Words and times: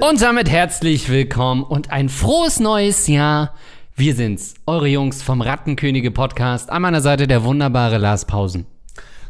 Und 0.00 0.20
damit 0.20 0.50
herzlich 0.50 1.08
willkommen 1.08 1.62
und 1.62 1.90
ein 1.90 2.08
frohes 2.08 2.58
neues 2.60 3.06
Jahr. 3.06 3.54
Wir 3.94 4.14
sind's, 4.14 4.54
eure 4.66 4.88
Jungs 4.88 5.22
vom 5.22 5.40
Rattenkönige 5.40 6.10
Podcast. 6.10 6.70
An 6.70 6.82
meiner 6.82 7.00
Seite 7.00 7.28
der 7.28 7.44
wunderbare 7.44 7.98
Lars 7.98 8.24
Pausen. 8.24 8.66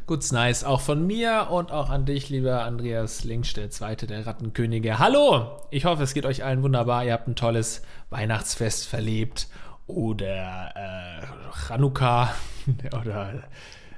Gut's 0.06 0.32
nice, 0.32 0.64
auch 0.64 0.82
von 0.82 1.06
mir 1.06 1.48
und 1.50 1.72
auch 1.72 1.88
an 1.88 2.04
dich, 2.04 2.28
lieber 2.28 2.62
Andreas 2.64 3.24
Linksch, 3.24 3.56
der 3.56 3.70
zweite 3.70 4.06
der 4.06 4.26
Rattenkönige. 4.26 4.98
Hallo! 4.98 5.62
Ich 5.70 5.86
hoffe, 5.86 6.02
es 6.02 6.12
geht 6.12 6.26
euch 6.26 6.44
allen 6.44 6.62
wunderbar. 6.62 7.06
Ihr 7.06 7.14
habt 7.14 7.26
ein 7.26 7.36
tolles 7.36 7.80
Weihnachtsfest 8.10 8.86
verlebt 8.86 9.48
oder 9.86 10.72
äh, 10.76 11.56
Chanukka 11.56 12.34
oder 13.00 13.44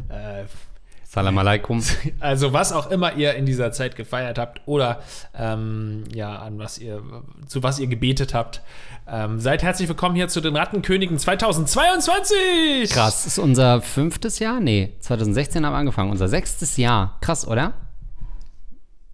äh, 0.09 0.45
Salam 1.09 1.39
alaikum. 1.39 1.83
also 2.21 2.53
was 2.53 2.73
auch 2.73 2.91
immer 2.91 3.15
ihr 3.15 3.35
in 3.35 3.47
dieser 3.47 3.71
Zeit 3.71 3.95
gefeiert 3.97 4.39
habt 4.39 4.61
oder 4.67 5.01
ähm, 5.39 6.05
ja, 6.13 6.37
an 6.37 6.59
was 6.59 6.79
ihr, 6.79 7.01
zu 7.47 7.63
was 7.63 7.79
ihr 7.79 7.87
gebetet 7.87 8.35
habt. 8.35 8.61
Ähm, 9.09 9.39
seid 9.39 9.63
herzlich 9.63 9.89
willkommen 9.89 10.17
hier 10.17 10.27
zu 10.27 10.41
den 10.41 10.57
Rattenkönigen 10.57 11.17
2022! 11.17 12.91
Krass, 12.91 13.25
ist 13.25 13.39
unser 13.39 13.81
fünftes 13.81 14.41
Jahr? 14.41 14.59
Nee, 14.59 14.95
2016 14.99 15.65
haben 15.65 15.73
wir 15.73 15.79
angefangen, 15.79 16.11
unser 16.11 16.29
sechstes 16.29 16.77
Jahr. 16.77 17.17
Krass, 17.21 17.47
oder? 17.47 17.86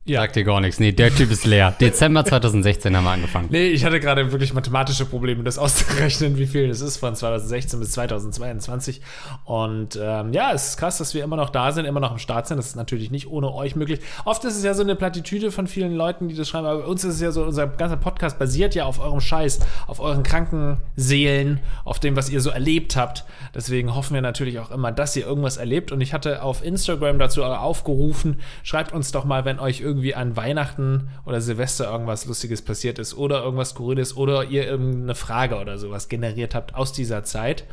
Ja. 0.05 0.21
Sagt 0.23 0.35
dir 0.35 0.43
gar 0.43 0.61
nichts. 0.61 0.81
Nee, 0.81 0.91
der 0.91 1.15
Typ 1.15 1.31
ist 1.31 1.47
leer. 1.47 1.77
Dezember 1.81 2.25
2016 2.25 2.97
haben 2.97 3.05
wir 3.05 3.13
angefangen. 3.13 3.47
Nee, 3.53 3.69
ich 3.69 3.85
hatte 3.85 4.01
gerade 4.01 4.33
wirklich 4.33 4.53
mathematische 4.53 5.05
Probleme, 5.05 5.45
das 5.45 5.59
auszurechnen, 5.59 6.39
wie 6.39 6.49
viel 6.49 6.67
das 6.67 6.81
ist 6.81 6.97
von 6.97 7.15
2016 7.15 7.79
bis 7.79 7.93
2022. 7.93 9.01
Und 9.45 9.97
ähm, 10.03 10.33
ja, 10.33 10.51
es 10.53 10.71
ist 10.71 10.77
krass, 10.79 10.99
dass 10.99 11.15
wir 11.15 11.23
immer 11.23 11.37
noch 11.37 11.51
da 11.51 11.71
sind, 11.71 11.85
immer 11.85 12.01
noch 12.01 12.11
im 12.11 12.19
Start 12.19 12.49
sind. 12.49 12.57
Das 12.57 12.67
ist 12.67 12.75
natürlich 12.75 13.13
nicht 13.13 13.29
ohne 13.29 13.55
euch 13.55 13.77
möglich. 13.77 14.01
Oft 14.25 14.45
ist 14.45 14.57
es 14.57 14.65
ja 14.65 14.75
so 14.75 14.83
eine 14.83 14.97
Plattitüde 14.97 15.53
von 15.53 15.69
vielen 15.69 15.95
Leuten, 15.95 16.27
die 16.27 16.35
das 16.35 16.49
schreiben, 16.49 16.67
aber 16.67 16.81
bei 16.81 16.87
uns 16.87 17.05
ist 17.05 17.15
es 17.15 17.21
ja 17.21 17.31
so, 17.31 17.45
unser 17.45 17.69
ganzer 17.69 17.97
Podcast 17.97 18.41
basiert 18.41 18.75
ja 18.75 18.87
auf 18.87 18.99
eurem 18.99 19.21
Scheiß, 19.21 19.61
auf 19.87 20.01
euren 20.01 20.25
kranken 20.25 20.79
Seelen, 20.97 21.61
auf 21.85 22.01
dem, 22.01 22.17
was 22.17 22.29
ihr 22.29 22.41
so 22.41 22.51
erlebt 22.51 22.97
habt. 22.97 23.25
Deswegen 23.55 23.95
hoffen 23.95 24.15
wir 24.15 24.21
natürlich 24.21 24.59
auch 24.59 24.73
immer, 24.73 24.91
dass 24.91 25.15
ihr 25.15 25.25
irgendwas 25.25 25.59
erlebt. 25.59 25.93
Und 25.93 26.01
ich 26.01 26.13
hatte 26.13 26.43
auf 26.43 26.65
Instagram 26.65 27.21
dazu 27.21 27.45
aufgerufen, 27.45 28.41
schreibt 28.65 28.93
uns 28.93 29.13
doch 29.13 29.25
mal, 29.25 29.45
wenn 29.45 29.61
euch 29.61 29.81
irgendwie 29.81 29.92
an 30.15 30.37
Weihnachten 30.37 31.11
oder 31.25 31.41
Silvester 31.41 31.91
irgendwas 31.91 32.27
Lustiges 32.27 32.63
passiert 32.63 32.99
ist 32.99 33.15
oder 33.15 33.43
irgendwas 33.43 33.71
Skurriles 33.71 34.17
oder 34.17 34.45
ihr 34.45 34.67
irgendeine 34.67 35.15
Frage 35.15 35.57
oder 35.57 35.79
sowas 35.79 36.09
generiert 36.09 36.55
habt 36.55 36.75
aus 36.75 36.93
dieser 36.93 37.25
Zeit. 37.25 37.65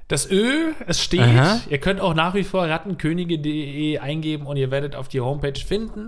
das 0.07 0.29
Ö, 0.29 0.71
es 0.87 1.01
steht. 1.03 1.19
Aha. 1.21 1.59
Ihr 1.69 1.79
könnt 1.79 1.99
auch 1.99 2.13
nach 2.13 2.33
wie 2.33 2.43
vor 2.43 2.65
rattenkönige.de 2.67 3.97
eingeben 3.99 4.45
und 4.45 4.57
ihr 4.57 4.71
werdet 4.71 4.95
auf 4.95 5.07
die 5.07 5.19
Homepage 5.21 5.59
finden. 5.59 6.07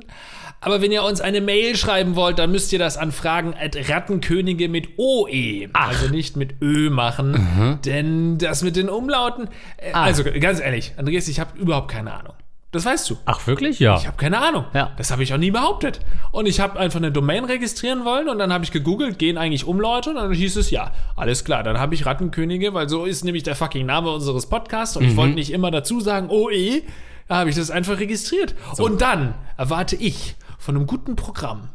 Aber 0.61 0.81
wenn 0.81 0.91
ihr 0.91 1.03
uns 1.03 1.21
eine 1.21 1.39
Mail 1.41 1.77
schreiben 1.77 2.15
wollt, 2.15 2.37
dann 2.39 2.51
müsst 2.51 2.73
ihr 2.73 2.79
das 2.79 2.97
an 2.97 3.11
Fragen 3.13 3.53
at 3.57 3.77
rattenkönige 3.89 4.67
mit 4.67 4.89
OE, 4.97 5.67
also 5.73 6.07
nicht 6.09 6.35
mit 6.35 6.61
Ö 6.61 6.89
machen. 6.89 7.79
Denn 7.85 8.37
das 8.37 8.61
mit 8.61 8.75
den 8.75 8.89
Umlauten, 8.89 9.47
äh, 9.77 9.91
Ah. 9.93 10.03
also 10.03 10.23
ganz 10.23 10.59
ehrlich, 10.59 10.93
Andreas, 10.97 11.27
ich 11.29 11.39
habe 11.39 11.57
überhaupt 11.57 11.89
keine 11.89 12.13
Ahnung. 12.13 12.33
Das 12.71 12.85
weißt 12.85 13.09
du. 13.09 13.17
Ach, 13.25 13.47
wirklich? 13.47 13.79
Ja. 13.79 13.97
Ich 13.97 14.05
habe 14.05 14.17
keine 14.17 14.39
Ahnung. 14.39 14.65
Ja. 14.73 14.91
Das 14.97 15.09
habe 15.09 15.23
ich 15.23 15.33
auch 15.33 15.37
nie 15.37 15.49
behauptet. 15.49 16.01
Und 16.31 16.45
ich 16.45 16.59
habe 16.59 16.79
einfach 16.79 16.99
eine 16.99 17.11
Domain 17.11 17.45
registrieren 17.45 18.05
wollen 18.05 18.29
und 18.29 18.37
dann 18.37 18.53
habe 18.53 18.63
ich 18.63 18.71
gegoogelt, 18.71 19.17
gehen 19.17 19.39
eigentlich 19.39 19.65
Umlaute 19.65 20.11
und 20.11 20.17
dann 20.17 20.31
hieß 20.31 20.55
es 20.55 20.69
ja, 20.69 20.91
alles 21.15 21.43
klar. 21.43 21.63
Dann 21.63 21.79
habe 21.79 21.95
ich 21.95 22.05
Rattenkönige, 22.05 22.75
weil 22.75 22.87
so 22.87 23.05
ist 23.05 23.25
nämlich 23.25 23.43
der 23.43 23.55
fucking 23.55 23.87
Name 23.87 24.11
unseres 24.11 24.45
Podcasts 24.45 24.95
und 24.95 25.03
ich 25.03 25.15
wollte 25.15 25.33
nicht 25.33 25.51
immer 25.51 25.71
dazu 25.71 25.99
sagen, 25.99 26.29
OE, 26.29 26.83
da 27.27 27.37
habe 27.37 27.49
ich 27.49 27.55
das 27.55 27.71
einfach 27.71 27.99
registriert. 27.99 28.53
Und 28.77 29.01
dann 29.01 29.33
erwarte 29.57 29.95
ich 29.95 30.35
von 30.59 30.75
einem 30.75 30.85
guten 30.85 31.15
Programm, 31.15 31.69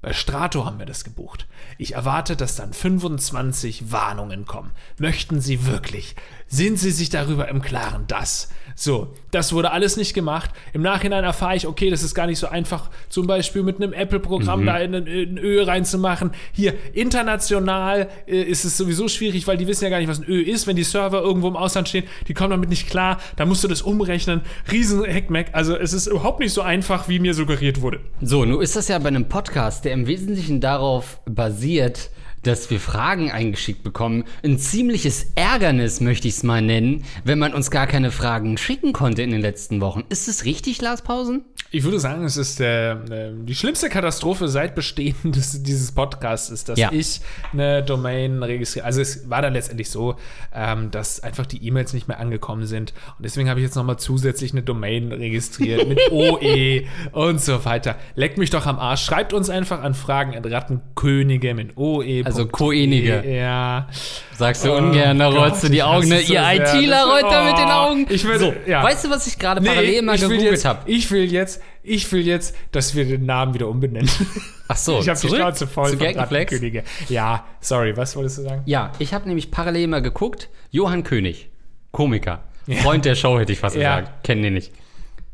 bei 0.00 0.12
Strato 0.12 0.64
haben 0.64 0.78
wir 0.78 0.86
das 0.86 1.02
gebucht. 1.02 1.48
Ich 1.76 1.94
erwarte, 1.94 2.36
dass 2.36 2.54
dann 2.54 2.72
25 2.72 3.90
Warnungen 3.90 4.46
kommen. 4.46 4.70
Möchten 4.96 5.40
Sie 5.40 5.66
wirklich? 5.66 6.14
Sind 6.46 6.78
Sie 6.78 6.92
sich 6.92 7.10
darüber 7.10 7.48
im 7.48 7.62
Klaren, 7.62 8.06
dass? 8.06 8.50
So, 8.80 9.08
das 9.32 9.52
wurde 9.52 9.72
alles 9.72 9.96
nicht 9.96 10.14
gemacht. 10.14 10.50
Im 10.72 10.82
Nachhinein 10.82 11.24
erfahre 11.24 11.56
ich, 11.56 11.66
okay, 11.66 11.90
das 11.90 12.04
ist 12.04 12.14
gar 12.14 12.28
nicht 12.28 12.38
so 12.38 12.46
einfach, 12.46 12.90
zum 13.08 13.26
Beispiel 13.26 13.64
mit 13.64 13.82
einem 13.82 13.92
Apple-Programm 13.92 14.64
da 14.64 14.78
in, 14.78 14.94
in 14.94 15.36
Ö 15.36 15.64
reinzumachen. 15.64 16.30
Hier, 16.52 16.74
international 16.92 18.08
äh, 18.28 18.40
ist 18.40 18.64
es 18.64 18.76
sowieso 18.76 19.08
schwierig, 19.08 19.48
weil 19.48 19.56
die 19.56 19.66
wissen 19.66 19.82
ja 19.82 19.90
gar 19.90 19.98
nicht, 19.98 20.06
was 20.06 20.20
ein 20.20 20.28
Ö 20.28 20.40
ist. 20.40 20.68
Wenn 20.68 20.76
die 20.76 20.84
Server 20.84 21.20
irgendwo 21.20 21.48
im 21.48 21.56
Ausland 21.56 21.88
stehen, 21.88 22.04
die 22.28 22.34
kommen 22.34 22.50
damit 22.50 22.68
nicht 22.68 22.88
klar. 22.88 23.18
Da 23.34 23.46
musst 23.46 23.64
du 23.64 23.68
das 23.68 23.82
umrechnen. 23.82 24.42
Riesen 24.70 25.04
Hackmack. 25.04 25.48
Also, 25.54 25.76
es 25.76 25.92
ist 25.92 26.06
überhaupt 26.06 26.38
nicht 26.38 26.52
so 26.52 26.62
einfach, 26.62 27.08
wie 27.08 27.18
mir 27.18 27.34
suggeriert 27.34 27.80
wurde. 27.80 27.98
So, 28.20 28.44
nun 28.44 28.62
ist 28.62 28.76
das 28.76 28.86
ja 28.86 29.00
bei 29.00 29.08
einem 29.08 29.28
Podcast, 29.28 29.86
der 29.86 29.92
im 29.92 30.06
Wesentlichen 30.06 30.60
darauf 30.60 31.18
basiert, 31.26 32.10
dass 32.42 32.70
wir 32.70 32.80
Fragen 32.80 33.30
eingeschickt 33.30 33.82
bekommen, 33.82 34.24
ein 34.44 34.58
ziemliches 34.58 35.32
Ärgernis, 35.34 36.00
möchte 36.00 36.28
ich 36.28 36.34
es 36.34 36.42
mal 36.42 36.62
nennen, 36.62 37.04
wenn 37.24 37.38
man 37.38 37.54
uns 37.54 37.70
gar 37.70 37.86
keine 37.86 38.10
Fragen 38.10 38.56
schicken 38.58 38.92
konnte 38.92 39.22
in 39.22 39.30
den 39.30 39.40
letzten 39.40 39.80
Wochen. 39.80 40.04
Ist 40.08 40.28
es 40.28 40.44
richtig, 40.44 40.80
Lars 40.80 41.02
Pausen? 41.02 41.44
Ich 41.70 41.84
würde 41.84 42.00
sagen, 42.00 42.24
es 42.24 42.38
ist 42.38 42.60
äh, 42.60 42.96
die 43.42 43.54
schlimmste 43.54 43.90
Katastrophe 43.90 44.48
seit 44.48 44.74
Bestehen 44.74 45.14
des, 45.24 45.62
dieses 45.62 45.92
Podcasts, 45.92 46.48
ist, 46.48 46.68
dass 46.70 46.78
Ja. 46.78 46.90
ich 46.92 47.20
eine 47.52 47.82
Domain 47.82 48.42
registriere. 48.42 48.86
Also 48.86 49.02
es 49.02 49.28
war 49.28 49.42
dann 49.42 49.52
letztendlich 49.52 49.90
so, 49.90 50.16
ähm, 50.54 50.90
dass 50.90 51.20
einfach 51.20 51.44
die 51.44 51.62
E-Mails 51.66 51.92
nicht 51.92 52.08
mehr 52.08 52.20
angekommen 52.20 52.64
sind. 52.64 52.94
Und 53.18 53.24
deswegen 53.24 53.50
habe 53.50 53.60
ich 53.60 53.64
jetzt 53.66 53.74
nochmal 53.76 53.98
zusätzlich 53.98 54.52
eine 54.52 54.62
Domain 54.62 55.12
registriert 55.12 55.86
mit 55.86 56.00
OE 56.10 56.84
und 57.12 57.40
so 57.40 57.64
weiter. 57.66 57.96
Leckt 58.14 58.38
mich 58.38 58.48
doch 58.48 58.64
am 58.64 58.78
Arsch. 58.78 59.04
Schreibt 59.04 59.34
uns 59.34 59.50
einfach 59.50 59.82
an 59.82 59.92
Fragen 59.92 60.34
at 60.36 60.46
Rattenkönige 60.50 61.52
mit 61.54 61.76
OE. 61.76 62.22
Also 62.24 62.37
Koenige. 62.46 63.22
Ja. 63.28 63.88
Sagst 64.36 64.64
du 64.64 64.70
Oh 64.72 64.76
ungern, 64.76 65.18
da 65.18 65.28
rollst 65.28 65.64
du 65.64 65.68
die 65.68 65.82
Augen, 65.82 66.08
ne? 66.08 66.20
Ihr. 66.20 66.40
ITler 66.42 67.04
rollt 67.06 67.24
da 67.24 67.44
mit 67.44 67.58
den 67.58 67.66
Oh, 67.66 67.70
Augen. 67.70 68.06
ich 68.08 68.24
will- 68.26 68.38
so, 68.38 68.54
ja. 68.66 68.82
weißt 68.82 69.04
du, 69.04 69.10
was 69.10 69.26
ich 69.26 69.38
gerade 69.38 69.60
parallel 69.60 70.02
mal 70.02 70.16
gegoogelt 70.18 70.64
habe? 70.64 70.88
ich 70.90 71.10
will 71.10 71.30
jetzt, 71.32 71.60
ich 71.82 72.10
will 72.12 72.26
jetzt, 72.26 72.54
dass 72.72 72.94
wir 72.94 73.04
den 73.04 73.26
Namen 73.26 73.54
wieder 73.54 73.68
umbenennen. 73.68 74.08
Ach 74.68 74.76
so, 74.76 75.00
ich 75.00 75.08
habe 75.08 75.18
die 75.18 75.28
Schnauze 75.28 75.66
voll 75.66 75.90
zu 75.90 75.96
von? 75.98 76.06
Rattenkönige. 76.06 76.84
Ja, 77.08 77.44
sorry, 77.60 77.96
was 77.96 78.14
wolltest 78.16 78.38
du 78.38 78.42
sagen? 78.42 78.62
Ja, 78.66 78.92
ich 78.98 79.14
habe 79.14 79.26
nämlich 79.26 79.50
parallel 79.50 79.86
mal 79.88 80.02
geguckt. 80.02 80.48
Johann 80.70 81.02
König, 81.04 81.48
Komiker, 81.90 82.44
Freund 82.82 83.04
der 83.06 83.14
Show 83.14 83.38
hätte 83.38 83.52
ich 83.52 83.58
fast 83.58 83.76
Ja. 83.76 84.00
gesagt, 84.00 84.24
kennen 84.24 84.42
den 84.42 84.54
nicht. 84.54 84.72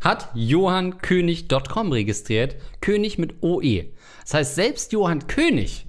Hat 0.00 0.28
johannkönig.com 0.34 1.92
registriert, 1.92 2.56
König 2.80 3.18
mit 3.18 3.42
OE. 3.42 3.86
Das 4.22 4.34
heißt, 4.34 4.54
selbst 4.54 4.92
Johann 4.92 5.26
König 5.26 5.86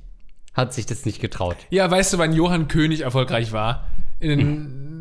hat 0.55 0.73
sich 0.73 0.85
das 0.85 1.05
nicht 1.05 1.21
getraut. 1.21 1.57
Ja, 1.69 1.89
weißt 1.89 2.13
du, 2.13 2.17
wann 2.17 2.33
Johann 2.33 2.67
König 2.67 3.01
erfolgreich 3.01 3.51
war? 3.51 3.87
In 4.19 4.29
den 4.29 4.94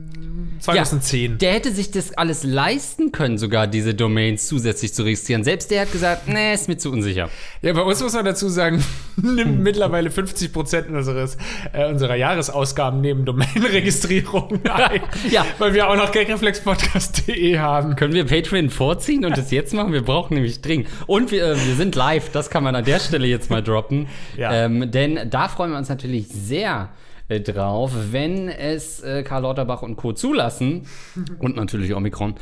2010. 0.61 1.39
Der 1.39 1.53
hätte 1.53 1.73
sich 1.73 1.91
das 1.91 2.13
alles 2.15 2.45
leisten 2.45 3.13
können, 3.13 3.39
sogar 3.39 3.67
diese 3.67 3.95
Domains 3.95 4.47
zusätzlich 4.47 4.95
zu 4.95 5.03
registrieren. 5.03 5.45
Selbst 5.45 5.71
der 5.71 5.83
hat 5.83 5.93
gesagt, 5.93 6.29
nee, 6.29 6.55
ist 6.55 6.69
mir 6.69 6.77
zu 6.77 6.91
unsicher. 6.91 7.29
Ja, 7.63 7.73
bei 7.73 7.83
uns 7.83 8.03
muss 8.03 8.13
man 8.15 8.25
dazu 8.25 8.49
sagen, 8.49 8.83
nimmt 9.17 9.61
mittlerweile 9.61 10.11
50 10.11 10.53
Prozent 10.53 10.89
unseres, 10.89 11.37
äh, 11.73 11.89
unserer 11.89 12.17
Jahresausgaben 12.17 13.01
neben 13.01 13.25
Domain-Registrierung 13.25 14.61
ein. 14.71 15.01
Ja. 15.31 15.45
Weil 15.59 15.75
wir 15.75 15.89
auch 15.89 15.97
noch 15.97 16.13
gagreflexpodcast.de 16.13 17.59
haben. 17.59 17.97
Können 17.97 18.15
wir 18.15 18.25
Patreon 18.25 18.71
vorziehen 18.71 19.25
und 19.25 19.37
das 19.37 19.51
jetzt 19.51 19.75
machen? 19.75 19.93
Wir 19.93 20.03
brauchen 20.03 20.35
nämlich 20.35 20.63
dringend. 20.63 20.89
Und 21.07 21.31
wir, 21.31 21.45
äh, 21.45 21.67
wir 21.67 21.75
sind 21.75 21.95
live, 21.95 22.31
das 22.31 22.51
kann 22.51 22.65
man 22.65 22.75
an 22.75 22.85
der 22.85 23.01
Stelle 23.01 23.27
jetzt 23.27 23.51
mal 23.51 23.63
droppen. 23.63 24.09
Ja. 24.37 24.65
Ähm, 24.65 24.91
denn 24.91 25.31
da 25.31 25.49
freuen 25.49 25.73
wir 25.73 25.79
uns 25.79 25.89
natürlich 25.89 26.29
sehr, 26.29 26.91
drauf. 27.29 27.93
Wenn 28.11 28.49
es 28.49 29.01
äh, 29.03 29.23
Karl 29.23 29.43
Lauterbach 29.43 29.83
und 29.83 29.97
Co. 29.97 30.13
zulassen 30.13 30.87
und 31.39 31.57
natürlich 31.57 31.95
Omikron, 31.95 32.35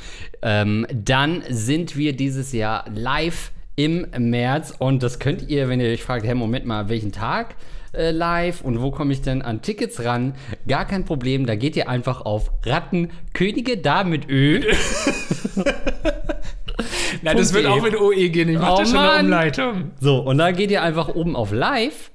ähm, 0.42 0.86
dann 0.92 1.42
sind 1.48 1.96
wir 1.96 2.14
dieses 2.14 2.52
Jahr 2.52 2.84
live 2.94 3.52
im 3.76 4.06
März 4.18 4.74
und 4.78 5.02
das 5.02 5.18
könnt 5.18 5.48
ihr, 5.48 5.68
wenn 5.68 5.80
ihr 5.80 5.90
euch 5.90 6.02
fragt, 6.02 6.26
hey, 6.26 6.34
Moment 6.34 6.66
mal, 6.66 6.88
welchen 6.88 7.12
Tag? 7.12 7.56
äh, 7.94 8.10
live 8.10 8.62
und 8.62 8.80
wo 8.80 8.90
komme 8.90 9.12
ich 9.12 9.20
denn 9.22 9.42
an 9.42 9.62
Tickets 9.62 10.04
ran? 10.04 10.34
Gar 10.66 10.86
kein 10.86 11.04
Problem, 11.04 11.46
da 11.46 11.54
geht 11.56 11.76
ihr 11.76 11.88
einfach 11.88 12.22
auf 12.22 12.50
Rattenkönige, 12.64 13.76
da 13.78 14.04
mit 14.04 14.28
Ö. 14.28 14.62
Na, 17.22 17.34
das 17.34 17.52
wird 17.52 17.64
.de. 17.64 17.70
auch 17.72 17.82
mit 17.82 18.00
OE 18.00 18.30
gehen. 18.30 18.48
Ich 18.48 18.58
mache 18.58 18.72
Oh 18.72 18.78
da 18.78 18.86
schon 18.86 18.96
eine. 18.98 19.24
Umleitung. 19.24 19.90
So, 20.00 20.20
und 20.20 20.38
da 20.38 20.50
geht 20.52 20.70
ihr 20.70 20.82
einfach 20.82 21.08
oben 21.08 21.36
auf 21.36 21.52
Live. 21.52 22.11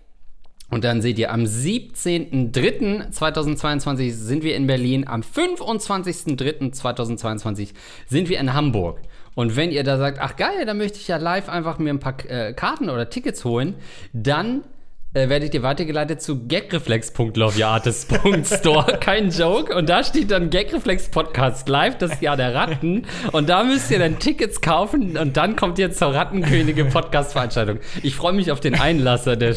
Und 0.70 0.84
dann 0.84 1.02
seht 1.02 1.18
ihr, 1.18 1.32
am 1.32 1.44
17.03.2022 1.44 4.12
sind 4.12 4.44
wir 4.44 4.54
in 4.56 4.68
Berlin, 4.68 5.08
am 5.08 5.22
25.03.2022 5.22 7.70
sind 8.08 8.28
wir 8.28 8.38
in 8.40 8.54
Hamburg. 8.54 9.00
Und 9.34 9.56
wenn 9.56 9.72
ihr 9.72 9.84
da 9.84 9.98
sagt, 9.98 10.20
ach 10.20 10.36
geil, 10.36 10.66
dann 10.66 10.78
möchte 10.78 10.98
ich 10.98 11.08
ja 11.08 11.16
live 11.18 11.48
einfach 11.48 11.80
mir 11.80 11.92
ein 11.92 12.00
paar 12.00 12.18
äh, 12.28 12.52
Karten 12.54 12.90
oder 12.90 13.10
Tickets 13.10 13.46
holen, 13.46 13.76
dann 14.12 14.66
äh, 15.18 15.30
werdet 15.30 15.54
ihr 15.54 15.64
weitergeleitet 15.64 16.22
zu 16.22 16.48
gagreflex.loviatis.store. 16.48 18.98
Kein 19.00 19.30
Joke. 19.32 19.76
Und 19.76 19.90
da 19.90 20.04
steht 20.04 20.32
dann 20.32 20.50
Gagreflex 20.50 21.10
Podcast 21.10 21.68
Live, 21.70 21.98
das 21.98 22.22
Jahr 22.22 22.38
der 22.38 22.54
Ratten. 22.54 23.06
Und 23.32 23.50
da 23.50 23.64
müsst 23.64 23.92
ihr 23.92 24.00
dann 24.00 24.20
Tickets 24.20 24.62
kaufen 24.62 25.18
und 25.18 25.38
dann 25.38 25.56
kommt 25.56 25.80
ihr 25.80 25.92
zur 25.92 26.14
Rattenkönige 26.14 26.86
Podcast 26.86 27.34
Veranstaltung. 27.34 27.80
Ich 28.04 28.16
freue 28.16 28.34
mich 28.34 28.52
auf 28.52 28.60
den 28.60 28.76
Einlasser 28.76 29.36
der, 29.36 29.56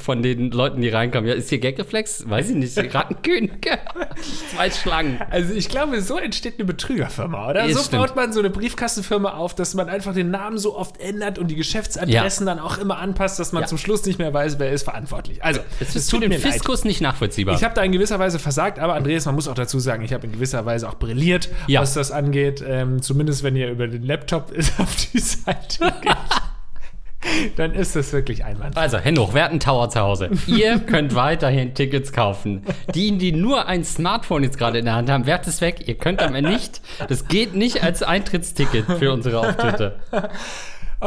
von 0.00 0.22
den 0.22 0.50
Leuten, 0.50 0.80
die 0.80 0.88
reinkommen. 0.88 1.28
Ja, 1.28 1.34
ist 1.34 1.48
hier 1.50 1.58
Gagreflex? 1.58 2.28
Weiß 2.28 2.50
ich 2.50 2.56
nicht. 2.56 2.94
Rattenkönige? 2.94 3.78
Zwei 4.54 4.70
Schlangen. 4.70 5.20
Also 5.30 5.54
ich 5.54 5.68
glaube, 5.68 6.00
so 6.00 6.18
entsteht 6.18 6.54
eine 6.58 6.64
Betrügerfirma, 6.64 7.50
oder? 7.50 7.66
Ja, 7.66 7.74
so 7.74 7.82
stimmt. 7.82 8.02
baut 8.02 8.16
man 8.16 8.32
so 8.32 8.40
eine 8.40 8.50
Briefkastenfirma 8.50 9.34
auf, 9.34 9.54
dass 9.54 9.74
man 9.74 9.88
einfach 9.88 10.14
den 10.14 10.30
Namen 10.30 10.58
so 10.58 10.76
oft 10.76 11.00
ändert 11.00 11.38
und 11.38 11.48
die 11.48 11.56
Geschäftsadressen 11.56 12.46
dann 12.46 12.58
auch 12.58 12.78
immer 12.78 12.98
anpasst, 12.98 13.38
dass 13.38 13.52
man 13.52 13.62
Ja. 13.62 13.66
zum 13.68 13.78
Schluss 13.78 14.04
nicht 14.06 14.18
mehr 14.18 14.32
weiß, 14.32 14.58
wer 14.58 14.70
ist 14.70 14.84
verantwortlich. 14.86 15.44
Also, 15.44 15.60
Es 15.80 15.94
ist 15.96 16.10
für 16.10 16.20
den 16.20 16.32
Fiskus 16.32 16.84
nicht 16.84 17.00
nachvollziehbar. 17.00 17.54
Ich 17.56 17.64
habe 17.64 17.74
da 17.74 17.82
in 17.82 17.92
gewisser 17.92 18.18
Weise 18.18 18.38
versagt, 18.38 18.78
aber 18.78 18.94
Andreas, 18.94 19.26
man 19.26 19.34
muss 19.34 19.48
auch 19.48 19.54
dazu 19.54 19.78
sagen, 19.78 20.04
ich 20.04 20.12
habe 20.12 20.26
in 20.26 20.32
gewisser 20.32 20.64
Weise 20.64 20.88
auch 20.88 20.94
brilliert, 20.94 21.48
Ja. 21.66 21.80
was 21.82 21.94
das 21.94 22.10
angeht. 22.12 22.64
Ähm, 22.66 23.02
zumindest 23.02 23.42
wenn 23.42 23.56
ihr 23.56 23.68
über 23.70 23.88
den 23.88 24.04
Laptop 24.04 24.52
auf 24.78 24.96
die 25.12 25.18
Seite 25.18 25.92
geht, 26.00 26.16
dann 27.56 27.74
ist 27.74 27.96
das 27.96 28.12
wirklich 28.12 28.44
einwandfrei. 28.44 28.80
Also, 28.80 28.98
Hennoch, 28.98 29.34
wer 29.34 29.44
hat 29.44 29.50
einen 29.50 29.58
Tower 29.60 29.90
zu 29.90 30.00
Hause? 30.00 30.30
Ihr 30.46 30.78
könnt 30.86 31.14
weiterhin 31.16 31.74
Tickets 31.74 32.12
kaufen. 32.12 32.62
Die, 32.94 33.18
die 33.18 33.32
nur 33.32 33.66
ein 33.66 33.84
Smartphone 33.84 34.44
jetzt 34.44 34.58
gerade 34.58 34.78
in 34.78 34.84
der 34.84 34.94
Hand 34.94 35.10
haben, 35.10 35.26
werft 35.26 35.48
es 35.48 35.60
weg. 35.60 35.82
Ihr 35.88 35.96
könnt 35.96 36.22
aber 36.22 36.40
nicht. 36.40 36.80
Das 37.08 37.26
geht 37.26 37.54
nicht 37.56 37.82
als 37.82 38.02
Eintrittsticket 38.04 38.86
für 38.98 39.12
unsere 39.12 39.40
Auftritte. 39.40 39.96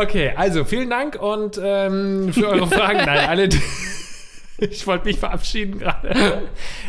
Okay, 0.02 0.32
also 0.34 0.64
vielen 0.64 0.90
Dank 0.90 1.22
und 1.22 1.60
ähm, 1.62 2.32
für 2.32 2.48
eure 2.48 2.68
Fragen. 2.68 3.00
Nein, 3.06 3.28
alle. 3.28 3.50
Ich 4.70 4.86
wollte 4.88 5.06
mich 5.06 5.20
verabschieden 5.20 5.80
gerade. 5.80 6.44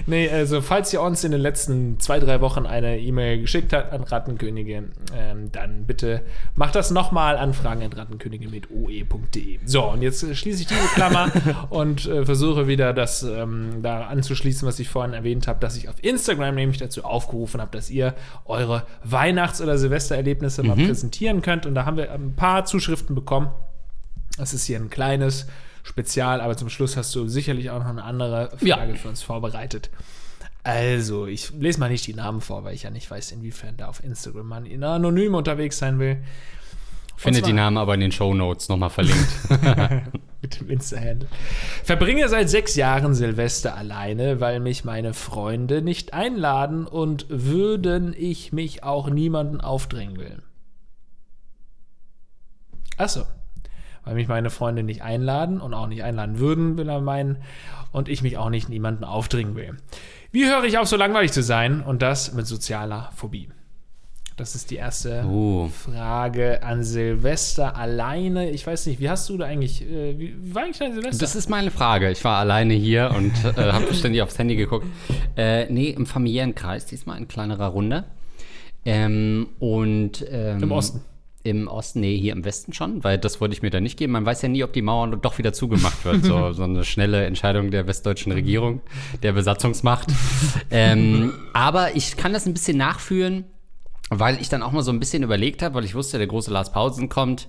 Nee, 0.06 0.28
also 0.28 0.61
falls 0.61 0.93
ihr 0.93 1.00
uns 1.00 1.25
in 1.25 1.32
den 1.32 1.40
letzten 1.40 1.99
zwei, 2.00 2.19
drei 2.19 2.40
Wochen 2.40 2.67
eine 2.67 2.99
E-Mail 2.99 3.40
geschickt 3.40 3.72
habt 3.72 3.93
an 3.93 4.02
Rattenkönige, 4.02 4.84
ähm, 5.17 5.52
dann 5.52 5.84
bitte 5.87 6.22
macht 6.55 6.75
das 6.75 6.90
nochmal 6.90 7.37
an 7.37 7.55
fragen.rattenkönige 7.55 8.49
mit 8.49 8.70
oe.de. 8.70 9.58
So, 9.64 9.84
und 9.84 10.02
jetzt 10.02 10.22
äh, 10.22 10.34
schließe 10.34 10.62
ich 10.62 10.67
diese 10.67 10.87
Klammer 10.94 11.31
und 11.70 12.06
äh, 12.06 12.25
versuche 12.25 12.67
wieder 12.67 12.93
das 12.93 13.22
ähm, 13.22 13.81
da 13.82 14.06
anzuschließen, 14.06 14.66
was 14.66 14.78
ich 14.78 14.88
vorhin 14.88 15.14
erwähnt 15.14 15.46
habe, 15.46 15.61
dass 15.61 15.76
ich 15.76 15.88
auf 15.88 15.96
Instagram 16.02 16.55
nämlich 16.55 16.78
dazu 16.78 17.05
aufgerufen 17.05 17.61
habe, 17.61 17.70
dass 17.76 17.90
ihr 17.90 18.14
eure 18.44 18.84
Weihnachts- 19.05 19.61
oder 19.61 19.78
Silvestererlebnisse 19.78 20.62
mal 20.62 20.76
präsentieren 20.76 21.43
könnt. 21.43 21.66
Und 21.66 21.75
da 21.75 21.84
haben 21.84 21.96
wir 21.96 22.12
ein 22.12 22.34
paar 22.34 22.64
Zuschriften 22.64 23.14
bekommen. 23.14 23.50
Das 24.38 24.55
ist 24.55 24.64
hier 24.64 24.78
ein 24.78 24.90
kleines 24.90 25.46
Spezial, 25.90 26.40
aber 26.40 26.56
zum 26.56 26.69
Schluss 26.70 26.96
hast 26.96 27.14
du 27.16 27.26
sicherlich 27.26 27.70
auch 27.70 27.81
noch 27.81 27.88
eine 27.90 28.04
andere 28.04 28.50
Frage 28.56 28.92
Ja. 28.92 28.94
für 28.96 29.08
uns 29.08 29.22
vorbereitet. 29.22 29.90
Also, 30.62 31.26
ich 31.26 31.50
lese 31.50 31.81
mal 31.81 31.90
nicht 31.90 32.06
die 32.06 32.14
Namen 32.14 32.40
vor, 32.40 32.62
weil 32.64 32.75
ich 32.75 32.84
ja 32.84 32.90
nicht 32.90 33.10
weiß, 33.10 33.32
inwiefern 33.32 33.76
da 33.76 33.88
auf 33.88 34.04
Instagram 34.04 34.46
man 34.46 34.82
anonym 34.84 35.34
unterwegs 35.34 35.78
sein 35.78 35.98
will. 35.98 36.22
Findet 37.16 37.46
die 37.46 37.52
Namen 37.52 37.76
aber 37.76 37.94
in 37.94 38.00
den 38.00 38.12
Shownotes 38.12 38.69
nochmal 38.69 38.88
verlinkt. 38.88 39.28
mit 40.42 40.60
dem 40.60 40.70
Insta-Handle. 40.70 41.28
Verbringe 41.84 42.28
seit 42.28 42.48
sechs 42.48 42.76
Jahren 42.76 43.14
Silvester 43.14 43.75
alleine, 43.76 44.40
weil 44.40 44.60
mich 44.60 44.84
meine 44.84 45.12
Freunde 45.12 45.82
nicht 45.82 46.14
einladen 46.14 46.87
und 46.87 47.26
würden 47.28 48.14
ich 48.16 48.52
mich 48.52 48.84
auch 48.84 49.10
niemanden 49.10 49.60
aufdrängen 49.60 50.19
will. 50.19 50.42
Achso. 52.96 53.25
Weil 54.05 54.14
mich 54.14 54.29
meine 54.29 54.50
Freunde 54.50 54.82
nicht 54.82 55.02
einladen 55.02 55.61
und 55.61 55.75
auch 55.75 55.87
nicht 55.87 56.02
einladen 56.02 56.38
würden, 56.38 56.79
will 56.79 56.88
er 56.88 57.00
meinen, 57.00 57.38
und 57.93 58.08
ich 58.08 58.23
mich 58.23 58.38
auch 58.38 58.50
nicht 58.50 58.69
niemanden 58.69 59.05
aufdringen 59.05 59.56
will. 59.56 59.76
Wie 60.32 60.47
höre 60.47 60.64
ich 60.64 60.79
auf, 60.79 60.87
so 60.88 60.97
langweilig 60.97 61.32
zu 61.32 61.43
sein? 61.43 61.82
Und 61.82 62.02
das 62.02 62.32
mit 62.32 62.47
sozialer 62.47 63.11
Phobie. 63.17 63.49
Das 64.37 64.55
ist 64.55 64.70
die 64.70 64.76
erste 64.76 65.25
Oh. 65.29 65.69
Frage 65.69 66.62
an 66.62 66.82
Silvester 66.82 67.76
alleine. 67.76 68.50
Ich 68.50 68.67
weiß 68.67 68.87
nicht, 68.87 68.99
wie 68.99 69.11
hast 69.11 69.29
du 69.29 69.37
da 69.37 69.44
eigentlich, 69.44 69.82
äh, 69.82 70.19
wie, 70.19 70.35
wie 70.41 70.55
war 70.55 70.62
eigentlich 70.62 70.79
dein 70.79 70.94
Silvester? 70.94 71.19
Das 71.20 71.37
ist 71.37 71.50
meine 71.50 71.70
Frage. 71.70 72.11
Ich 72.11 72.25
war 72.25 72.38
alleine 72.38 72.73
hier 72.73 73.12
und 73.14 73.32
äh, 73.44 73.52
habe 73.73 73.93
ständig 73.93 74.23
aufs 74.23 74.38
Handy 74.38 74.56
geguckt. 74.56 74.87
Äh, 75.37 75.70
nee, 75.70 75.91
im 75.91 76.06
familiären 76.06 76.55
Kreis, 76.55 76.87
diesmal 76.87 77.19
in 77.19 77.29
kleinerer 77.29 77.67
Runde. 77.67 78.05
Ähm, 78.87 79.49
und 79.58 80.25
ähm, 80.31 80.62
Im 80.62 80.73
Osten. 80.73 81.02
Im 81.42 81.69
Osten, 81.69 82.00
nee, 82.00 82.19
hier 82.19 82.34
im 82.34 82.44
Westen 82.44 82.75
schon, 82.75 83.02
weil 83.02 83.16
das 83.16 83.40
wollte 83.40 83.54
ich 83.54 83.62
mir 83.62 83.70
da 83.70 83.81
nicht 83.81 83.98
geben. 83.98 84.12
Man 84.12 84.26
weiß 84.26 84.42
ja 84.42 84.48
nie, 84.48 84.62
ob 84.62 84.75
die 84.75 84.82
Mauer 84.82 85.16
doch 85.16 85.38
wieder 85.38 85.54
zugemacht 85.54 86.04
wird. 86.04 86.25
So, 86.25 86.52
so 86.52 86.64
eine 86.64 86.84
schnelle 86.84 87.25
Entscheidung 87.25 87.70
der 87.70 87.87
westdeutschen 87.87 88.32
Regierung, 88.32 88.82
der 89.22 89.32
Besatzungsmacht. 89.32 90.08
ähm, 90.70 91.32
aber 91.54 91.96
ich 91.96 92.19
kann 92.19 92.34
das 92.34 92.46
ein 92.46 92.52
bisschen 92.52 92.76
nachführen, 92.76 93.44
weil 94.10 94.38
ich 94.40 94.50
dann 94.50 94.62
auch 94.62 94.72
mal 94.72 94.82
so 94.82 94.92
ein 94.92 95.00
bisschen 95.00 95.22
überlegt 95.22 95.62
habe, 95.62 95.76
weil 95.76 95.84
ich 95.84 95.94
wusste, 95.94 96.19
der 96.19 96.26
große 96.26 96.50
Lars 96.50 96.72
Pausen 96.72 97.08
kommt. 97.08 97.48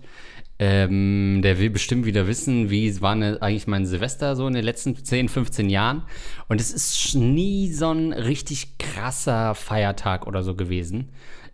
Ähm, 0.64 1.42
der 1.42 1.58
will 1.58 1.72
bestimmt 1.72 2.06
wieder 2.06 2.28
wissen, 2.28 2.70
wie 2.70 3.02
war 3.02 3.16
ne, 3.16 3.40
eigentlich 3.42 3.66
mein 3.66 3.88
Silvester 3.88 4.36
so 4.36 4.46
in 4.46 4.54
den 4.54 4.64
letzten 4.64 4.96
10, 4.96 5.28
15 5.28 5.72
Jahren. 5.72 6.04
Und 6.50 6.62
es 6.62 6.72
ist 6.72 7.16
nie 7.16 7.74
so 7.74 7.90
ein 7.90 8.14
richtig 8.14 8.78
krasser 8.78 9.56
Feiertag 9.56 10.28
oder 10.28 10.44
so 10.44 10.54
gewesen. 10.54 11.10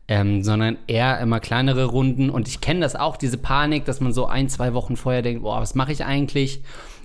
Ähm, 0.10 0.42
sondern 0.42 0.78
eher 0.88 1.20
immer 1.20 1.42
kleinere 1.42 1.86
Runden. 1.86 2.30
Und 2.30 2.48
ich 2.48 2.62
kenne 2.62 2.80
das 2.80 2.96
auch, 2.96 3.18
diese 3.18 3.38
Panik, 3.38 3.84
dass 3.86 4.00
man 4.00 4.14
so 4.14 4.26
ein, 4.26 4.48
zwei 4.48 4.74
Wochen 4.74 4.96
vorher 4.96 5.22
denkt, 5.22 5.44
boah, 5.44 5.60
was 5.60 5.76
mache 5.76 5.92
ich 5.92 6.06
eigentlich? 6.06 6.62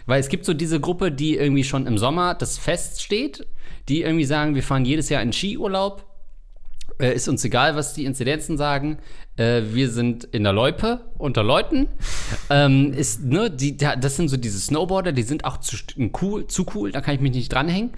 Weil 0.06 0.20
es 0.20 0.28
gibt 0.28 0.44
so 0.44 0.54
diese 0.54 0.80
Gruppe, 0.80 1.10
die 1.10 1.36
irgendwie 1.36 1.64
schon 1.64 1.86
im 1.86 1.98
Sommer 1.98 2.34
das 2.34 2.58
Fest 2.58 3.02
steht, 3.02 3.46
die 3.88 4.02
irgendwie 4.02 4.24
sagen, 4.24 4.54
wir 4.54 4.62
fahren 4.62 4.84
jedes 4.84 5.08
Jahr 5.08 5.22
in 5.22 5.32
Skiurlaub. 5.32 6.04
Äh, 7.00 7.14
ist 7.14 7.28
uns 7.28 7.44
egal, 7.44 7.74
was 7.76 7.94
die 7.94 8.04
Inzidenzen 8.04 8.56
sagen. 8.56 8.98
Äh, 9.36 9.62
wir 9.72 9.88
sind 9.90 10.24
in 10.24 10.44
der 10.44 10.52
Loipe 10.52 11.00
unter 11.18 11.42
Leuten. 11.42 11.88
ähm, 12.50 12.92
ist, 12.92 13.24
ne, 13.24 13.50
die, 13.50 13.76
da- 13.76 13.96
das 13.96 14.16
sind 14.16 14.28
so 14.28 14.36
diese 14.36 14.60
Snowboarder, 14.60 15.12
die 15.12 15.22
sind 15.22 15.44
auch 15.44 15.58
zu, 15.58 15.76
cool, 16.20 16.46
zu 16.46 16.66
cool, 16.74 16.92
da 16.92 17.00
kann 17.00 17.14
ich 17.14 17.20
mich 17.20 17.32
nicht 17.32 17.52
dranhängen. 17.52 17.92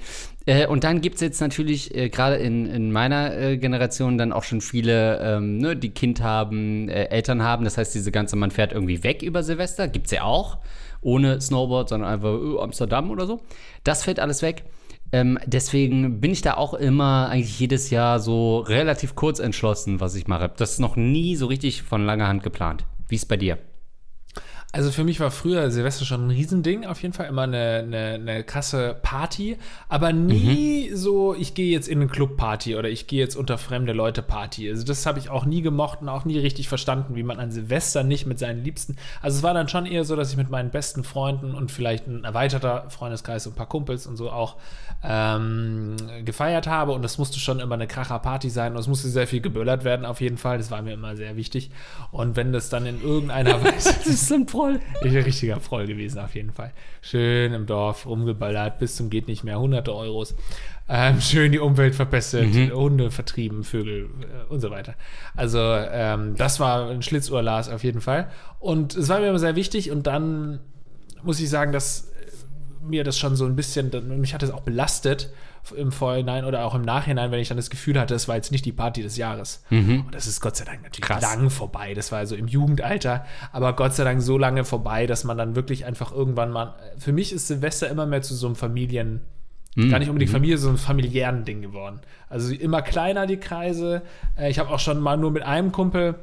Äh, 0.46 0.66
und 0.66 0.84
dann 0.84 1.00
gibt 1.00 1.16
es 1.16 1.20
jetzt 1.22 1.40
natürlich, 1.40 1.94
äh, 1.94 2.08
gerade 2.08 2.36
in, 2.36 2.66
in 2.66 2.92
meiner 2.92 3.36
äh, 3.36 3.56
Generation, 3.56 4.16
dann 4.18 4.32
auch 4.32 4.44
schon 4.44 4.60
viele, 4.60 5.18
ähm, 5.20 5.58
ne, 5.58 5.74
die 5.76 5.90
Kind 5.90 6.22
haben, 6.22 6.88
äh, 6.88 7.06
Eltern 7.06 7.42
haben. 7.42 7.64
Das 7.64 7.78
heißt, 7.78 7.94
diese 7.94 8.12
ganze, 8.12 8.36
man 8.36 8.50
fährt 8.50 8.72
irgendwie 8.72 9.02
weg 9.02 9.22
über 9.22 9.42
Silvester, 9.42 9.88
gibt's 9.88 10.10
ja 10.12 10.22
auch. 10.22 10.58
Ohne 11.00 11.40
Snowboard, 11.40 11.88
sondern 11.90 12.10
einfach 12.10 12.32
äh, 12.32 12.62
Amsterdam 12.62 13.10
oder 13.10 13.26
so. 13.26 13.40
Das 13.82 14.04
fällt 14.04 14.20
alles 14.20 14.40
weg. 14.40 14.64
Ähm, 15.12 15.38
deswegen 15.46 16.20
bin 16.20 16.32
ich 16.32 16.42
da 16.42 16.54
auch 16.54 16.75
immer 16.75 17.28
eigentlich 17.28 17.61
jedes 17.61 17.90
Jahr 17.90 18.18
so 18.18 18.58
relativ 18.58 19.14
kurz 19.14 19.38
entschlossen, 19.38 20.00
was 20.00 20.14
ich 20.14 20.26
mache. 20.26 20.50
Das 20.56 20.73
ist 20.73 20.80
noch 20.80 20.96
nie 20.96 21.37
so 21.37 21.46
richtig 21.46 21.82
von 21.82 22.04
langer 22.04 22.28
Hand 22.28 22.42
geplant. 22.42 22.84
Wie 23.08 23.14
ist 23.14 23.26
bei 23.26 23.37
dir? 23.37 23.58
Also 24.74 24.90
für 24.90 25.04
mich 25.04 25.20
war 25.20 25.30
früher 25.30 25.70
Silvester 25.70 26.04
schon 26.04 26.26
ein 26.26 26.30
Riesending, 26.30 26.84
auf 26.84 27.00
jeden 27.00 27.14
Fall 27.14 27.26
immer 27.26 27.42
eine, 27.42 27.84
eine, 27.86 28.14
eine 28.14 28.42
krasse 28.42 28.96
Party, 29.02 29.56
aber 29.88 30.12
nie 30.12 30.90
so, 30.92 31.32
ich 31.32 31.54
gehe 31.54 31.70
jetzt 31.70 31.86
in 31.86 32.00
eine 32.00 32.08
Clubparty 32.08 32.74
oder 32.74 32.88
ich 32.88 33.06
gehe 33.06 33.20
jetzt 33.20 33.36
unter 33.36 33.56
fremde 33.56 33.92
Leute 33.92 34.20
Party. 34.20 34.68
Also 34.68 34.84
das 34.84 35.06
habe 35.06 35.20
ich 35.20 35.30
auch 35.30 35.44
nie 35.44 35.62
gemocht 35.62 36.00
und 36.02 36.08
auch 36.08 36.24
nie 36.24 36.40
richtig 36.40 36.68
verstanden, 36.68 37.14
wie 37.14 37.22
man 37.22 37.38
an 37.38 37.52
Silvester 37.52 38.02
nicht 38.02 38.26
mit 38.26 38.40
seinen 38.40 38.64
Liebsten. 38.64 38.96
Also 39.22 39.36
es 39.36 39.42
war 39.44 39.54
dann 39.54 39.68
schon 39.68 39.86
eher 39.86 40.04
so, 40.04 40.16
dass 40.16 40.32
ich 40.32 40.36
mit 40.36 40.50
meinen 40.50 40.70
besten 40.70 41.04
Freunden 41.04 41.54
und 41.54 41.70
vielleicht 41.70 42.08
ein 42.08 42.24
erweiterter 42.24 42.90
Freundeskreis 42.90 43.46
und 43.46 43.52
ein 43.52 43.56
paar 43.56 43.68
Kumpels 43.68 44.08
und 44.08 44.16
so 44.16 44.32
auch 44.32 44.56
ähm, 45.04 45.94
gefeiert 46.24 46.66
habe 46.66 46.90
und 46.92 47.02
das 47.02 47.18
musste 47.18 47.38
schon 47.38 47.60
immer 47.60 47.76
eine 47.76 47.86
Kracher-Party 47.86 48.50
sein 48.50 48.72
und 48.72 48.80
es 48.80 48.88
musste 48.88 49.08
sehr 49.08 49.28
viel 49.28 49.40
geböllert 49.40 49.84
werden 49.84 50.04
auf 50.04 50.20
jeden 50.20 50.36
Fall. 50.36 50.58
Das 50.58 50.72
war 50.72 50.82
mir 50.82 50.94
immer 50.94 51.14
sehr 51.14 51.36
wichtig. 51.36 51.70
Und 52.10 52.34
wenn 52.34 52.52
das 52.52 52.70
dann 52.70 52.86
in 52.86 53.00
irgendeiner 53.00 53.54
Weise 53.64 53.94
Das 53.98 54.06
ist 54.06 54.32
ein 54.32 54.46
Proll. 54.64 54.80
Ich 55.02 55.12
wäre 55.12 55.26
richtiger 55.26 55.56
Proll 55.56 55.87
gewesen, 55.87 56.18
auf 56.18 56.35
jeden 56.35 56.52
Fall. 56.52 56.73
Schön 57.02 57.52
im 57.52 57.66
Dorf 57.66 58.06
rumgeballert, 58.06 58.78
bis 58.78 58.97
zum 58.97 59.11
geht 59.11 59.28
nicht 59.28 59.44
mehr, 59.44 59.59
hunderte 59.59 59.94
Euros. 59.94 60.35
Ähm, 60.88 61.21
schön 61.21 61.52
die 61.52 61.59
Umwelt 61.59 61.94
verbessert, 61.94 62.47
Mhm. 62.47 62.73
Hunde 62.73 63.11
vertrieben, 63.11 63.64
Vögel 63.64 64.11
äh, 64.21 64.52
und 64.52 64.61
so 64.61 64.71
weiter. 64.71 64.94
Also, 65.35 65.59
ähm, 65.61 66.35
das 66.37 66.61
war 66.61 66.90
ein 66.90 67.02
Schlitzohrlas 67.02 67.68
auf 67.68 67.85
jeden 67.85 68.00
Fall. 68.00 68.28
Und 68.59 68.94
es 68.94 69.09
war 69.09 69.21
mir 69.21 69.28
immer 69.28 69.38
sehr 69.38 69.56
wichtig. 69.56 69.90
Und 69.90 70.06
dann 70.06 70.61
muss 71.23 71.40
ich 71.40 71.49
sagen, 71.49 71.73
dass 71.73 72.11
äh, 72.11 72.87
mir 72.87 73.04
das 73.04 73.18
schon 73.18 73.37
so 73.37 73.47
ein 73.47 73.56
bisschen, 73.56 73.90
mich 74.21 74.35
hat 74.35 74.42
es 74.42 74.50
auch 74.50 74.62
belastet 74.62 75.30
im 75.73 75.92
Vorhinein 75.92 76.44
oder 76.44 76.64
auch 76.64 76.75
im 76.75 76.83
Nachhinein, 76.83 77.30
wenn 77.30 77.40
ich 77.40 77.49
dann 77.49 77.56
das 77.56 77.71
Gefühl 77.71 77.99
hatte, 77.99 78.14
es 78.14 78.28
war 78.28 78.37
jetzt 78.37 78.52
nicht 78.52 78.64
die 78.64 78.73
Party 78.73 79.02
des 79.02 79.16
Jahres. 79.16 79.62
Und 79.71 80.14
das 80.14 80.26
ist 80.26 80.40
Gott 80.40 80.56
sei 80.56 80.64
Dank 80.64 80.83
natürlich 80.83 81.02
Krass. 81.09 81.23
lang 81.23 81.49
vorbei. 81.50 81.94
Das 81.94 82.12
war 82.12 82.18
also 82.18 82.35
im 82.35 82.47
Jugendalter, 82.49 83.25
aber 83.52 83.75
Gott 83.75 83.94
sei 83.94 84.04
Dank 84.04 84.21
so 84.23 84.37
lange 84.38 84.64
vorbei, 84.64 85.06
dass 85.06 85.25
man 85.25 85.38
dann 85.38 85.56
wirklich 85.56 85.85
einfach 85.87 86.12
irgendwann 86.12 86.50
mal. 86.50 86.75
Für 86.99 87.12
mich 87.12 87.33
ist 87.33 87.47
Silvester 87.49 87.88
immer 87.88 88.06
mehr 88.06 88.23
zu 88.23 88.35
so 88.35 88.47
einem 88.47 88.56
Familien. 88.56 89.21
Gar 89.76 89.99
nicht 89.99 90.09
unbedingt 90.09 90.30
Familie, 90.30 90.56
so 90.56 90.68
einem 90.68 90.78
familiären 90.78 91.44
Ding 91.44 91.61
geworden. 91.61 91.99
Also 92.28 92.54
immer 92.54 92.80
kleiner 92.80 93.26
die 93.26 93.38
Kreise. 93.38 94.02
Äh, 94.38 94.49
Ich 94.50 94.61
habe 94.61 94.71
auch 94.71 94.78
schon 94.78 95.00
mal 95.00 95.16
nur 95.16 95.33
mit 95.33 95.42
einem 95.42 95.73
Kumpel 95.73 96.14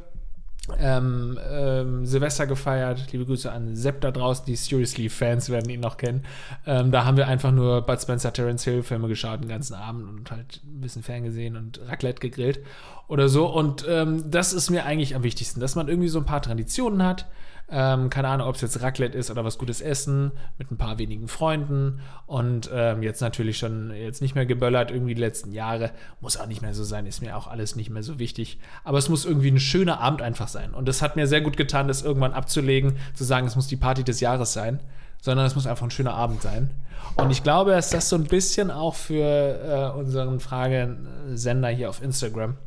ähm, 0.78 1.40
ähm, 1.50 2.06
Silvester 2.06 2.46
gefeiert. 2.46 3.12
Liebe 3.12 3.26
Grüße 3.26 3.52
an 3.52 3.76
Sepp 3.76 4.02
da 4.02 4.12
draußen, 4.12 4.46
die 4.46 4.56
Seriously-Fans 4.56 5.50
werden 5.50 5.70
ihn 5.70 5.80
noch 5.80 5.98
kennen. 5.98 6.24
Ähm, 6.66 6.92
da 6.92 7.04
haben 7.06 7.18
wir 7.18 7.28
einfach 7.28 7.52
nur 7.52 7.82
Bud 7.82 8.02
Spencer, 8.02 8.32
Terence 8.32 8.64
Hill 8.64 8.84
Filme 8.84 9.08
geschaut 9.08 9.42
den 9.42 9.50
ganzen 9.50 9.74
Abend 9.74 10.08
und 10.08 10.32
halt 10.32 10.62
ein 10.64 10.82
bisschen 10.82 11.04
Fern 11.04 11.24
gesehen 11.24 11.58
und 11.58 11.82
Raclette 11.88 12.20
gegrillt 12.20 12.60
oder 13.08 13.28
so. 13.28 13.48
Und 13.48 13.86
ähm, 13.90 14.30
das 14.30 14.54
ist 14.54 14.70
mir 14.70 14.86
eigentlich 14.86 15.16
am 15.16 15.24
wichtigsten, 15.24 15.60
dass 15.60 15.76
man 15.76 15.88
irgendwie 15.88 16.10
so 16.10 16.20
ein 16.20 16.26
paar 16.26 16.42
Traditionen 16.42 17.04
hat. 17.04 17.28
Ähm, 17.74 18.10
keine 18.10 18.28
Ahnung, 18.28 18.48
ob 18.48 18.56
es 18.56 18.62
jetzt 18.62 18.82
Raclette 18.82 19.18
ist 19.18 19.32
oder 19.32 19.46
was 19.46 19.58
Gutes 19.58 19.80
Essen 19.80 20.34
mit 20.58 20.72
ein 20.72 20.78
paar 20.78 20.98
wenigen 20.98 21.30
Freunden 21.30 22.02
und 22.26 22.70
ähm, 22.74 23.02
jetzt 23.02 23.22
natürlich 23.22 23.58
schon 23.58 23.92
jetzt 23.96 24.22
nicht 24.22 24.36
mehr 24.36 24.46
geböllert 24.46 24.92
irgendwie 24.92 25.16
die 25.16 25.22
letzten 25.22 25.54
Jahre. 25.54 25.92
Muss 26.20 26.36
auch 26.36 26.48
nicht 26.48 26.62
mehr 26.62 26.74
so 26.74 26.84
sein, 26.84 27.06
ist 27.06 27.22
mir 27.22 27.38
auch 27.38 27.48
alles 27.48 27.78
nicht 27.78 27.90
mehr 27.90 28.04
so 28.04 28.20
wichtig. 28.20 28.60
Aber 28.84 28.98
es 28.98 29.08
muss 29.08 29.24
irgendwie 29.24 29.52
ein 29.52 29.60
schöner 29.60 30.02
Abend 30.02 30.22
einfach 30.22 30.50
sein. 30.50 30.74
Und 30.74 30.88
das 30.90 31.02
hat 31.02 31.16
mir 31.16 31.28
sehr 31.28 31.40
gut 31.40 31.56
getan, 31.56 31.88
das 31.88 32.02
irgendwann 32.02 32.34
abzulegen, 32.34 32.98
zu 33.14 33.24
sagen, 33.24 33.48
es 33.48 33.56
muss 33.56 33.68
die 33.68 33.78
Party 33.78 34.04
des 34.04 34.20
Jahres 34.20 34.52
sein, 34.52 34.82
sondern 35.22 35.46
es 35.46 35.56
muss 35.56 35.66
einfach 35.66 35.86
ein 35.86 35.92
schöner 35.92 36.14
Abend 36.14 36.42
sein. 36.42 36.72
Und 37.16 37.32
ich 37.32 37.42
glaube, 37.42 37.72
dass 37.72 37.90
das 37.90 38.10
so 38.10 38.18
ein 38.18 38.26
bisschen 38.26 38.70
auch 38.70 38.96
für 38.96 39.94
äh, 39.96 39.98
unseren 39.98 40.42
Fragesender 40.42 41.70
hier 41.70 41.90
auf 41.90 42.02
Instagram 42.04 42.58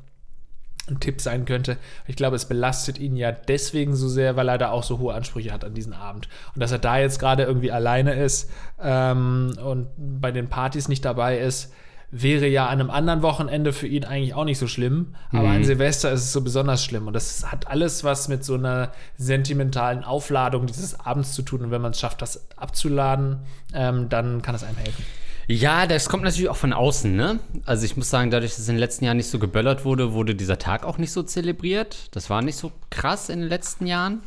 ein 0.88 1.00
Tipp 1.00 1.20
sein 1.20 1.44
könnte. 1.44 1.78
Ich 2.06 2.16
glaube, 2.16 2.36
es 2.36 2.46
belastet 2.46 2.98
ihn 2.98 3.16
ja 3.16 3.32
deswegen 3.32 3.96
so 3.96 4.08
sehr, 4.08 4.36
weil 4.36 4.48
er 4.48 4.58
da 4.58 4.70
auch 4.70 4.82
so 4.82 4.98
hohe 4.98 5.14
Ansprüche 5.14 5.52
hat 5.52 5.64
an 5.64 5.74
diesen 5.74 5.92
Abend. 5.92 6.28
Und 6.54 6.60
dass 6.60 6.72
er 6.72 6.78
da 6.78 6.98
jetzt 6.98 7.18
gerade 7.18 7.44
irgendwie 7.44 7.72
alleine 7.72 8.14
ist 8.14 8.50
ähm, 8.82 9.56
und 9.64 9.88
bei 9.96 10.30
den 10.30 10.48
Partys 10.48 10.88
nicht 10.88 11.04
dabei 11.04 11.38
ist, 11.38 11.72
wäre 12.10 12.46
ja 12.46 12.66
an 12.66 12.80
einem 12.80 12.90
anderen 12.90 13.22
Wochenende 13.22 13.72
für 13.72 13.88
ihn 13.88 14.04
eigentlich 14.04 14.34
auch 14.34 14.44
nicht 14.44 14.58
so 14.58 14.68
schlimm. 14.68 15.16
Aber 15.32 15.48
an 15.48 15.64
Silvester 15.64 16.12
ist 16.12 16.20
es 16.20 16.32
so 16.32 16.42
besonders 16.42 16.84
schlimm. 16.84 17.08
Und 17.08 17.12
das 17.12 17.50
hat 17.50 17.66
alles 17.66 18.04
was 18.04 18.28
mit 18.28 18.44
so 18.44 18.54
einer 18.54 18.92
sentimentalen 19.16 20.04
Aufladung 20.04 20.66
dieses 20.66 21.00
Abends 21.00 21.32
zu 21.32 21.42
tun. 21.42 21.62
Und 21.62 21.70
wenn 21.72 21.82
man 21.82 21.90
es 21.90 21.98
schafft, 21.98 22.22
das 22.22 22.46
abzuladen, 22.56 23.40
ähm, 23.72 24.08
dann 24.10 24.42
kann 24.42 24.54
es 24.54 24.62
einem 24.62 24.76
helfen. 24.76 25.04
Ja, 25.46 25.86
das 25.86 26.08
kommt 26.08 26.24
natürlich 26.24 26.48
auch 26.48 26.56
von 26.56 26.72
außen, 26.72 27.14
ne? 27.14 27.38
Also 27.66 27.84
ich 27.84 27.96
muss 27.96 28.08
sagen, 28.08 28.30
dadurch, 28.30 28.56
dass 28.56 28.68
in 28.68 28.74
den 28.74 28.80
letzten 28.80 29.04
Jahren 29.04 29.18
nicht 29.18 29.28
so 29.28 29.38
geböllert 29.38 29.84
wurde, 29.84 30.12
wurde 30.12 30.34
dieser 30.34 30.58
Tag 30.58 30.84
auch 30.84 30.98
nicht 30.98 31.12
so 31.12 31.22
zelebriert. 31.22 32.14
Das 32.16 32.30
war 32.30 32.40
nicht 32.40 32.56
so 32.56 32.72
krass 32.90 33.28
in 33.28 33.40
den 33.40 33.48
letzten 33.48 33.86
Jahren. 33.86 34.22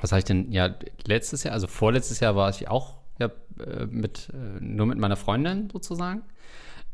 Was 0.00 0.12
habe 0.12 0.20
ich 0.20 0.24
denn? 0.24 0.52
Ja, 0.52 0.74
letztes 1.06 1.42
Jahr, 1.42 1.54
also 1.54 1.66
vorletztes 1.66 2.20
Jahr 2.20 2.36
war 2.36 2.50
ich 2.50 2.68
auch 2.68 2.94
ja, 3.18 3.30
äh, 3.58 3.86
mit, 3.86 4.28
äh, 4.32 4.62
nur 4.62 4.86
mit 4.86 4.98
meiner 4.98 5.16
Freundin 5.16 5.70
sozusagen. 5.72 6.22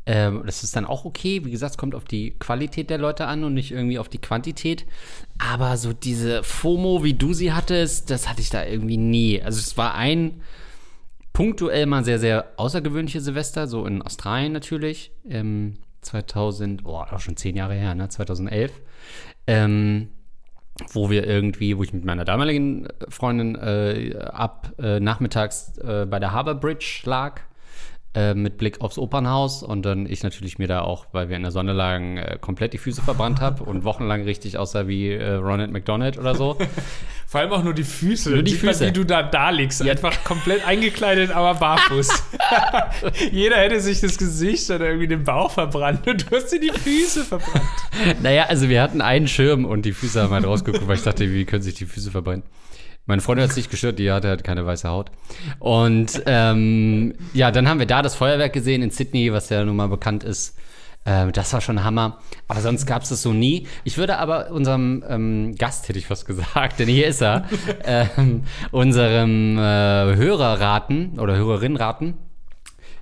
Ähm, 0.07 0.43
das 0.45 0.63
ist 0.63 0.75
dann 0.75 0.85
auch 0.85 1.05
okay. 1.05 1.45
Wie 1.45 1.51
gesagt, 1.51 1.71
es 1.71 1.77
kommt 1.77 1.95
auf 1.95 2.05
die 2.05 2.31
Qualität 2.31 2.89
der 2.89 2.97
Leute 2.97 3.25
an 3.25 3.43
und 3.43 3.53
nicht 3.53 3.71
irgendwie 3.71 3.99
auf 3.99 4.09
die 4.09 4.19
Quantität. 4.19 4.85
Aber 5.37 5.77
so 5.77 5.93
diese 5.93 6.43
FOMO, 6.43 7.03
wie 7.03 7.13
du 7.13 7.33
sie 7.33 7.53
hattest, 7.53 8.09
das 8.09 8.27
hatte 8.29 8.41
ich 8.41 8.49
da 8.49 8.65
irgendwie 8.65 8.97
nie. 8.97 9.41
Also 9.41 9.59
es 9.59 9.77
war 9.77 9.95
ein 9.95 10.41
punktuell 11.35 11.85
mal 11.85 12.03
sehr, 12.03 12.17
sehr 12.17 12.53
außergewöhnliche 12.55 13.19
Silvester, 13.21 13.67
so 13.67 13.85
in 13.85 14.01
Australien 14.01 14.53
natürlich. 14.53 15.11
Ähm, 15.29 15.75
2000, 16.01 16.85
oh, 16.85 16.95
auch 16.95 17.19
schon 17.19 17.35
zehn 17.35 17.55
Jahre 17.55 17.75
her, 17.75 17.93
ne? 17.93 18.09
2011. 18.09 18.71
Ähm, 19.45 20.07
wo 20.91 21.09
wir 21.09 21.27
irgendwie, 21.27 21.77
wo 21.77 21.83
ich 21.83 21.93
mit 21.93 22.05
meiner 22.05 22.25
damaligen 22.25 22.87
Freundin 23.09 23.55
äh, 23.55 24.17
ab 24.17 24.73
äh, 24.77 24.99
nachmittags 24.99 25.77
äh, 25.77 26.05
bei 26.05 26.19
der 26.19 26.31
Harbour 26.31 26.55
Bridge 26.55 27.01
lag, 27.05 27.41
äh, 28.15 28.33
mit 28.33 28.57
Blick 28.57 28.81
aufs 28.81 28.97
Opernhaus 28.97 29.61
und 29.61 29.85
dann 29.85 30.05
ich 30.05 30.23
natürlich 30.23 30.57
mir 30.57 30.67
da 30.67 30.81
auch, 30.81 31.07
weil 31.11 31.29
wir 31.29 31.35
in 31.35 31.43
der 31.43 31.51
Sonne 31.51 31.73
lagen, 31.73 32.17
äh, 32.17 32.37
komplett 32.39 32.73
die 32.73 32.77
Füße 32.77 33.01
verbrannt 33.01 33.41
habe 33.41 33.63
und 33.63 33.83
wochenlang 33.83 34.23
richtig 34.23 34.57
aussah 34.57 34.87
wie 34.87 35.11
äh, 35.11 35.33
Ronald 35.33 35.71
McDonald 35.71 36.17
oder 36.17 36.33
so. 36.33 36.57
Vor 37.27 37.41
allem 37.41 37.51
auch 37.51 37.63
nur 37.63 37.73
die 37.73 37.83
Füße. 37.83 38.29
Nur 38.29 38.43
die 38.43 38.51
Sieht 38.51 38.63
man, 38.63 38.73
Füße. 38.73 38.87
Wie 38.87 38.91
du 38.93 39.03
da, 39.03 39.23
da 39.23 39.49
liegst. 39.49 39.81
Einfach 39.81 40.23
komplett 40.23 40.65
eingekleidet, 40.65 41.31
aber 41.31 41.55
barfuß. 41.55 42.23
Jeder 43.31 43.57
hätte 43.57 43.81
sich 43.81 43.99
das 43.99 44.17
Gesicht 44.17 44.69
oder 44.69 44.85
irgendwie 44.85 45.07
den 45.07 45.23
Bauch 45.23 45.51
verbrannt 45.51 46.07
und 46.07 46.31
du 46.31 46.35
hast 46.35 46.53
dir 46.53 46.59
die 46.59 46.71
Füße 46.71 47.25
verbrannt. 47.25 47.65
Naja, 48.21 48.45
also 48.47 48.69
wir 48.69 48.81
hatten 48.81 49.01
einen 49.01 49.27
Schirm 49.27 49.65
und 49.65 49.83
die 49.85 49.93
Füße 49.93 50.21
haben 50.21 50.33
halt 50.33 50.45
rausgeguckt, 50.45 50.87
weil 50.87 50.97
ich 50.97 51.03
dachte, 51.03 51.31
wie 51.33 51.45
können 51.45 51.63
sich 51.63 51.75
die 51.75 51.85
Füße 51.85 52.11
verbrennen? 52.11 52.43
Meine 53.07 53.21
Freundin 53.21 53.43
hat 53.43 53.51
es 53.51 53.57
nicht 53.57 53.69
gestört, 53.69 53.99
die 53.99 54.11
hatte 54.11 54.29
halt 54.29 54.43
keine 54.43 54.65
weiße 54.65 54.89
Haut. 54.89 55.11
Und 55.59 56.23
ähm, 56.25 57.13
ja, 57.33 57.51
dann 57.51 57.69
haben 57.69 57.79
wir 57.79 57.85
da 57.85 58.01
das 58.01 58.15
Feuerwerk 58.15 58.53
gesehen 58.53 58.81
in 58.81 58.89
Sydney, 58.89 59.31
was 59.31 59.49
ja 59.49 59.63
nun 59.63 59.75
mal 59.75 59.87
bekannt 59.87 60.23
ist. 60.23 60.57
Ähm, 61.05 61.31
das 61.31 61.53
war 61.53 61.61
schon 61.61 61.83
Hammer. 61.83 62.19
Aber 62.47 62.61
sonst 62.61 62.87
gab 62.87 63.03
es 63.03 63.09
das 63.09 63.21
so 63.21 63.31
nie. 63.31 63.67
Ich 63.83 63.97
würde 63.97 64.17
aber 64.17 64.49
unserem 64.51 65.03
ähm, 65.07 65.55
Gast, 65.55 65.87
hätte 65.87 65.99
ich 65.99 66.07
fast 66.07 66.25
gesagt, 66.25 66.79
denn 66.79 66.87
hier 66.87 67.07
ist 67.07 67.21
er, 67.21 67.45
ähm, 67.83 68.43
unserem 68.71 69.57
äh, 69.57 69.61
Hörer 69.61 70.59
raten 70.59 71.19
oder 71.19 71.35
Hörerin 71.35 71.77
raten, 71.77 72.15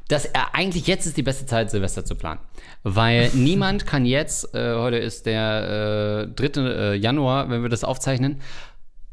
dass 0.09 0.25
er 0.25 0.53
eigentlich 0.53 0.85
jetzt 0.87 1.05
ist 1.05 1.15
die 1.15 1.23
beste 1.23 1.45
Zeit, 1.45 1.71
Silvester 1.71 2.03
zu 2.03 2.15
planen. 2.15 2.41
Weil 2.83 3.29
niemand 3.33 3.85
kann 3.85 4.05
jetzt, 4.05 4.53
äh, 4.53 4.75
heute 4.75 4.97
ist 4.97 5.25
der 5.25 6.27
äh, 6.27 6.49
3. 6.49 6.61
Äh, 6.61 6.95
Januar, 6.95 7.49
wenn 7.49 7.61
wir 7.61 7.69
das 7.69 7.85
aufzeichnen, 7.85 8.41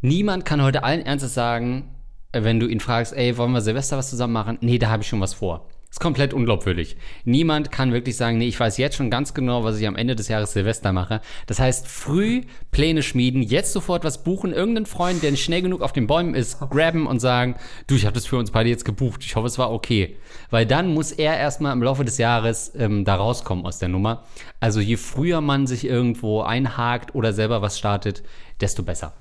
niemand 0.00 0.44
kann 0.44 0.62
heute 0.62 0.84
allen 0.84 1.04
Ernstes 1.04 1.34
sagen, 1.34 1.94
äh, 2.32 2.42
wenn 2.42 2.60
du 2.60 2.66
ihn 2.66 2.80
fragst, 2.80 3.12
ey, 3.14 3.36
wollen 3.36 3.52
wir 3.52 3.60
Silvester 3.60 3.96
was 3.96 4.10
zusammen 4.10 4.32
machen? 4.32 4.58
Nee, 4.60 4.78
da 4.78 4.90
habe 4.90 5.02
ich 5.02 5.08
schon 5.08 5.20
was 5.20 5.34
vor. 5.34 5.68
Ist 5.90 5.98
komplett 5.98 6.32
unglaubwürdig. 6.32 6.96
Niemand 7.24 7.72
kann 7.72 7.92
wirklich 7.92 8.16
sagen, 8.16 8.38
nee, 8.38 8.46
ich 8.46 8.60
weiß 8.60 8.78
jetzt 8.78 8.94
schon 8.94 9.10
ganz 9.10 9.34
genau, 9.34 9.64
was 9.64 9.80
ich 9.80 9.88
am 9.88 9.96
Ende 9.96 10.14
des 10.14 10.28
Jahres 10.28 10.52
Silvester 10.52 10.92
mache. 10.92 11.20
Das 11.48 11.58
heißt, 11.58 11.88
früh 11.88 12.42
Pläne 12.70 13.02
schmieden, 13.02 13.42
jetzt 13.42 13.72
sofort 13.72 14.04
was 14.04 14.22
buchen, 14.22 14.52
irgendeinen 14.52 14.86
Freund, 14.86 15.20
der 15.24 15.32
nicht 15.32 15.42
schnell 15.42 15.62
genug 15.62 15.82
auf 15.82 15.92
den 15.92 16.06
Bäumen 16.06 16.36
ist, 16.36 16.60
graben 16.60 17.08
und 17.08 17.18
sagen, 17.18 17.56
du, 17.88 17.96
ich 17.96 18.06
habe 18.06 18.14
das 18.14 18.24
für 18.24 18.36
uns 18.36 18.52
beide 18.52 18.70
jetzt 18.70 18.84
gebucht. 18.84 19.24
Ich 19.24 19.34
hoffe, 19.34 19.48
es 19.48 19.58
war 19.58 19.72
okay. 19.72 20.16
Weil 20.50 20.64
dann 20.64 20.94
muss 20.94 21.10
er 21.10 21.36
erstmal 21.36 21.72
im 21.72 21.82
Laufe 21.82 22.04
des 22.04 22.18
Jahres 22.18 22.72
ähm, 22.76 23.04
da 23.04 23.16
rauskommen 23.16 23.66
aus 23.66 23.80
der 23.80 23.88
Nummer. 23.88 24.26
Also 24.60 24.78
je 24.78 24.96
früher 24.96 25.40
man 25.40 25.66
sich 25.66 25.84
irgendwo 25.84 26.42
einhakt 26.42 27.16
oder 27.16 27.32
selber 27.32 27.62
was 27.62 27.76
startet, 27.76 28.22
desto 28.60 28.84
besser. 28.84 29.12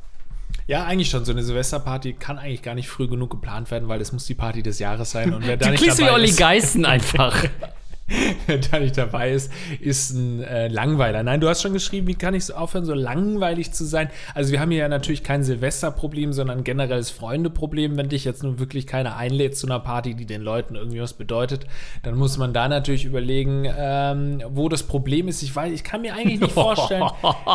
Ja, 0.67 0.85
eigentlich 0.85 1.09
schon. 1.09 1.25
So 1.25 1.31
eine 1.31 1.41
Silvesterparty 1.41 2.13
kann 2.13 2.37
eigentlich 2.37 2.61
gar 2.61 2.75
nicht 2.75 2.89
früh 2.89 3.07
genug 3.07 3.31
geplant 3.31 3.71
werden, 3.71 3.89
weil 3.89 4.01
es 4.01 4.11
muss 4.11 4.25
die 4.25 4.35
Party 4.35 4.61
des 4.61 4.79
Jahres 4.79 5.11
sein. 5.11 5.33
Und 5.33 5.47
wer 5.47 5.57
da 5.57 5.65
Du 5.65 5.71
nicht 5.71 5.81
klingst 5.81 5.97
wie 5.97 6.03
dabei 6.03 6.15
Olli 6.15 6.29
ist, 6.29 6.37
Geißen 6.37 6.85
einfach. 6.85 7.43
da 8.71 8.79
nicht 8.79 8.97
dabei 8.97 9.31
ist, 9.31 9.51
ist 9.79 10.11
ein 10.11 10.41
äh, 10.43 10.67
Langweiler. 10.67 11.23
Nein, 11.23 11.39
du 11.41 11.47
hast 11.49 11.61
schon 11.61 11.73
geschrieben, 11.73 12.07
wie 12.07 12.15
kann 12.15 12.33
ich 12.33 12.45
so 12.45 12.53
aufhören, 12.53 12.85
so 12.85 12.93
langweilig 12.93 13.71
zu 13.71 13.85
sein? 13.85 14.09
Also 14.33 14.51
wir 14.51 14.59
haben 14.59 14.71
hier 14.71 14.81
ja 14.81 14.87
natürlich 14.89 15.23
kein 15.23 15.43
Silvesterproblem, 15.43 16.33
sondern 16.33 16.59
ein 16.59 16.63
generelles 16.63 17.09
Freundeproblem. 17.11 17.97
Wenn 17.97 18.09
dich 18.09 18.25
jetzt 18.25 18.43
nun 18.43 18.59
wirklich 18.59 18.87
keiner 18.87 19.15
einlädt 19.17 19.57
zu 19.57 19.67
einer 19.67 19.79
Party, 19.79 20.15
die 20.15 20.25
den 20.25 20.41
Leuten 20.41 20.75
irgendwie 20.75 21.01
was 21.01 21.13
bedeutet, 21.13 21.65
dann 22.03 22.15
muss 22.15 22.37
man 22.37 22.53
da 22.53 22.67
natürlich 22.67 23.05
überlegen, 23.05 23.65
ähm, 23.77 24.41
wo 24.49 24.69
das 24.69 24.83
Problem 24.83 25.27
ist. 25.27 25.43
Ich 25.43 25.55
weiß, 25.55 25.71
ich 25.73 25.83
kann 25.83 26.01
mir 26.01 26.13
eigentlich 26.15 26.39
nicht 26.39 26.53
vorstellen. 26.53 27.05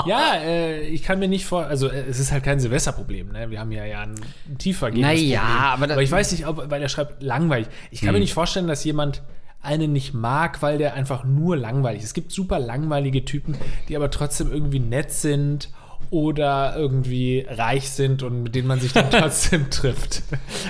ja, 0.06 0.34
äh, 0.44 0.82
ich 0.82 1.02
kann 1.02 1.18
mir 1.18 1.28
nicht 1.28 1.44
vor, 1.46 1.64
also 1.66 1.88
äh, 1.88 2.04
es 2.08 2.18
ist 2.20 2.32
halt 2.32 2.44
kein 2.44 2.60
Silvesterproblem. 2.60 3.32
Ne? 3.32 3.50
Wir 3.50 3.60
haben 3.60 3.72
ja 3.72 3.84
ja 3.84 4.00
ein, 4.02 4.14
tiefer 4.58 4.90
Naja, 4.90 5.42
aber 5.42 5.86
das- 5.86 5.94
aber 5.94 6.02
ich 6.02 6.10
weiß 6.10 6.32
nicht, 6.32 6.46
ob, 6.46 6.70
weil 6.70 6.80
er 6.82 6.88
schreibt 6.88 7.22
langweilig. 7.22 7.66
Ich 7.90 8.00
kann 8.02 8.12
mir 8.14 8.20
nicht 8.20 8.34
vorstellen, 8.34 8.66
dass 8.66 8.84
jemand 8.84 9.22
einen 9.64 9.92
nicht 9.92 10.14
mag, 10.14 10.62
weil 10.62 10.78
der 10.78 10.94
einfach 10.94 11.24
nur 11.24 11.56
langweilig 11.56 12.00
ist. 12.00 12.08
Es 12.08 12.14
gibt 12.14 12.32
super 12.32 12.58
langweilige 12.58 13.24
Typen, 13.24 13.56
die 13.88 13.96
aber 13.96 14.10
trotzdem 14.10 14.52
irgendwie 14.52 14.80
nett 14.80 15.10
sind 15.10 15.70
oder 16.10 16.76
irgendwie 16.76 17.46
reich 17.48 17.90
sind 17.90 18.22
und 18.22 18.42
mit 18.42 18.54
denen 18.54 18.68
man 18.68 18.80
sich 18.80 18.92
dann 18.92 19.10
trotzdem 19.10 19.70
trifft. 19.70 20.22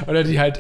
Oder 0.07 0.25
die 0.25 0.41
halt 0.41 0.59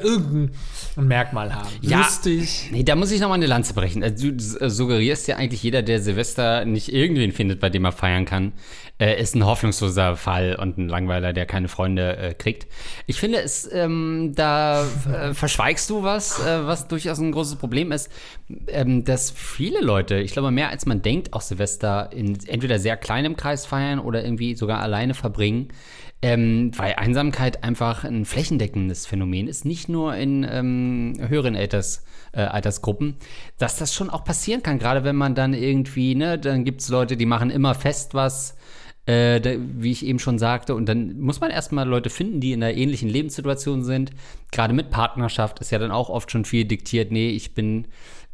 irgendein 0.96 1.08
Merkmal 1.08 1.54
haben. 1.54 1.68
Ja. 1.80 1.98
Lustig. 1.98 2.68
Nee, 2.72 2.82
da 2.82 2.94
muss 2.94 3.10
ich 3.10 3.20
nochmal 3.20 3.38
eine 3.38 3.46
Lanze 3.46 3.74
brechen. 3.74 4.02
Also, 4.02 4.30
du 4.30 4.64
äh, 4.64 4.70
suggerierst 4.70 5.28
ja 5.28 5.36
eigentlich, 5.36 5.62
jeder, 5.62 5.82
der 5.82 6.00
Silvester 6.00 6.64
nicht 6.64 6.92
irgendwen 6.92 7.32
findet, 7.32 7.60
bei 7.60 7.70
dem 7.70 7.84
er 7.84 7.92
feiern 7.92 8.24
kann, 8.24 8.52
äh, 8.98 9.20
ist 9.20 9.34
ein 9.34 9.44
hoffnungsloser 9.44 10.16
Fall 10.16 10.56
und 10.56 10.78
ein 10.78 10.88
Langweiler, 10.88 11.32
der 11.32 11.46
keine 11.46 11.68
Freunde 11.68 12.16
äh, 12.16 12.34
kriegt. 12.34 12.66
Ich 13.06 13.18
finde, 13.18 13.40
es, 13.40 13.68
ähm, 13.72 14.32
da 14.34 14.84
äh, 15.12 15.34
verschweigst 15.34 15.90
du 15.90 16.02
was, 16.02 16.40
äh, 16.40 16.66
was 16.66 16.86
durchaus 16.86 17.18
ein 17.18 17.32
großes 17.32 17.56
Problem 17.56 17.90
ist, 17.90 18.10
ähm, 18.68 19.04
dass 19.04 19.30
viele 19.30 19.80
Leute, 19.80 20.16
ich 20.16 20.32
glaube 20.32 20.50
mehr 20.50 20.68
als 20.68 20.86
man 20.86 21.02
denkt, 21.02 21.32
auch 21.32 21.40
Silvester 21.40 22.10
in 22.12 22.38
entweder 22.46 22.78
sehr 22.78 22.96
kleinem 22.96 23.36
Kreis 23.36 23.66
feiern 23.66 23.98
oder 23.98 24.24
irgendwie 24.24 24.54
sogar 24.54 24.80
alleine 24.80 25.14
verbringen. 25.14 25.68
Ähm, 26.24 26.70
weil 26.78 26.94
Einsamkeit 26.94 27.64
einfach 27.64 28.02
ein 28.02 28.24
flächendeckendes 28.24 29.04
Phänomen 29.04 29.46
ist, 29.46 29.66
nicht 29.66 29.90
nur 29.90 30.16
in 30.16 30.46
ähm, 30.50 31.16
höheren 31.28 31.54
Alters, 31.54 32.02
äh, 32.32 32.40
Altersgruppen, 32.40 33.16
dass 33.58 33.76
das 33.76 33.92
schon 33.92 34.08
auch 34.08 34.24
passieren 34.24 34.62
kann, 34.62 34.78
gerade 34.78 35.04
wenn 35.04 35.16
man 35.16 35.34
dann 35.34 35.52
irgendwie, 35.52 36.14
ne, 36.14 36.38
dann 36.38 36.64
gibt 36.64 36.80
es 36.80 36.88
Leute, 36.88 37.18
die 37.18 37.26
machen 37.26 37.50
immer 37.50 37.74
fest 37.74 38.14
was, 38.14 38.56
äh, 39.04 39.58
wie 39.58 39.92
ich 39.92 40.06
eben 40.06 40.18
schon 40.18 40.38
sagte, 40.38 40.74
und 40.74 40.88
dann 40.88 41.20
muss 41.20 41.40
man 41.42 41.50
erstmal 41.50 41.86
Leute 41.86 42.08
finden, 42.08 42.40
die 42.40 42.52
in 42.52 42.62
einer 42.62 42.74
ähnlichen 42.74 43.10
Lebenssituation 43.10 43.84
sind. 43.84 44.12
Gerade 44.50 44.72
mit 44.72 44.88
Partnerschaft 44.88 45.58
ist 45.58 45.72
ja 45.72 45.78
dann 45.78 45.90
auch 45.90 46.08
oft 46.08 46.30
schon 46.30 46.46
viel 46.46 46.64
diktiert, 46.64 47.12
nee, 47.12 47.28
ich 47.28 47.52
bin 47.52 47.86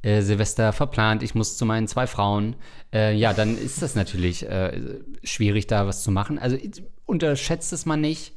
äh, 0.02 0.23
Silvester 0.23 0.73
verplant, 0.73 1.23
ich 1.23 1.35
muss 1.35 1.57
zu 1.57 1.66
meinen 1.66 1.88
zwei 1.88 2.07
Frauen. 2.07 2.57
Äh, 2.92 3.14
ja, 3.14 3.33
dann 3.33 3.59
ist 3.59 3.83
das 3.83 3.95
natürlich 3.95 4.49
äh, 4.49 4.99
schwierig, 5.23 5.66
da 5.66 5.87
was 5.87 6.02
zu 6.02 6.11
machen. 6.11 6.38
Also 6.38 6.57
unterschätzt 7.07 7.73
es 7.73 7.87
mal 7.87 7.97
nicht, 7.97 8.33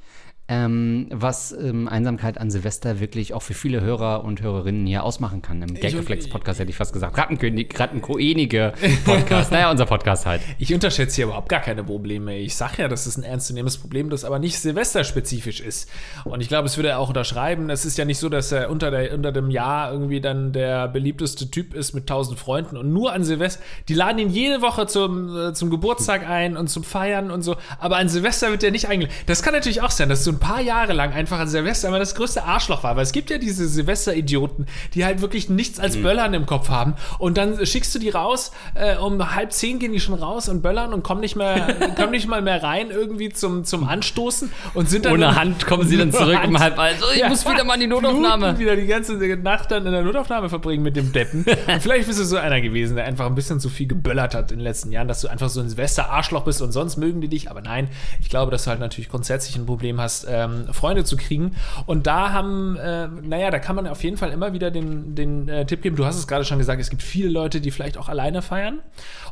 ähm, 0.49 1.07
was 1.09 1.53
ähm, 1.53 1.87
Einsamkeit 1.87 2.37
an 2.37 2.51
Silvester 2.51 2.99
wirklich 2.99 3.33
auch 3.33 3.41
für 3.41 3.53
viele 3.53 3.79
Hörer 3.79 4.25
und 4.25 4.41
Hörerinnen 4.41 4.85
hier 4.85 5.03
ausmachen 5.03 5.41
kann. 5.41 5.61
Im 5.61 5.73
Gagreflex-Podcast 5.73 6.59
hätte 6.59 6.69
ich 6.69 6.75
fast 6.75 6.91
gesagt. 6.91 7.17
Rattenkönig, 7.17 7.79
Rattenkoenige 7.79 8.73
Podcast. 9.05 9.51
naja, 9.51 9.71
unser 9.71 9.85
Podcast 9.85 10.25
halt. 10.25 10.41
Ich 10.59 10.73
unterschätze 10.73 11.15
hier 11.15 11.25
überhaupt 11.25 11.47
gar 11.47 11.61
keine 11.61 11.85
Probleme. 11.85 12.37
Ich 12.37 12.57
sage 12.57 12.81
ja, 12.81 12.87
das 12.89 13.07
ist 13.07 13.15
ein 13.17 13.23
ernstzunehmendes 13.23 13.77
Problem, 13.77 14.09
das 14.09 14.25
aber 14.25 14.37
nicht 14.37 14.59
silvesterspezifisch 14.59 15.61
ist. 15.61 15.89
Und 16.25 16.41
ich 16.41 16.49
glaube, 16.49 16.67
es 16.67 16.75
würde 16.77 16.89
er 16.89 16.99
auch 16.99 17.07
unterschreiben. 17.07 17.69
Es 17.69 17.85
ist 17.85 17.97
ja 17.97 18.03
nicht 18.03 18.17
so, 18.17 18.27
dass 18.27 18.51
er 18.51 18.69
unter, 18.69 18.91
der, 18.91 19.13
unter 19.13 19.31
dem 19.31 19.49
Jahr 19.49 19.93
irgendwie 19.93 20.19
dann 20.19 20.51
der 20.51 20.89
beliebteste 20.89 21.49
Typ 21.51 21.73
ist 21.73 21.93
mit 21.93 22.07
tausend 22.07 22.37
Freunden 22.37 22.75
und 22.75 22.91
nur 22.91 23.13
an 23.13 23.23
Silvester. 23.23 23.63
Die 23.87 23.93
laden 23.93 24.19
ihn 24.19 24.29
jede 24.29 24.61
Woche 24.61 24.87
zum, 24.87 25.33
äh, 25.37 25.53
zum 25.53 25.69
Geburtstag 25.69 26.27
ein 26.27 26.57
und 26.57 26.67
zum 26.67 26.83
Feiern 26.83 27.31
und 27.31 27.43
so. 27.43 27.55
Aber 27.79 27.95
an 27.95 28.09
Silvester 28.09 28.51
wird 28.51 28.61
er 28.61 28.71
nicht 28.71 28.89
eingeladen. 28.89 29.15
Das 29.25 29.41
kann 29.41 29.53
natürlich 29.53 29.81
auch 29.81 29.91
sein, 29.91 30.09
dass 30.09 30.25
so 30.25 30.32
ein 30.33 30.39
paar 30.39 30.61
Jahre 30.61 30.93
lang 30.93 31.13
einfach 31.13 31.39
an 31.39 31.47
Silvester 31.47 31.87
immer 31.87 31.99
das 31.99 32.15
größte 32.15 32.43
Arschloch 32.43 32.83
war. 32.83 32.95
Weil 32.95 33.03
es 33.03 33.11
gibt 33.11 33.29
ja 33.29 33.37
diese 33.37 33.67
Silvester-Idioten, 33.67 34.67
die 34.93 35.05
halt 35.05 35.21
wirklich 35.21 35.49
nichts 35.49 35.79
als 35.79 35.97
Böllern 35.97 36.33
im 36.33 36.45
Kopf 36.45 36.69
haben. 36.69 36.95
Und 37.19 37.37
dann 37.37 37.65
schickst 37.65 37.93
du 37.95 37.99
die 37.99 38.09
raus, 38.09 38.51
äh, 38.75 38.97
um 38.97 39.35
halb 39.35 39.53
zehn 39.53 39.79
gehen 39.79 39.93
die 39.93 39.99
schon 39.99 40.15
raus 40.15 40.49
und 40.49 40.61
böllern 40.61 40.93
und 40.93 41.03
kommen 41.03 41.21
nicht 41.21 41.35
mehr, 41.35 41.75
kommen 41.95 42.11
nicht 42.11 42.27
mal 42.27 42.41
mehr 42.41 42.61
rein 42.63 42.91
irgendwie 42.91 43.29
zum, 43.29 43.63
zum 43.63 43.87
Anstoßen 43.87 44.51
und 44.73 44.89
sind 44.89 45.05
dann 45.05 45.13
Ohne 45.13 45.35
Hand 45.35 45.65
kommen 45.65 45.87
sie 45.87 45.97
dann 46.03 46.11
zurück 46.11 46.37
Hand. 46.37 46.47
um 46.47 46.59
halb 46.59 46.77
eins. 46.79 46.97
Ich 47.15 47.27
muss 47.27 47.45
wieder 47.45 47.63
mal 47.63 47.75
in 47.75 47.81
die 47.81 47.87
Notaufnahme. 47.87 48.47
Bluten 48.47 48.59
wieder 48.59 48.75
die 48.75 48.87
ganze 48.87 49.13
Nacht 49.37 49.71
dann 49.71 49.85
in 49.85 49.91
der 49.91 50.01
Notaufnahme 50.01 50.49
verbringen 50.49 50.83
mit 50.83 50.95
dem 50.95 51.11
Deppen. 51.11 51.45
Und 51.67 51.81
vielleicht 51.81 52.07
bist 52.07 52.19
du 52.19 52.25
so 52.25 52.37
einer 52.37 52.61
gewesen, 52.61 52.95
der 52.95 53.05
einfach 53.05 53.25
ein 53.25 53.35
bisschen 53.35 53.59
zu 53.59 53.69
viel 53.69 53.87
geböllert 53.87 54.35
hat 54.35 54.51
in 54.51 54.57
den 54.59 54.63
letzten 54.63 54.91
Jahren, 54.91 55.07
dass 55.07 55.21
du 55.21 55.27
einfach 55.27 55.49
so 55.49 55.59
ein 55.59 55.69
Silvester-Arschloch 55.69 56.43
bist 56.43 56.61
und 56.61 56.71
sonst 56.71 56.97
mögen 56.97 57.21
die 57.21 57.27
dich. 57.27 57.49
Aber 57.49 57.61
nein, 57.61 57.89
ich 58.19 58.29
glaube, 58.29 58.51
dass 58.51 58.65
du 58.65 58.69
halt 58.69 58.79
natürlich 58.79 59.09
grundsätzlich 59.09 59.55
ein 59.55 59.65
Problem 59.65 59.99
hast, 59.99 60.22
ähm, 60.27 60.65
Freunde 60.71 61.03
zu 61.03 61.17
kriegen. 61.17 61.55
Und 61.85 62.07
da 62.07 62.31
haben, 62.31 62.77
äh, 62.77 63.07
naja, 63.07 63.51
da 63.51 63.59
kann 63.59 63.75
man 63.75 63.87
auf 63.87 64.03
jeden 64.03 64.17
Fall 64.17 64.31
immer 64.31 64.53
wieder 64.53 64.71
den, 64.71 65.15
den 65.15 65.49
äh, 65.49 65.65
Tipp 65.65 65.81
geben. 65.81 65.95
Du 65.95 66.05
hast 66.05 66.17
es 66.17 66.27
gerade 66.27 66.45
schon 66.45 66.57
gesagt, 66.57 66.81
es 66.81 66.89
gibt 66.89 67.03
viele 67.03 67.29
Leute, 67.29 67.61
die 67.61 67.71
vielleicht 67.71 67.97
auch 67.97 68.09
alleine 68.09 68.41
feiern. 68.41 68.79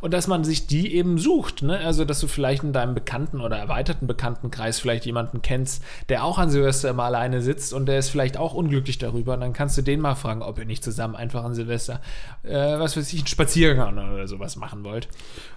Und 0.01 0.13
dass 0.13 0.27
man 0.27 0.43
sich 0.43 0.67
die 0.67 0.95
eben 0.95 1.17
sucht. 1.17 1.61
Ne? 1.61 1.77
Also, 1.79 2.05
dass 2.05 2.19
du 2.19 2.27
vielleicht 2.27 2.63
in 2.63 2.73
deinem 2.73 2.93
Bekannten- 2.93 3.41
oder 3.41 3.57
erweiterten 3.57 4.07
Bekanntenkreis 4.07 4.79
vielleicht 4.79 5.05
jemanden 5.05 5.41
kennst, 5.41 5.83
der 6.09 6.23
auch 6.23 6.37
an 6.37 6.49
Silvester 6.49 6.89
immer 6.89 7.03
alleine 7.03 7.41
sitzt 7.41 7.73
und 7.73 7.85
der 7.85 7.99
ist 7.99 8.09
vielleicht 8.09 8.37
auch 8.37 8.53
unglücklich 8.53 8.97
darüber. 8.97 9.33
Und 9.33 9.41
dann 9.41 9.53
kannst 9.53 9.77
du 9.77 9.81
den 9.81 9.99
mal 9.99 10.15
fragen, 10.15 10.41
ob 10.41 10.57
ihr 10.59 10.65
nicht 10.65 10.83
zusammen 10.83 11.15
einfach 11.15 11.43
an 11.43 11.53
Silvester, 11.53 12.01
äh, 12.43 12.79
was 12.79 12.97
weiß 12.97 13.11
ich, 13.13 13.19
einen 13.19 13.27
Spaziergang 13.27 13.97
oder 13.97 14.27
sowas 14.27 14.55
machen 14.55 14.83
wollt. 14.83 15.07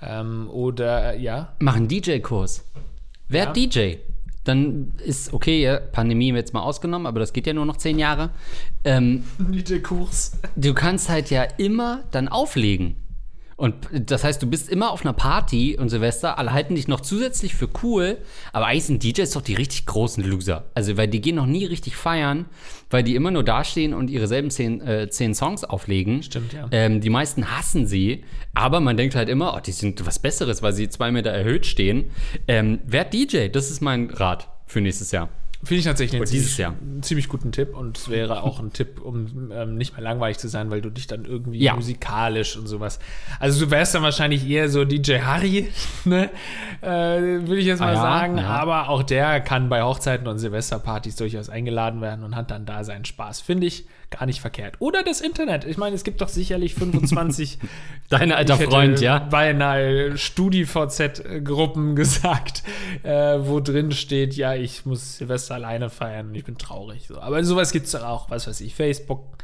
Ähm, 0.02 0.48
oder, 0.50 1.16
ja. 1.16 1.54
Mach 1.58 1.76
einen 1.76 1.88
DJ-Kurs. 1.88 2.64
Werd 3.28 3.56
DJ. 3.56 3.96
Dann 4.44 4.92
ist 5.04 5.32
okay, 5.32 5.78
Pandemie 5.92 6.32
jetzt 6.32 6.52
mal 6.52 6.62
ausgenommen, 6.62 7.06
aber 7.06 7.20
das 7.20 7.32
geht 7.32 7.46
ja 7.46 7.54
nur 7.54 7.64
noch 7.66 7.78
zehn 7.78 7.98
Jahre. 7.98 8.30
Ähm, 8.84 9.24
DJ-Kurs. 9.38 10.38
du 10.54 10.74
kannst 10.74 11.08
halt 11.08 11.30
ja 11.30 11.42
immer 11.42 12.04
dann 12.10 12.28
auflegen. 12.28 12.96
Und 13.56 13.88
das 13.92 14.24
heißt, 14.24 14.42
du 14.42 14.48
bist 14.48 14.68
immer 14.68 14.90
auf 14.90 15.02
einer 15.02 15.12
Party 15.12 15.76
und 15.78 15.88
Silvester, 15.88 16.38
alle 16.38 16.52
halten 16.52 16.74
dich 16.74 16.88
noch 16.88 17.00
zusätzlich 17.00 17.54
für 17.54 17.68
cool, 17.82 18.18
aber 18.52 18.66
eigentlich 18.66 18.84
sind 18.84 19.02
DJs 19.02 19.30
doch 19.30 19.42
die 19.42 19.54
richtig 19.54 19.86
großen 19.86 20.24
Loser. 20.24 20.64
Also, 20.74 20.96
weil 20.96 21.08
die 21.08 21.20
gehen 21.20 21.36
noch 21.36 21.46
nie 21.46 21.64
richtig 21.64 21.96
feiern, 21.96 22.46
weil 22.90 23.04
die 23.04 23.14
immer 23.14 23.30
nur 23.30 23.44
dastehen 23.44 23.94
und 23.94 24.10
ihre 24.10 24.26
selben 24.26 24.50
zehn, 24.50 24.80
äh, 24.80 25.08
zehn 25.08 25.34
Songs 25.34 25.64
auflegen. 25.64 26.22
Stimmt, 26.22 26.52
ja. 26.52 26.66
Ähm, 26.70 27.00
die 27.00 27.10
meisten 27.10 27.56
hassen 27.56 27.86
sie, 27.86 28.24
aber 28.54 28.80
man 28.80 28.96
denkt 28.96 29.14
halt 29.14 29.28
immer, 29.28 29.54
oh, 29.56 29.60
die 29.60 29.72
sind 29.72 30.04
was 30.06 30.18
Besseres, 30.18 30.62
weil 30.62 30.72
sie 30.72 30.88
zwei 30.88 31.10
Meter 31.10 31.30
erhöht 31.30 31.66
stehen. 31.66 32.10
Ähm, 32.48 32.80
werd 32.84 33.12
DJ, 33.14 33.48
das 33.48 33.70
ist 33.70 33.80
mein 33.80 34.10
Rat 34.10 34.48
für 34.66 34.80
nächstes 34.80 35.12
Jahr. 35.12 35.28
Finde 35.64 35.78
ich 35.80 35.84
tatsächlich 35.84 36.20
einen 36.20 36.26
ziemlich, 36.26 36.58
Jahr. 36.58 36.74
ziemlich 37.00 37.28
guten 37.28 37.50
Tipp 37.52 37.74
und 37.76 37.96
es 37.98 38.08
wäre 38.08 38.42
auch 38.42 38.60
ein 38.60 38.72
Tipp, 38.72 39.00
um 39.00 39.50
ähm, 39.52 39.76
nicht 39.76 39.94
mehr 39.96 40.02
langweilig 40.02 40.38
zu 40.38 40.48
sein, 40.48 40.70
weil 40.70 40.80
du 40.82 40.90
dich 40.90 41.06
dann 41.06 41.24
irgendwie 41.24 41.58
Ja. 41.60 41.74
musikalisch 41.74 42.56
und 42.56 42.66
sowas. 42.66 42.98
Also 43.40 43.64
du 43.64 43.70
wärst 43.70 43.94
dann 43.94 44.02
wahrscheinlich 44.02 44.48
eher 44.48 44.68
so 44.68 44.84
DJ 44.84 45.20
Harry, 45.20 45.68
ne? 46.04 46.30
Äh, 46.82 46.86
Würde 46.88 47.56
ich 47.58 47.66
jetzt 47.66 47.80
mal 47.80 47.96
Ah 47.96 48.00
sagen. 48.00 48.38
ja. 48.38 48.44
Aber 48.46 48.88
auch 48.88 49.02
der 49.02 49.40
kann 49.40 49.68
bei 49.68 49.82
Hochzeiten 49.82 50.26
und 50.28 50.38
Silvesterpartys 50.38 51.16
durchaus 51.16 51.48
eingeladen 51.48 52.00
werden 52.00 52.24
und 52.24 52.36
hat 52.36 52.50
dann 52.50 52.66
da 52.66 52.84
seinen 52.84 53.04
Spaß. 53.04 53.40
Finde 53.40 53.66
ich 53.66 53.86
gar 54.10 54.26
nicht 54.26 54.40
verkehrt. 54.40 54.76
Oder 54.78 55.02
das 55.02 55.20
Internet. 55.20 55.64
Ich 55.64 55.76
meine, 55.76 55.96
es 55.96 56.04
gibt 56.04 56.20
doch 56.20 56.28
sicherlich 56.28 56.74
25 56.74 57.58
Dein 58.10 58.30
alter 58.32 58.56
Freund, 58.58 59.00
ja? 59.00 59.18
Beinahe 59.18 60.16
StudiVZ-Gruppen 60.88 61.96
gesagt, 61.96 62.62
äh, 63.02 63.38
wo 63.40 63.60
drin 63.60 63.90
steht, 63.92 64.34
ja, 64.34 64.54
ich 64.54 64.84
muss 64.86 65.18
Silvester 65.18 65.53
alleine 65.54 65.90
feiern 65.90 66.28
und 66.28 66.34
ich 66.34 66.44
bin 66.44 66.58
traurig. 66.58 67.06
So. 67.08 67.20
Aber 67.20 67.42
sowas 67.44 67.72
gibt 67.72 67.86
es 67.86 67.92
doch 67.92 68.02
auch, 68.02 68.30
was 68.30 68.46
weiß 68.46 68.60
ich, 68.60 68.74
Facebook, 68.74 69.38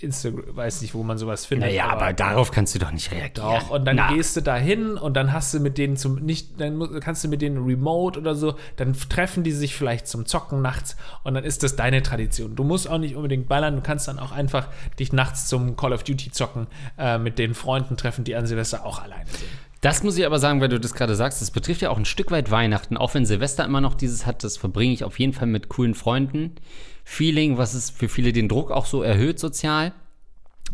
Instagram, 0.00 0.56
weiß 0.56 0.82
nicht, 0.82 0.94
wo 0.94 1.02
man 1.02 1.18
sowas 1.18 1.46
findet. 1.46 1.70
Naja, 1.70 1.88
aber 1.88 2.12
darauf 2.12 2.50
kannst 2.50 2.74
du 2.74 2.78
doch 2.78 2.90
nicht 2.90 3.10
reagieren. 3.12 3.32
Doch, 3.34 3.70
und 3.70 3.84
dann 3.84 3.96
Na. 3.96 4.12
gehst 4.12 4.36
du 4.36 4.42
da 4.42 4.56
hin 4.56 4.96
und 4.96 5.14
dann 5.14 5.32
hast 5.32 5.54
du 5.54 5.60
mit 5.60 5.78
denen 5.78 5.96
zum, 5.96 6.16
nicht, 6.16 6.60
dann 6.60 7.00
kannst 7.00 7.24
du 7.24 7.28
mit 7.28 7.42
denen 7.42 7.64
remote 7.64 8.18
oder 8.18 8.34
so, 8.34 8.56
dann 8.76 8.94
treffen 8.94 9.42
die 9.42 9.52
sich 9.52 9.74
vielleicht 9.74 10.06
zum 10.06 10.26
Zocken 10.26 10.62
nachts 10.62 10.96
und 11.24 11.34
dann 11.34 11.44
ist 11.44 11.62
das 11.62 11.76
deine 11.76 12.02
Tradition. 12.02 12.56
Du 12.56 12.64
musst 12.64 12.88
auch 12.88 12.98
nicht 12.98 13.16
unbedingt 13.16 13.48
ballern, 13.48 13.76
du 13.76 13.82
kannst 13.82 14.08
dann 14.08 14.18
auch 14.18 14.32
einfach 14.32 14.68
dich 14.98 15.12
nachts 15.12 15.48
zum 15.48 15.76
Call 15.76 15.92
of 15.92 16.04
Duty 16.04 16.30
zocken, 16.30 16.66
äh, 16.98 17.18
mit 17.18 17.38
den 17.38 17.54
Freunden 17.54 17.96
treffen, 17.96 18.24
die 18.24 18.36
an 18.36 18.46
Silvester 18.46 18.84
auch 18.84 19.02
alleine 19.02 19.28
sind. 19.30 19.48
Das 19.86 20.02
muss 20.02 20.18
ich 20.18 20.26
aber 20.26 20.40
sagen, 20.40 20.60
weil 20.60 20.68
du 20.68 20.80
das 20.80 20.94
gerade 20.94 21.14
sagst, 21.14 21.40
das 21.40 21.52
betrifft 21.52 21.80
ja 21.80 21.90
auch 21.90 21.96
ein 21.96 22.04
Stück 22.04 22.32
weit 22.32 22.50
Weihnachten, 22.50 22.96
auch 22.96 23.14
wenn 23.14 23.24
Silvester 23.24 23.64
immer 23.64 23.80
noch 23.80 23.94
dieses 23.94 24.26
hat, 24.26 24.42
das 24.42 24.56
verbringe 24.56 24.92
ich 24.92 25.04
auf 25.04 25.20
jeden 25.20 25.32
Fall 25.32 25.46
mit 25.46 25.68
coolen 25.68 25.94
Freunden. 25.94 26.56
Feeling, 27.04 27.56
was 27.56 27.72
es 27.72 27.90
für 27.90 28.08
viele 28.08 28.32
den 28.32 28.48
Druck 28.48 28.72
auch 28.72 28.86
so 28.86 29.04
erhöht 29.04 29.38
sozial. 29.38 29.92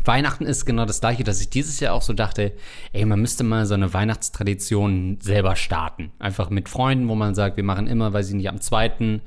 Weihnachten 0.02 0.46
ist 0.46 0.64
genau 0.64 0.86
das 0.86 1.02
gleiche, 1.02 1.24
dass 1.24 1.42
ich 1.42 1.50
dieses 1.50 1.78
Jahr 1.78 1.92
auch 1.92 2.00
so 2.00 2.14
dachte, 2.14 2.52
ey, 2.94 3.04
man 3.04 3.20
müsste 3.20 3.44
mal 3.44 3.66
so 3.66 3.74
eine 3.74 3.92
Weihnachtstradition 3.92 5.18
selber 5.20 5.56
starten. 5.56 6.10
Einfach 6.18 6.48
mit 6.48 6.70
Freunden, 6.70 7.06
wo 7.08 7.14
man 7.14 7.34
sagt, 7.34 7.58
wir 7.58 7.64
machen 7.64 7.88
immer, 7.88 8.14
weiß 8.14 8.30
ich 8.30 8.34
nicht, 8.34 8.48
am 8.48 8.62
zweiten 8.62 9.20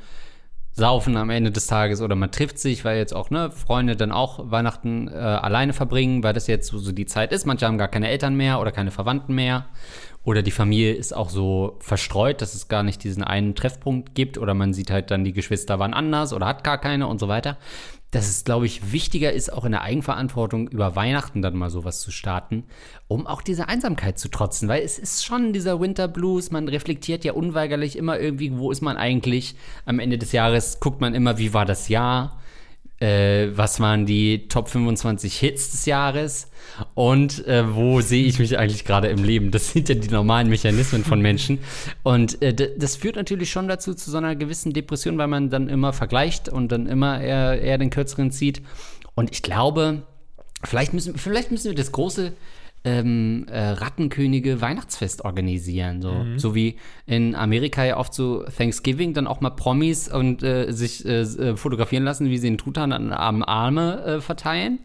saufen 0.76 1.16
am 1.16 1.30
Ende 1.30 1.52
des 1.52 1.68
Tages 1.68 2.02
oder 2.02 2.16
man 2.16 2.32
trifft 2.32 2.60
sich, 2.60 2.84
weil 2.84 2.98
jetzt 2.98 3.16
auch 3.16 3.30
ne, 3.30 3.50
Freunde 3.50 3.96
dann 3.96 4.12
auch 4.12 4.52
Weihnachten 4.52 5.08
äh, 5.08 5.14
alleine 5.14 5.72
verbringen, 5.72 6.22
weil 6.22 6.34
das 6.34 6.48
jetzt 6.48 6.68
so, 6.68 6.78
so 6.78 6.92
die 6.92 7.06
Zeit 7.06 7.32
ist. 7.32 7.46
Manche 7.46 7.66
haben 7.66 7.78
gar 7.78 7.88
keine 7.88 8.10
Eltern 8.10 8.36
mehr 8.36 8.60
oder 8.60 8.72
keine 8.72 8.92
Verwandten 8.92 9.34
mehr. 9.34 9.68
Oder 10.24 10.42
die 10.42 10.52
Familie 10.52 10.94
ist 10.94 11.16
auch 11.16 11.30
so 11.30 11.78
verstreut, 11.80 12.42
dass 12.42 12.56
es 12.56 12.68
gar 12.68 12.84
nicht 12.84 13.04
diesen 13.04 13.24
einen 13.24 13.56
Treffpunkt 13.56 14.16
gibt. 14.16 14.38
Oder 14.38 14.54
man 14.54 14.74
sieht 14.74 14.92
halt 14.92 15.12
dann, 15.12 15.24
die 15.24 15.34
Geschwister 15.34 15.80
waren 15.80 15.94
anders 15.94 16.34
oder 16.34 16.48
hat 16.48 16.64
gar 16.64 16.80
keine 16.80 17.08
und 17.08 17.20
so 17.20 17.28
weiter. 17.30 17.58
Dass 18.16 18.30
es, 18.30 18.46
glaube 18.46 18.66
ich, 18.66 18.94
wichtiger 18.94 19.34
ist, 19.34 19.52
auch 19.52 19.66
in 19.66 19.74
der 19.74 19.82
Eigenverantwortung 19.82 20.70
über 20.70 20.96
Weihnachten 20.96 21.42
dann 21.42 21.58
mal 21.58 21.70
sowas 21.70 22.00
zu 22.00 22.12
starten, 22.12 22.64
um 23.10 23.28
auch 23.28 23.42
diese 23.42 23.68
Einsamkeit 23.68 24.18
zu 24.18 24.30
trotzen. 24.30 24.70
Weil 24.70 24.84
es 24.84 24.98
ist 24.98 25.26
schon 25.26 25.52
dieser 25.52 25.82
Winter 25.82 26.08
Blues, 26.08 26.50
man 26.50 26.70
reflektiert 26.70 27.26
ja 27.26 27.34
unweigerlich 27.34 27.98
immer 27.98 28.18
irgendwie, 28.18 28.58
wo 28.58 28.72
ist 28.72 28.80
man 28.80 28.96
eigentlich. 28.96 29.58
Am 29.84 30.00
Ende 30.00 30.18
des 30.18 30.32
Jahres 30.32 30.80
guckt 30.80 31.02
man 31.02 31.14
immer, 31.14 31.38
wie 31.38 31.54
war 31.54 31.66
das 31.66 31.90
Jahr 31.90 32.40
äh, 33.00 33.48
was 33.56 33.80
waren 33.80 34.06
die 34.06 34.48
Top 34.48 34.70
25 34.70 35.38
Hits 35.38 35.72
des 35.72 35.86
Jahres 35.86 36.50
und 36.94 37.46
äh, 37.46 37.76
wo 37.76 38.02
sehe 38.02 38.26
ich 38.26 38.40
mich 38.40 38.58
eigentlich 38.58 38.86
gerade 38.86 39.10
im 39.10 39.24
Leben. 39.24 39.52
Das 39.52 39.72
sind 39.72 39.90
ja 39.90 39.96
die 39.96 40.10
normalen 40.10 40.50
Mechanismen 40.50 41.04
von 41.04 41.22
Menschen. 41.22 41.60
Und 42.04 42.42
äh, 42.42 42.54
das 42.78 42.96
führt 42.96 43.18
natürlich 43.18 43.52
schon 43.52 43.68
dazu 43.68 43.94
zu 43.94 44.10
so 44.12 44.18
einer 44.18 44.36
gewissen 44.36 44.72
Depression, 44.72 45.18
weil 45.18 45.28
man 45.28 45.50
dann 45.50 45.68
immer 45.68 45.94
vergleicht 45.94 46.48
und 46.50 46.72
dann 46.72 46.88
immer 46.88 47.20
eher, 47.22 47.62
eher 47.62 47.78
den 47.78 47.90
Kürzeren 47.90 48.32
zieht. 48.32 48.62
Und 49.14 49.32
ich 49.32 49.42
glaube, 49.42 50.04
vielleicht 50.64 50.94
müssen, 50.94 51.18
vielleicht 51.18 51.52
müssen 51.52 51.70
wir 51.70 51.76
das 51.76 51.92
große 51.92 52.34
ähm, 52.86 53.48
äh, 53.50 53.60
Rattenkönige 53.60 54.62
Weihnachtsfest 54.62 55.26
organisieren. 55.26 56.02
So. 56.02 56.12
Mhm. 56.12 56.40
so 56.40 56.56
wie 56.56 56.78
in 57.06 57.36
Amerika 57.36 57.84
ja 57.84 57.98
oft 57.98 58.14
so 58.14 58.44
Thanksgiving 58.44 59.14
dann 59.14 59.28
auch 59.28 59.42
mal 59.42 59.50
Promis 59.50 60.08
und 60.08 60.44
äh, 60.44 60.72
sich 60.72 61.06
äh, 61.06 61.22
äh 61.22 61.58
fotografieren 61.58 62.04
lassen, 62.04 62.30
wie 62.30 62.38
sie 62.38 62.48
den 62.48 62.58
Truthahn 62.58 62.94
an 62.94 63.44
Arme 63.44 64.04
äh, 64.06 64.22
verteilen 64.22 64.80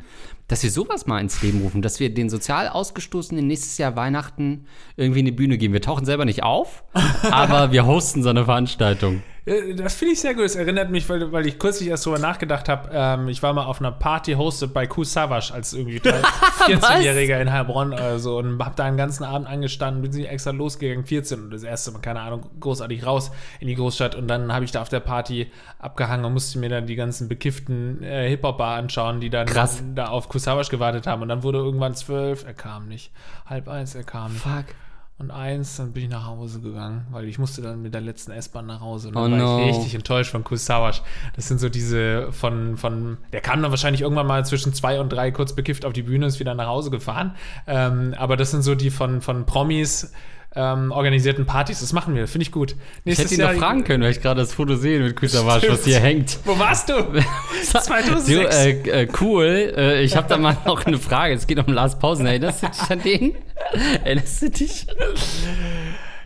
dass 0.50 0.64
wir 0.64 0.70
sowas 0.72 1.06
mal 1.06 1.20
ins 1.20 1.42
Leben 1.42 1.60
rufen, 1.60 1.80
dass 1.80 2.00
wir 2.00 2.12
den 2.12 2.28
sozial 2.28 2.66
Ausgestoßenen 2.68 3.46
nächstes 3.46 3.78
Jahr 3.78 3.94
Weihnachten 3.94 4.66
irgendwie 4.96 5.20
eine 5.20 5.30
Bühne 5.30 5.58
geben. 5.58 5.72
Wir 5.72 5.80
tauchen 5.80 6.04
selber 6.04 6.24
nicht 6.24 6.42
auf, 6.42 6.82
aber 7.30 7.70
wir 7.70 7.86
hosten 7.86 8.24
so 8.24 8.30
eine 8.30 8.46
Veranstaltung. 8.46 9.22
Das 9.46 9.94
finde 9.94 10.12
ich 10.12 10.20
sehr 10.20 10.34
gut. 10.34 10.44
Es 10.44 10.54
erinnert 10.54 10.90
mich, 10.90 11.08
weil, 11.08 11.32
weil 11.32 11.46
ich 11.46 11.58
kürzlich 11.58 11.88
erst 11.88 12.06
darüber 12.06 12.20
nachgedacht 12.20 12.68
habe. 12.68 12.90
Ähm, 12.92 13.28
ich 13.28 13.42
war 13.42 13.52
mal 13.52 13.64
auf 13.64 13.80
einer 13.80 13.92
Party 13.92 14.34
hosted 14.34 14.74
bei 14.74 14.86
Ku 14.86 15.02
Savage 15.02 15.52
als 15.54 15.72
irgendwie 15.72 15.98
14-Jähriger 15.98 17.36
in 17.40 17.50
Heilbronn 17.50 17.92
oder 17.92 18.18
so 18.18 18.38
und 18.38 18.62
habe 18.62 18.74
da 18.76 18.84
einen 18.84 18.98
ganzen 18.98 19.24
Abend 19.24 19.48
angestanden, 19.48 20.02
bin 20.02 20.24
extra 20.24 20.50
losgegangen, 20.50 21.04
14 21.04 21.44
und 21.44 21.50
das 21.50 21.62
erste 21.62 21.92
Mal, 21.92 22.00
keine 22.00 22.20
Ahnung, 22.20 22.50
großartig 22.60 23.06
raus 23.06 23.30
in 23.60 23.68
die 23.68 23.74
Großstadt 23.74 24.14
und 24.14 24.28
dann 24.28 24.52
habe 24.52 24.64
ich 24.64 24.72
da 24.72 24.82
auf 24.82 24.88
der 24.88 25.00
Party 25.00 25.50
abgehangen 25.78 26.26
und 26.26 26.34
musste 26.34 26.58
mir 26.58 26.68
dann 26.68 26.86
die 26.86 26.96
ganzen 26.96 27.28
bekifften 27.28 28.02
äh, 28.02 28.28
Hip-Hop-Bar 28.28 28.76
anschauen, 28.76 29.20
die 29.20 29.30
dann 29.30 29.46
Krass. 29.46 29.82
da 29.94 30.08
auf 30.08 30.28
Ku 30.28 30.38
Savage 30.38 30.68
gewartet 30.70 31.06
haben 31.06 31.22
und 31.22 31.28
dann 31.28 31.42
wurde 31.42 31.58
irgendwann 31.58 31.94
zwölf, 31.94 32.44
er 32.44 32.54
kam 32.54 32.88
nicht, 32.88 33.10
halb 33.46 33.68
eins, 33.68 33.94
er 33.94 34.04
kam 34.04 34.32
nicht. 34.32 34.42
Fuck 34.42 34.66
und 35.20 35.30
eins, 35.30 35.76
dann 35.76 35.92
bin 35.92 36.04
ich 36.04 36.08
nach 36.08 36.26
Hause 36.26 36.60
gegangen, 36.60 37.06
weil 37.10 37.26
ich 37.26 37.38
musste 37.38 37.60
dann 37.60 37.82
mit 37.82 37.92
der 37.92 38.00
letzten 38.00 38.32
S-Bahn 38.32 38.66
nach 38.66 38.80
Hause. 38.80 39.08
Und 39.08 39.16
dann 39.16 39.34
oh 39.34 39.36
war 39.36 39.58
no. 39.58 39.60
ich 39.68 39.76
richtig 39.76 39.94
enttäuscht 39.94 40.30
von 40.30 40.44
Kusawasch. 40.44 41.02
Das 41.36 41.46
sind 41.46 41.60
so 41.60 41.68
diese 41.68 42.32
von, 42.32 42.78
von, 42.78 43.18
der 43.32 43.42
kam 43.42 43.60
dann 43.60 43.70
wahrscheinlich 43.70 44.00
irgendwann 44.00 44.26
mal 44.26 44.46
zwischen 44.46 44.72
zwei 44.72 44.98
und 44.98 45.10
drei 45.10 45.30
kurz 45.30 45.52
bekifft 45.54 45.84
auf 45.84 45.92
die 45.92 46.02
Bühne, 46.02 46.24
ist 46.24 46.40
wieder 46.40 46.54
nach 46.54 46.68
Hause 46.68 46.90
gefahren. 46.90 47.34
Ähm, 47.66 48.14
aber 48.16 48.38
das 48.38 48.50
sind 48.50 48.62
so 48.62 48.74
die 48.74 48.90
von, 48.90 49.20
von 49.20 49.44
Promis, 49.44 50.10
ähm, 50.56 50.90
organisierten 50.90 51.46
Partys. 51.46 51.80
Das 51.80 51.92
machen 51.92 52.14
wir, 52.14 52.26
finde 52.26 52.42
ich 52.42 52.52
gut. 52.52 52.74
Nächstes 53.04 53.30
ich 53.30 53.38
hätte 53.38 53.50
ihn 53.50 53.56
noch 53.56 53.60
fragen 53.60 53.84
können, 53.84 54.02
weil 54.02 54.10
ich 54.10 54.20
gerade 54.20 54.40
das 54.40 54.52
Foto 54.52 54.76
sehe 54.76 55.00
mit 55.00 55.16
Kusawasch, 55.16 55.64
was 55.68 55.84
hier 55.84 56.00
hängt. 56.00 56.38
Wo 56.44 56.58
warst 56.58 56.88
du? 56.88 56.94
2006. 57.62 58.26
Du, 58.30 58.40
äh, 58.40 59.02
äh, 59.02 59.08
cool. 59.20 59.74
Äh, 59.76 60.02
ich 60.02 60.16
habe 60.16 60.28
da 60.28 60.38
mal 60.38 60.56
noch 60.66 60.86
eine 60.86 60.98
Frage. 60.98 61.34
Es 61.34 61.46
geht 61.46 61.58
um 61.58 61.72
Lars 61.72 61.98
Pausen. 61.98 62.26
Erinnerst 62.26 62.62
du 62.62 62.68
dich 62.68 62.90
an 62.90 63.02
den? 63.02 63.34
Erinnerst 64.04 64.42
du 64.42 64.50
dich? 64.50 64.86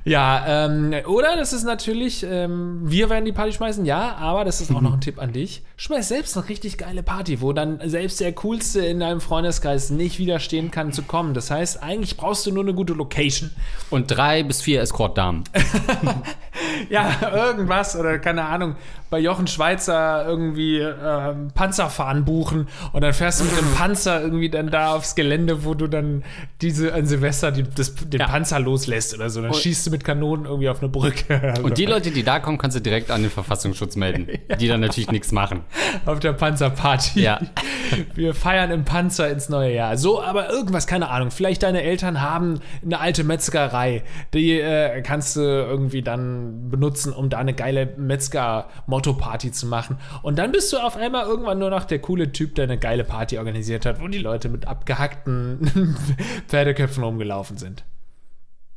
Ja, 0.04 0.66
ähm, 0.66 0.94
oder 1.06 1.34
das 1.36 1.54
ist 1.54 1.64
natürlich, 1.64 2.26
ähm, 2.28 2.80
wir 2.84 3.08
werden 3.08 3.24
die 3.24 3.32
Party 3.32 3.54
schmeißen, 3.54 3.86
ja, 3.86 4.16
aber 4.16 4.44
das 4.44 4.60
ist 4.60 4.70
auch 4.70 4.82
noch 4.82 4.92
ein 4.92 5.00
Tipp 5.02 5.18
an 5.18 5.32
dich. 5.32 5.62
Schmeiß 5.76 6.08
selbst 6.08 6.36
eine 6.36 6.48
richtig 6.48 6.76
geile 6.76 7.02
Party, 7.02 7.40
wo 7.40 7.54
dann 7.54 7.80
selbst 7.88 8.20
der 8.20 8.32
Coolste 8.32 8.84
in 8.84 9.00
deinem 9.00 9.22
Freundeskreis 9.22 9.88
nicht 9.88 10.18
widerstehen 10.18 10.70
kann 10.70 10.92
zu 10.92 11.02
kommen. 11.02 11.32
Das 11.32 11.50
heißt, 11.50 11.82
eigentlich 11.82 12.18
brauchst 12.18 12.44
du 12.44 12.52
nur 12.52 12.64
eine 12.64 12.74
gute 12.74 12.92
Location. 12.92 13.50
Und 13.88 14.08
drei 14.08 14.42
bis 14.42 14.60
vier 14.60 14.82
Escort-Damen. 14.82 15.44
ja, 16.90 17.10
irgendwas 17.32 17.96
oder 17.96 18.18
keine 18.18 18.44
Ahnung, 18.44 18.76
bei 19.10 19.20
Jochen 19.20 19.46
Schweizer 19.46 20.26
irgendwie 20.26 20.80
äh, 20.80 21.34
Panzerfahren 21.54 22.24
buchen 22.24 22.68
und 22.92 23.02
dann 23.02 23.12
fährst 23.12 23.40
du 23.40 23.44
mit 23.44 23.56
dem 23.56 23.72
Panzer 23.74 24.20
irgendwie 24.20 24.48
dann 24.48 24.70
da 24.70 24.94
aufs 24.94 25.14
Gelände, 25.14 25.64
wo 25.64 25.74
du 25.74 25.86
dann 25.86 26.24
diese 26.60 26.92
an 26.92 27.06
Silvester 27.06 27.52
die, 27.52 27.62
das, 27.62 27.94
den 27.94 28.20
ja. 28.20 28.26
Panzer 28.26 28.58
loslässt 28.58 29.14
oder 29.14 29.30
so. 29.30 29.40
Dann 29.40 29.50
und 29.50 29.56
schießt 29.56 29.86
du 29.86 29.90
mit 29.90 30.04
Kanonen 30.04 30.46
irgendwie 30.46 30.68
auf 30.68 30.80
eine 30.80 30.88
Brücke. 30.88 31.40
Also. 31.40 31.62
Und 31.64 31.78
die 31.78 31.86
Leute, 31.86 32.10
die 32.10 32.22
da 32.22 32.40
kommen, 32.40 32.58
kannst 32.58 32.76
du 32.76 32.80
direkt 32.80 33.10
an 33.10 33.22
den 33.22 33.30
Verfassungsschutz 33.30 33.96
melden, 33.96 34.26
ja. 34.48 34.56
die 34.56 34.68
dann 34.68 34.80
natürlich 34.80 35.10
nichts 35.10 35.32
machen. 35.32 35.60
Auf 36.06 36.20
der 36.20 36.32
Panzerparty. 36.32 37.22
Ja. 37.22 37.40
Wir 38.14 38.34
feiern 38.34 38.70
im 38.70 38.84
Panzer 38.84 39.30
ins 39.30 39.48
neue 39.48 39.72
Jahr. 39.72 39.96
So, 39.96 40.22
aber 40.22 40.50
irgendwas, 40.50 40.86
keine 40.86 41.08
Ahnung. 41.10 41.30
Vielleicht 41.30 41.62
deine 41.62 41.82
Eltern 41.82 42.20
haben 42.20 42.60
eine 42.84 43.00
alte 43.00 43.24
Metzgerei. 43.24 44.02
Die 44.32 44.58
äh, 44.58 45.02
kannst 45.02 45.36
du 45.36 45.40
irgendwie 45.40 46.02
dann 46.02 46.70
benutzen, 46.74 47.12
um 47.12 47.30
da 47.30 47.38
eine 47.38 47.54
geile 47.54 47.94
Metzger-Motto-Party 47.96 49.52
zu 49.52 49.66
machen. 49.66 49.98
Und 50.22 50.38
dann 50.38 50.50
bist 50.50 50.72
du 50.72 50.78
auf 50.78 50.96
einmal 50.96 51.26
irgendwann 51.26 51.58
nur 51.60 51.70
noch 51.70 51.84
der 51.84 52.00
coole 52.00 52.32
Typ, 52.32 52.56
der 52.56 52.64
eine 52.64 52.78
geile 52.78 53.04
Party 53.04 53.38
organisiert 53.38 53.86
hat, 53.86 54.00
wo 54.00 54.08
die 54.08 54.18
Leute 54.18 54.48
mit 54.48 54.66
abgehackten 54.66 55.96
Pferdeköpfen 56.48 57.04
rumgelaufen 57.04 57.58
sind. 57.58 57.84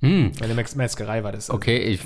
Hm. 0.02 0.32
Eine 0.42 0.54
Metzgerei 0.54 1.24
war 1.24 1.32
das. 1.32 1.50
Okay, 1.50 1.78
ich. 1.80 2.02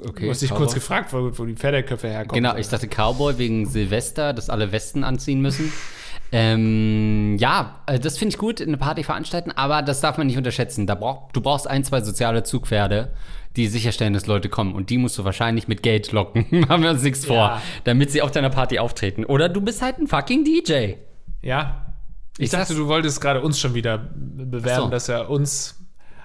Okay, 0.00 0.24
du 0.24 0.30
hast 0.30 0.40
dich 0.40 0.50
kurz 0.50 0.72
gefragt, 0.72 1.12
wo, 1.12 1.30
wo, 1.38 1.44
die 1.44 1.54
Pferdeköpfe 1.54 2.08
herkommen. 2.08 2.42
Genau, 2.42 2.56
ich 2.56 2.68
dachte 2.68 2.88
Cowboy 2.88 3.36
wegen 3.36 3.66
Silvester, 3.66 4.32
dass 4.32 4.48
alle 4.48 4.72
Westen 4.72 5.04
anziehen 5.04 5.42
müssen. 5.42 5.70
ähm, 6.32 7.36
ja, 7.38 7.82
äh, 7.86 7.98
das 7.98 8.16
finde 8.16 8.30
ich 8.32 8.38
gut, 8.38 8.62
eine 8.62 8.78
Party 8.78 9.04
veranstalten, 9.04 9.52
aber 9.52 9.82
das 9.82 10.00
darf 10.00 10.16
man 10.16 10.28
nicht 10.28 10.38
unterschätzen. 10.38 10.86
Da 10.86 10.94
brauch, 10.94 11.30
du 11.32 11.42
brauchst 11.42 11.68
ein, 11.68 11.84
zwei 11.84 12.00
soziale 12.00 12.42
Zugpferde, 12.42 13.12
die 13.56 13.68
sicherstellen, 13.68 14.12
dass 14.12 14.26
Leute 14.26 14.48
kommen. 14.48 14.74
Und 14.74 14.90
die 14.90 14.98
musst 14.98 15.18
du 15.18 15.24
wahrscheinlich 15.24 15.68
mit 15.68 15.82
Geld 15.82 16.12
locken. 16.12 16.46
Machen 16.68 16.82
wir 16.82 16.90
uns 16.90 17.02
nichts 17.02 17.26
ja. 17.26 17.28
vor. 17.28 17.62
Damit 17.84 18.10
sie 18.10 18.22
auf 18.22 18.30
deiner 18.30 18.50
Party 18.50 18.78
auftreten. 18.78 19.24
Oder 19.24 19.48
du 19.48 19.60
bist 19.60 19.82
halt 19.82 19.98
ein 19.98 20.06
fucking 20.06 20.44
DJ. 20.44 20.94
Ja. 21.42 21.94
Ich, 22.38 22.44
ich 22.44 22.50
dachte, 22.50 22.74
du 22.74 22.86
wolltest 22.86 23.20
gerade 23.20 23.40
uns 23.40 23.58
schon 23.58 23.74
wieder 23.74 23.96
bewerben, 23.98 24.84
so. 24.84 24.90
dass 24.90 25.08
er 25.08 25.30
uns 25.30 25.75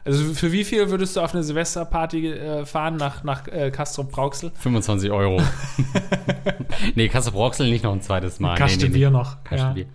also 0.04 0.34
für 0.34 0.52
wie 0.52 0.64
viel 0.64 0.90
würdest 0.90 1.16
du 1.16 1.22
auf 1.22 1.34
eine 1.34 1.44
Silvesterparty 1.44 2.28
äh, 2.28 2.66
fahren 2.66 2.98
nach, 2.98 3.24
nach 3.24 3.48
äh, 3.48 3.72
Castro 3.72 4.04
Brauxel? 4.04 4.52
25 4.60 5.12
Euro. 5.12 5.42
nee, 6.96 7.08
Castro 7.08 7.32
Brauxel 7.32 7.70
nicht 7.70 7.84
noch 7.84 7.94
ein 7.94 8.02
zweites 8.02 8.40
Mal. 8.40 8.58
Kaste 8.58 8.86
nee, 8.86 8.86
nee, 8.86 8.94
Bier 8.98 9.10
noch. 9.10 9.44
Kaste 9.44 9.80
ja. 9.80 9.86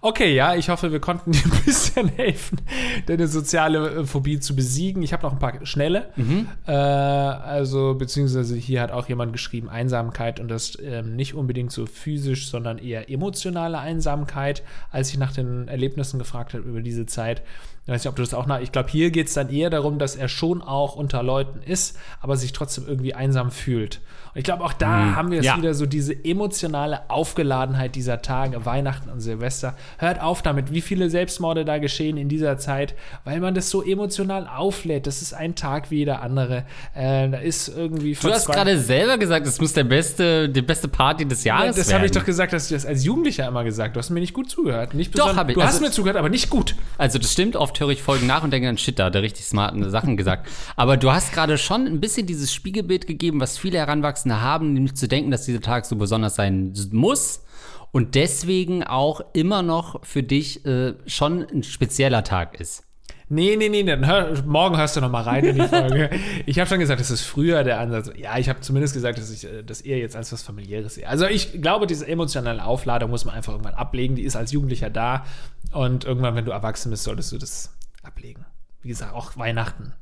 Okay, 0.00 0.34
ja, 0.34 0.54
ich 0.54 0.68
hoffe, 0.68 0.90
wir 0.90 1.00
konnten 1.00 1.32
dir 1.32 1.44
ein 1.44 1.64
bisschen 1.64 2.08
helfen, 2.08 2.60
deine 3.06 3.28
soziale 3.28 3.90
äh, 3.90 4.04
Phobie 4.04 4.40
zu 4.40 4.56
besiegen. 4.56 5.02
Ich 5.02 5.12
habe 5.12 5.22
noch 5.22 5.32
ein 5.32 5.38
paar 5.38 5.64
schnelle. 5.64 6.08
Mhm. 6.16 6.48
Äh, 6.66 6.72
also, 6.72 7.94
beziehungsweise 7.94 8.56
hier 8.56 8.80
hat 8.80 8.90
auch 8.90 9.08
jemand 9.08 9.32
geschrieben, 9.32 9.68
Einsamkeit 9.68 10.40
und 10.40 10.48
das 10.48 10.76
ähm, 10.82 11.14
nicht 11.14 11.34
unbedingt 11.34 11.72
so 11.72 11.86
physisch, 11.86 12.48
sondern 12.48 12.78
eher 12.78 13.10
emotionale 13.10 13.78
Einsamkeit, 13.78 14.62
als 14.90 15.10
ich 15.10 15.18
nach 15.18 15.32
den 15.32 15.68
Erlebnissen 15.68 16.18
gefragt 16.18 16.54
habe 16.54 16.64
über 16.64 16.80
diese 16.80 17.06
Zeit. 17.06 17.42
Ich 17.84 17.88
weiß 17.88 18.04
nicht, 18.04 18.08
ob 18.08 18.16
du 18.16 18.22
das 18.22 18.32
auch 18.32 18.46
nach. 18.46 18.60
Ich 18.60 18.70
glaube, 18.70 18.90
hier 18.90 19.10
geht 19.10 19.26
es 19.26 19.34
dann 19.42 19.52
eher 19.52 19.70
darum, 19.70 19.98
dass 19.98 20.16
er 20.16 20.28
schon 20.28 20.62
auch 20.62 20.96
unter 20.96 21.22
Leuten 21.22 21.60
ist, 21.62 21.98
aber 22.20 22.36
sich 22.36 22.52
trotzdem 22.52 22.86
irgendwie 22.86 23.14
einsam 23.14 23.50
fühlt. 23.50 24.00
Und 24.34 24.38
ich 24.38 24.44
glaube, 24.44 24.64
auch 24.64 24.72
da 24.72 24.96
mhm. 24.96 25.16
haben 25.16 25.30
wir 25.30 25.40
es 25.40 25.46
ja. 25.46 25.58
wieder 25.58 25.74
so 25.74 25.84
diese 25.84 26.24
emotionale 26.24 27.10
Aufgeladenheit 27.10 27.94
dieser 27.94 28.22
Tage, 28.22 28.64
Weihnachten 28.64 29.10
und 29.10 29.20
Silvester. 29.20 29.76
Hört 29.98 30.22
auf 30.22 30.40
damit, 30.40 30.72
wie 30.72 30.80
viele 30.80 31.10
Selbstmorde 31.10 31.66
da 31.66 31.76
geschehen 31.76 32.16
in 32.16 32.30
dieser 32.30 32.56
Zeit, 32.56 32.94
weil 33.24 33.40
man 33.40 33.54
das 33.54 33.68
so 33.68 33.82
emotional 33.82 34.48
auflädt. 34.48 35.06
Das 35.06 35.20
ist 35.20 35.34
ein 35.34 35.54
Tag 35.54 35.90
wie 35.90 35.98
jeder 35.98 36.22
andere. 36.22 36.64
Äh, 36.94 37.28
da 37.28 37.38
ist 37.38 37.68
irgendwie. 37.68 38.14
Du 38.14 38.30
hast 38.30 38.46
gerade 38.46 38.78
selber 38.78 39.18
gesagt, 39.18 39.46
es 39.46 39.60
muss 39.60 39.74
der 39.74 39.84
beste, 39.84 40.48
die 40.48 40.62
beste 40.62 40.88
Party 40.88 41.26
des 41.26 41.44
Jahres 41.44 41.76
ja, 41.76 41.82
das 41.82 41.92
habe 41.92 42.06
ich 42.06 42.12
doch 42.12 42.24
gesagt, 42.24 42.54
dass 42.54 42.70
ich 42.70 42.76
das 42.76 42.86
als 42.86 43.04
Jugendlicher 43.04 43.46
immer 43.46 43.64
gesagt. 43.64 43.96
Du 43.96 43.98
hast 43.98 44.08
mir 44.08 44.20
nicht 44.20 44.32
gut 44.32 44.48
zugehört. 44.48 44.94
Nicht 44.94 45.18
doch, 45.18 45.36
habe 45.36 45.52
ich. 45.52 45.56
Du 45.56 45.62
hast 45.62 45.74
also, 45.74 45.84
mir 45.84 45.90
zugehört, 45.90 46.16
aber 46.16 46.30
nicht 46.30 46.48
gut. 46.48 46.74
Also 46.96 47.18
das 47.18 47.32
stimmt. 47.32 47.54
Oft 47.54 47.78
höre 47.80 47.90
ich 47.90 48.02
Folgen 48.02 48.26
nach 48.26 48.42
und 48.42 48.50
denke 48.50 48.66
dann, 48.66 48.78
shit, 48.78 48.98
da 48.98 49.06
hat 49.06 49.14
er 49.14 49.22
richtig 49.32 49.46
smarten 49.46 49.88
Sachen 49.90 50.16
gesagt. 50.16 50.48
Aber 50.76 50.96
du 50.96 51.10
hast 51.10 51.32
gerade 51.32 51.58
schon 51.58 51.86
ein 51.86 52.00
bisschen 52.00 52.26
dieses 52.26 52.52
Spiegelbild 52.52 53.06
gegeben, 53.06 53.40
was 53.40 53.58
viele 53.58 53.78
Heranwachsende 53.78 54.40
haben, 54.40 54.72
nämlich 54.72 54.94
zu 54.94 55.08
denken, 55.08 55.30
dass 55.30 55.44
dieser 55.44 55.60
Tag 55.60 55.86
so 55.86 55.96
besonders 55.96 56.34
sein 56.34 56.72
muss 56.92 57.42
und 57.90 58.14
deswegen 58.14 58.84
auch 58.84 59.20
immer 59.32 59.62
noch 59.62 60.04
für 60.04 60.22
dich 60.22 60.64
äh, 60.64 60.94
schon 61.06 61.46
ein 61.52 61.62
spezieller 61.62 62.24
Tag 62.24 62.60
ist. 62.60 62.84
Nee, 63.28 63.56
nee, 63.56 63.70
nee, 63.70 63.82
dann 63.82 64.06
hör, 64.06 64.42
morgen 64.44 64.76
hörst 64.76 64.94
du 64.96 65.00
noch 65.00 65.10
mal 65.10 65.22
rein 65.22 65.42
in 65.42 65.56
die 65.56 65.66
Folge. 65.66 66.10
ich 66.46 66.58
habe 66.58 66.68
schon 66.68 66.80
gesagt, 66.80 67.00
das 67.00 67.10
ist 67.10 67.22
früher 67.22 67.64
der 67.64 67.80
Ansatz. 67.80 68.10
Ja, 68.14 68.36
ich 68.36 68.50
habe 68.50 68.60
zumindest 68.60 68.92
gesagt, 68.92 69.16
dass 69.16 69.30
ich 69.30 69.44
äh, 69.44 69.62
das 69.62 69.80
eher 69.80 69.96
jetzt 69.98 70.16
als 70.16 70.32
was 70.34 70.42
familiäres 70.42 70.96
sehe. 70.96 71.08
Also 71.08 71.26
ich 71.26 71.62
glaube, 71.62 71.86
diese 71.86 72.06
emotionale 72.06 72.62
Aufladung 72.62 73.08
muss 73.08 73.24
man 73.24 73.34
einfach 73.34 73.52
irgendwann 73.52 73.72
ablegen. 73.72 74.16
Die 74.16 74.24
ist 74.24 74.36
als 74.36 74.52
Jugendlicher 74.52 74.90
da 74.90 75.24
und 75.72 76.04
irgendwann, 76.04 76.34
wenn 76.34 76.44
du 76.44 76.50
erwachsen 76.50 76.90
bist, 76.90 77.04
solltest 77.04 77.32
du 77.32 77.38
das 77.38 77.74
ablegen. 78.02 78.44
Wie 78.82 78.88
gesagt, 78.88 79.14
auch 79.14 79.36
Weihnachten. 79.36 79.92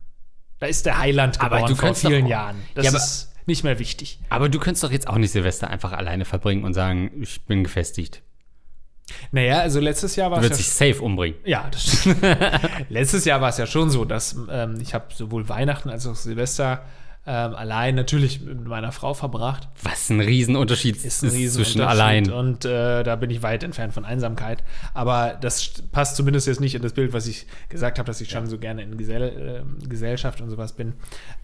Da 0.58 0.66
ist 0.66 0.86
der 0.86 0.98
Heiland 0.98 1.38
geboren 1.38 1.62
aber 1.62 1.68
du 1.68 1.74
vor 1.74 1.94
vielen 1.94 2.22
doch, 2.22 2.30
Jahren. 2.30 2.56
Das 2.74 2.86
ja, 2.86 2.96
ist 2.96 3.32
nicht 3.46 3.64
mehr 3.64 3.78
wichtig. 3.78 4.20
Aber 4.28 4.48
du 4.48 4.58
könntest 4.58 4.84
doch 4.84 4.90
jetzt 4.90 5.08
auch 5.08 5.16
nicht 5.16 5.32
Silvester 5.32 5.68
einfach 5.68 5.92
alleine 5.92 6.24
verbringen 6.24 6.64
und 6.64 6.74
sagen, 6.74 7.10
ich 7.20 7.42
bin 7.46 7.64
gefestigt. 7.64 8.22
Naja, 9.32 9.60
also 9.60 9.80
letztes 9.80 10.16
Jahr 10.16 10.30
war 10.30 10.38
es. 10.38 10.44
Du 10.44 10.50
wirst 10.50 10.60
ja 10.60 10.64
dich 10.64 10.94
safe 10.94 11.04
umbringen. 11.04 11.38
Ja, 11.44 11.68
das 11.70 12.00
stimmt. 12.00 12.22
letztes 12.88 13.24
Jahr 13.24 13.40
war 13.40 13.48
es 13.48 13.58
ja 13.58 13.66
schon 13.66 13.90
so, 13.90 14.04
dass 14.04 14.36
ähm, 14.50 14.78
ich 14.80 14.94
habe 14.94 15.06
sowohl 15.14 15.48
Weihnachten 15.48 15.90
als 15.90 16.06
auch 16.06 16.14
Silvester 16.14 16.84
ähm, 17.26 17.54
allein 17.54 17.94
natürlich 17.96 18.40
mit 18.40 18.64
meiner 18.66 18.92
Frau 18.92 19.12
verbracht. 19.14 19.68
Was 19.82 20.08
ein 20.10 20.20
Riesenunterschied 20.20 20.96
Ist 20.96 21.22
ein 21.22 21.26
ist 21.28 21.54
zwischen 21.54 21.80
Riesenunterschied 21.80 21.82
allein. 21.86 22.30
Und 22.32 22.64
äh, 22.64 23.02
da 23.02 23.16
bin 23.16 23.28
ich 23.30 23.42
weit 23.42 23.62
entfernt 23.62 23.92
von 23.92 24.04
Einsamkeit. 24.06 24.64
Aber 24.94 25.36
das 25.40 25.62
st- 25.62 25.82
passt 25.92 26.16
zumindest 26.16 26.46
jetzt 26.46 26.60
nicht 26.60 26.74
in 26.74 26.82
das 26.82 26.94
Bild, 26.94 27.12
was 27.12 27.26
ich 27.26 27.46
gesagt 27.68 27.98
habe, 27.98 28.06
dass 28.06 28.20
ich 28.22 28.30
schon 28.30 28.46
so 28.46 28.56
gerne 28.58 28.82
in 28.82 28.96
Gesell 28.96 29.64
äh, 29.82 29.86
Gesellschaft 29.88 30.40
und 30.40 30.48
sowas 30.50 30.72
bin. 30.72 30.94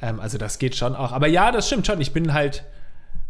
Ähm, 0.01 0.19
also 0.19 0.39
das 0.39 0.59
geht 0.59 0.75
schon 0.77 0.97
auch. 0.97 1.12
Aber 1.12 1.27
ja, 1.27 1.53
das 1.53 1.67
stimmt 1.67 1.87
schon. 1.87 2.01
Ich 2.01 2.12
bin 2.12 2.33
halt, 2.33 2.65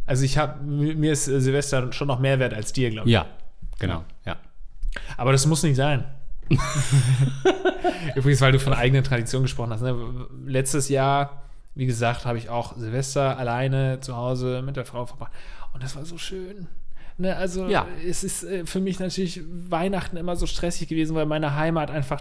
also 0.06 0.24
ich 0.24 0.38
habe, 0.38 0.62
mir 0.64 1.12
ist 1.12 1.26
äh, 1.26 1.40
Silvester 1.40 1.92
schon 1.92 2.06
noch 2.06 2.20
mehr 2.20 2.38
wert 2.38 2.54
als 2.54 2.72
dir, 2.72 2.90
glaube 2.90 3.08
ich. 3.08 3.12
Ja, 3.12 3.26
genau, 3.80 4.04
ja. 4.24 4.36
Aber 5.16 5.32
das 5.32 5.44
muss 5.46 5.62
nicht 5.64 5.76
sein. 5.76 6.04
Übrigens, 8.14 8.40
weil 8.40 8.52
du 8.52 8.58
von 8.60 8.72
eigenen 8.72 9.04
Traditionen 9.04 9.44
gesprochen 9.44 9.72
hast. 9.72 9.82
Ne? 9.82 9.96
Letztes 10.46 10.88
Jahr, 10.88 11.42
wie 11.76 11.86
gesagt, 11.86 12.24
habe 12.24 12.38
ich 12.38 12.48
auch 12.48 12.76
Silvester 12.76 13.38
alleine 13.38 14.00
zu 14.00 14.16
Hause 14.16 14.62
mit 14.62 14.76
der 14.76 14.86
Frau 14.86 15.06
verbracht. 15.06 15.32
Und 15.72 15.82
das 15.82 15.94
war 15.94 16.04
so 16.04 16.18
schön. 16.18 16.66
Ne, 17.18 17.34
also 17.34 17.66
Ja. 17.66 17.86
es 18.06 18.24
ist 18.24 18.44
äh, 18.44 18.66
für 18.66 18.78
mich 18.78 19.00
natürlich 19.00 19.40
Weihnachten 19.48 20.18
immer 20.18 20.36
so 20.36 20.44
stressig 20.44 20.86
gewesen, 20.86 21.16
weil 21.16 21.24
meine 21.24 21.56
Heimat 21.56 21.90
einfach 21.90 22.20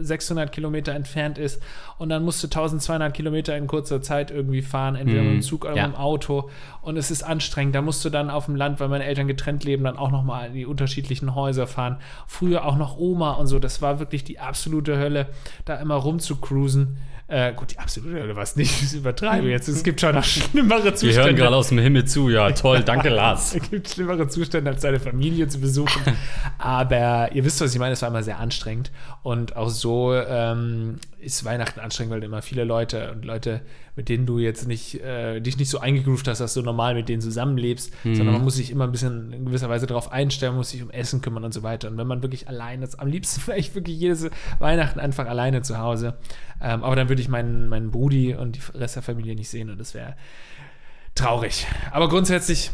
600 0.00 0.52
Kilometer 0.52 0.92
entfernt 0.94 1.38
ist 1.38 1.60
und 1.98 2.08
dann 2.08 2.22
musst 2.22 2.40
du 2.44 2.46
1200 2.46 3.12
Kilometer 3.12 3.56
in 3.56 3.66
kurzer 3.66 4.00
Zeit 4.00 4.30
irgendwie 4.30 4.62
fahren, 4.62 4.94
entweder 4.94 5.22
mit 5.22 5.32
dem 5.32 5.42
Zug 5.42 5.64
oder 5.64 5.74
ja. 5.74 5.88
mit 5.88 5.96
dem 5.96 6.00
Auto 6.00 6.50
und 6.82 6.96
es 6.96 7.10
ist 7.10 7.24
anstrengend. 7.24 7.74
Da 7.74 7.82
musst 7.82 8.04
du 8.04 8.10
dann 8.10 8.30
auf 8.30 8.44
dem 8.44 8.54
Land, 8.54 8.78
weil 8.78 8.86
meine 8.86 9.04
Eltern 9.04 9.26
getrennt 9.26 9.64
leben, 9.64 9.82
dann 9.82 9.96
auch 9.96 10.12
nochmal 10.12 10.46
in 10.48 10.54
die 10.54 10.66
unterschiedlichen 10.66 11.34
Häuser 11.34 11.66
fahren. 11.66 11.96
Früher 12.28 12.64
auch 12.64 12.76
noch 12.76 12.96
Oma 12.96 13.32
und 13.32 13.48
so, 13.48 13.58
das 13.58 13.82
war 13.82 13.98
wirklich 13.98 14.22
die 14.22 14.38
absolute 14.38 14.98
Hölle, 14.98 15.26
da 15.64 15.74
immer 15.76 15.96
rumzucruisen. 15.96 16.98
Äh, 17.30 17.52
gut, 17.52 17.72
die 17.72 17.78
absolute 17.78 18.14
Hölle 18.22 18.34
war 18.36 18.42
es 18.42 18.56
nicht, 18.56 18.82
ich 18.82 18.94
übertreibe 18.94 19.48
jetzt. 19.50 19.68
Es 19.68 19.82
gibt 19.84 20.00
schon 20.00 20.14
noch 20.14 20.24
schlimmere 20.24 20.84
Wir 20.84 20.94
Zustände. 20.94 21.24
hören 21.24 21.36
gerade 21.36 21.56
aus 21.56 21.68
dem 21.68 21.78
Himmel 21.78 22.06
zu, 22.06 22.30
ja, 22.30 22.50
toll, 22.52 22.82
danke 22.82 23.08
Lars. 23.10 23.54
Es 23.54 23.70
gibt 23.70 23.86
schlimmere 23.90 24.28
Zustände, 24.28 24.70
als 24.70 24.80
seine 24.80 24.98
Familie 24.98 25.46
zu 25.46 25.60
besuchen. 25.60 26.00
Aber 26.58 27.30
ihr 27.34 27.44
wisst, 27.44 27.60
was 27.60 27.74
ich 27.74 27.78
meine, 27.78 27.92
es 27.92 28.00
war 28.00 28.08
immer 28.08 28.22
sehr 28.22 28.38
anstrengend. 28.38 28.90
Und 29.22 29.56
auch 29.56 29.68
so 29.68 30.14
ähm, 30.14 30.96
ist 31.20 31.44
Weihnachten 31.44 31.80
anstrengend, 31.80 32.14
weil 32.14 32.24
immer 32.24 32.40
viele 32.40 32.64
Leute 32.64 33.12
und 33.12 33.26
Leute, 33.26 33.60
mit 33.98 34.08
denen 34.08 34.26
du 34.26 34.38
jetzt 34.38 34.68
nicht, 34.68 34.94
äh, 35.00 35.40
dich 35.40 35.58
nicht 35.58 35.68
so 35.68 35.80
eingegroovt 35.80 36.28
hast, 36.28 36.38
dass 36.38 36.54
du 36.54 36.62
normal 36.62 36.94
mit 36.94 37.08
denen 37.08 37.20
zusammenlebst, 37.20 37.92
sondern 38.04 38.34
man 38.34 38.44
muss 38.44 38.54
sich 38.54 38.70
immer 38.70 38.84
ein 38.84 38.92
bisschen 38.92 39.32
in 39.32 39.46
gewisser 39.46 39.68
Weise 39.68 39.88
darauf 39.88 40.12
einstellen, 40.12 40.54
muss 40.54 40.70
sich 40.70 40.84
um 40.84 40.90
Essen 40.90 41.20
kümmern 41.20 41.42
und 41.42 41.52
so 41.52 41.64
weiter. 41.64 41.90
Und 41.90 41.98
wenn 41.98 42.06
man 42.06 42.22
wirklich 42.22 42.46
allein 42.46 42.80
ist, 42.82 43.00
am 43.00 43.08
liebsten 43.08 43.40
vielleicht 43.44 43.74
wirklich 43.74 43.98
jedes 43.98 44.30
Weihnachten 44.60 45.00
einfach 45.00 45.26
alleine 45.26 45.62
zu 45.62 45.78
Hause. 45.78 46.16
Ähm, 46.62 46.84
aber 46.84 46.94
dann 46.94 47.08
würde 47.08 47.20
ich 47.20 47.28
meinen, 47.28 47.68
meinen 47.68 47.90
Brudi 47.90 48.36
und 48.36 48.54
die 48.54 48.78
Rest 48.78 48.94
der 48.94 49.02
Familie 49.02 49.34
nicht 49.34 49.48
sehen 49.48 49.68
und 49.68 49.80
das 49.80 49.94
wäre 49.94 50.14
traurig. 51.16 51.66
Aber 51.90 52.08
grundsätzlich 52.08 52.70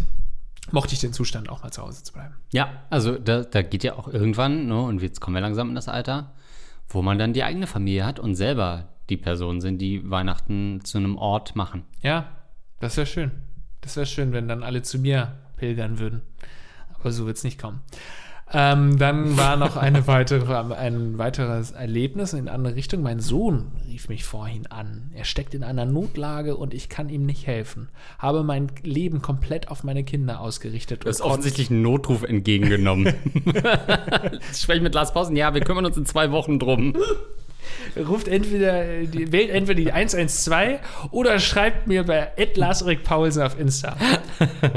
mochte 0.73 0.93
ich 0.93 1.01
den 1.01 1.15
Zustand, 1.15 1.49
auch 1.49 1.63
mal 1.63 1.71
zu 1.71 1.81
Hause 1.81 2.03
zu 2.03 2.13
bleiben. 2.13 2.35
Ja, 2.53 2.83
also 2.91 3.17
da, 3.17 3.45
da 3.45 3.63
geht 3.63 3.83
ja 3.83 3.95
auch 3.95 4.09
irgendwann, 4.09 4.67
ne, 4.67 4.79
und 4.79 5.01
jetzt 5.01 5.23
kommen 5.23 5.37
wir 5.37 5.41
langsam 5.41 5.71
in 5.71 5.75
das 5.75 5.89
Alter, 5.89 6.35
wo 6.87 7.01
man 7.01 7.19
dann 7.19 7.33
die 7.33 7.45
eigene 7.45 7.67
Familie 7.67 8.05
hat 8.05 8.21
und 8.21 8.35
selber 8.35 8.91
die 9.11 9.17
Personen 9.17 9.61
sind, 9.61 9.79
die 9.79 10.09
Weihnachten 10.11 10.81
zu 10.85 10.99
einem 10.99 11.17
Ort 11.17 11.57
machen. 11.57 11.85
Ja, 12.03 12.29
das 12.81 12.97
wäre 12.97 13.07
schön. 13.07 13.31
Das 13.81 13.97
wäre 13.97 14.07
schön, 14.07 14.33
wenn 14.33 14.49
dann 14.49 14.63
alle 14.63 14.83
zu 14.83 14.99
mir 14.99 15.35
pilgern 15.57 15.99
würden. 15.99 16.23
Aber 16.99 17.13
so 17.13 17.27
wird 17.27 17.37
es 17.37 17.45
nicht 17.45 17.61
kommen. 17.61 17.81
Ähm, 18.53 18.99
dann 18.99 19.37
war 19.37 19.57
noch 19.57 19.77
eine 19.77 20.07
weitere, 20.07 20.55
ein 20.75 21.19
weiteres 21.19 21.73
Erlebnis 21.73 22.35
in 22.35 22.41
eine 22.41 22.53
andere 22.53 22.75
Richtung. 22.77 23.03
Mein 23.03 23.21
Sohn 23.21 23.73
rief 23.87 24.09
mich 24.09 24.25
vorhin 24.25 24.67
an. 24.67 25.11
Er 25.15 25.25
steckt 25.25 25.55
in 25.55 25.65
einer 25.65 25.87
Notlage 25.87 26.57
und 26.57 26.75
ich 26.75 26.89
kann 26.89 27.09
ihm 27.09 27.25
nicht 27.25 27.47
helfen. 27.47 27.89
Habe 28.19 28.43
mein 28.43 28.71
Leben 28.83 29.23
komplett 29.23 29.69
auf 29.69 29.83
meine 29.83 30.05
Kinder 30.05 30.41
ausgerichtet. 30.41 31.05
Du 31.05 31.09
hast 31.09 31.23
offensichtlich 31.23 31.71
einen 31.71 31.83
Notruf 31.83 32.23
entgegengenommen. 32.23 33.07
ich 34.53 34.59
spreche 34.59 34.83
mit 34.83 34.95
Lars 34.95 35.13
Pausen, 35.13 35.37
ja, 35.37 35.55
wir 35.55 35.63
kümmern 35.63 35.87
uns 35.87 35.97
in 35.97 36.07
zwei 36.07 36.31
Wochen 36.31 36.59
drum. 36.59 36.95
ruft 38.09 38.29
entweder, 38.29 39.05
die, 39.05 39.33
wählt 39.33 39.51
entweder 39.51 39.81
die 39.81 39.93
112 39.93 40.81
oder 41.11 41.39
schreibt 41.39 41.87
mir 41.87 42.05
bei 42.05 42.31
Lars-Erik 42.55 43.05
Paulsen 43.05 43.43
auf 43.43 43.59
Insta. 43.59 43.97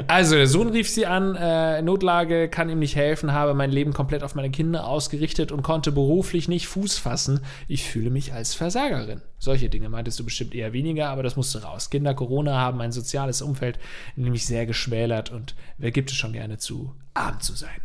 Also, 0.07 0.35
der 0.35 0.47
Sohn 0.47 0.69
rief 0.69 0.89
sie 0.89 1.05
an, 1.05 1.35
äh, 1.35 1.81
Notlage, 1.81 2.49
kann 2.49 2.69
ihm 2.69 2.79
nicht 2.79 2.95
helfen, 2.95 3.33
habe 3.33 3.53
mein 3.53 3.71
Leben 3.71 3.93
komplett 3.93 4.23
auf 4.23 4.35
meine 4.35 4.49
Kinder 4.49 4.87
ausgerichtet 4.87 5.51
und 5.51 5.63
konnte 5.63 5.91
beruflich 5.91 6.47
nicht 6.47 6.67
Fuß 6.67 6.97
fassen. 6.97 7.41
Ich 7.67 7.83
fühle 7.83 8.09
mich 8.09 8.33
als 8.33 8.53
Versagerin. 8.53 9.21
Solche 9.39 9.69
Dinge 9.69 9.89
meintest 9.89 10.19
du 10.19 10.25
bestimmt 10.25 10.55
eher 10.55 10.73
weniger, 10.73 11.09
aber 11.09 11.23
das 11.23 11.35
musste 11.35 11.63
raus. 11.63 11.89
Kinder 11.89 12.13
Corona 12.13 12.57
haben 12.57 12.81
ein 12.81 12.91
soziales 12.91 13.41
Umfeld 13.41 13.79
nämlich 14.15 14.45
sehr 14.45 14.65
geschmälert 14.65 15.31
und 15.31 15.55
wer 15.77 15.91
gibt 15.91 16.11
es 16.11 16.17
schon 16.17 16.33
gerne 16.33 16.57
zu, 16.57 16.95
arm 17.13 17.39
zu 17.39 17.53
sein? 17.53 17.81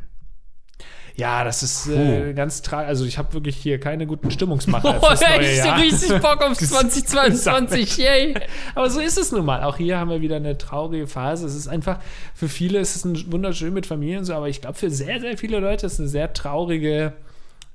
Ja, 1.16 1.44
das 1.44 1.62
ist 1.62 1.88
äh, 1.88 2.32
ganz 2.32 2.62
tragisch. 2.62 2.88
Also 2.88 3.04
ich 3.04 3.18
habe 3.18 3.32
wirklich 3.34 3.56
hier 3.56 3.78
keine 3.78 4.06
guten 4.06 4.30
Stimmungsmacher 4.30 4.98
Oh, 5.02 5.12
ich 5.12 5.58
Jahr. 5.58 5.78
richtig 5.78 6.20
Bock 6.20 6.42
auf 6.50 6.56
2022, 6.56 7.98
yay. 7.98 8.34
Aber 8.74 8.88
so 8.88 9.00
ist 9.00 9.18
es 9.18 9.30
nun 9.32 9.44
mal. 9.44 9.62
Auch 9.64 9.76
hier 9.76 9.98
haben 9.98 10.10
wir 10.10 10.20
wieder 10.20 10.36
eine 10.36 10.56
traurige 10.56 11.06
Phase. 11.06 11.46
Es 11.46 11.54
ist 11.54 11.68
einfach, 11.68 11.98
für 12.34 12.48
viele 12.48 12.78
ist 12.78 12.96
es 12.96 13.04
ein 13.04 13.30
wunderschön 13.32 13.74
mit 13.74 13.86
Familien 13.86 14.20
und 14.20 14.24
so, 14.24 14.34
aber 14.34 14.48
ich 14.48 14.60
glaube, 14.60 14.76
für 14.76 14.90
sehr, 14.90 15.20
sehr 15.20 15.36
viele 15.36 15.58
Leute 15.58 15.86
ist 15.86 15.94
es 15.94 16.00
eine 16.00 16.08
sehr 16.08 16.32
traurige 16.32 17.12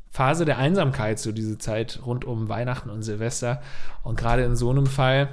Phase 0.09 0.45
der 0.45 0.57
Einsamkeit, 0.57 1.19
so 1.19 1.31
diese 1.31 1.59
Zeit 1.59 1.99
rund 2.05 2.25
um 2.25 2.49
Weihnachten 2.49 2.89
und 2.89 3.03
Silvester. 3.03 3.61
Und 4.03 4.17
gerade 4.17 4.43
in 4.43 4.55
so 4.55 4.71
einem 4.71 4.87
Fall, 4.87 5.29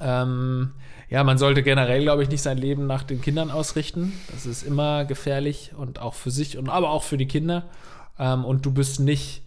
ähm, 0.00 0.72
ja, 1.08 1.22
man 1.24 1.38
sollte 1.38 1.62
generell, 1.62 2.02
glaube 2.02 2.22
ich, 2.22 2.28
nicht 2.28 2.42
sein 2.42 2.58
Leben 2.58 2.86
nach 2.86 3.02
den 3.02 3.20
Kindern 3.20 3.50
ausrichten. 3.50 4.12
Das 4.32 4.46
ist 4.46 4.62
immer 4.62 5.04
gefährlich 5.04 5.72
und 5.76 6.00
auch 6.00 6.14
für 6.14 6.30
sich 6.30 6.58
und 6.58 6.68
aber 6.68 6.90
auch 6.90 7.02
für 7.02 7.16
die 7.16 7.28
Kinder. 7.28 7.64
Ähm, 8.18 8.44
und 8.44 8.66
du 8.66 8.72
bist 8.72 9.00
nicht 9.00 9.42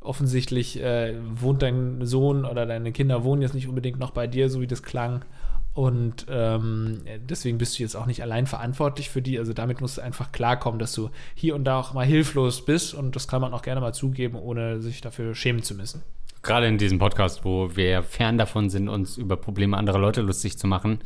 offensichtlich 0.00 0.80
äh, 0.80 1.14
wohnt 1.34 1.62
dein 1.62 2.04
Sohn 2.04 2.44
oder 2.44 2.66
deine 2.66 2.92
Kinder 2.92 3.24
wohnen 3.24 3.42
jetzt 3.42 3.54
nicht 3.54 3.68
unbedingt 3.68 3.98
noch 3.98 4.10
bei 4.10 4.26
dir, 4.26 4.50
so 4.50 4.60
wie 4.60 4.66
das 4.66 4.82
klang. 4.82 5.24
Und 5.72 6.26
ähm, 6.28 7.00
deswegen 7.28 7.58
bist 7.58 7.78
du 7.78 7.82
jetzt 7.82 7.96
auch 7.96 8.06
nicht 8.06 8.22
allein 8.22 8.46
verantwortlich 8.46 9.10
für 9.10 9.22
die. 9.22 9.38
Also 9.40 9.52
damit 9.52 9.80
musst 9.80 9.98
du 9.98 10.02
einfach 10.02 10.30
klarkommen, 10.30 10.78
dass 10.78 10.92
du 10.92 11.10
hier 11.34 11.56
und 11.56 11.64
da 11.64 11.80
auch 11.80 11.94
mal 11.94 12.06
hilflos 12.06 12.64
bist. 12.64 12.94
Und 12.94 13.16
das 13.16 13.26
kann 13.26 13.40
man 13.40 13.52
auch 13.52 13.62
gerne 13.62 13.80
mal 13.80 13.92
zugeben, 13.92 14.36
ohne 14.36 14.80
sich 14.80 15.00
dafür 15.00 15.34
schämen 15.34 15.64
zu 15.64 15.74
müssen. 15.74 16.02
Gerade 16.44 16.66
in 16.66 16.78
diesem 16.78 16.98
Podcast, 16.98 17.44
wo 17.44 17.74
wir 17.74 18.02
fern 18.02 18.38
davon 18.38 18.68
sind, 18.70 18.88
uns 18.88 19.16
über 19.16 19.36
Probleme 19.36 19.76
anderer 19.76 19.98
Leute 19.98 20.20
lustig 20.20 20.58
zu 20.58 20.66
machen, 20.66 20.98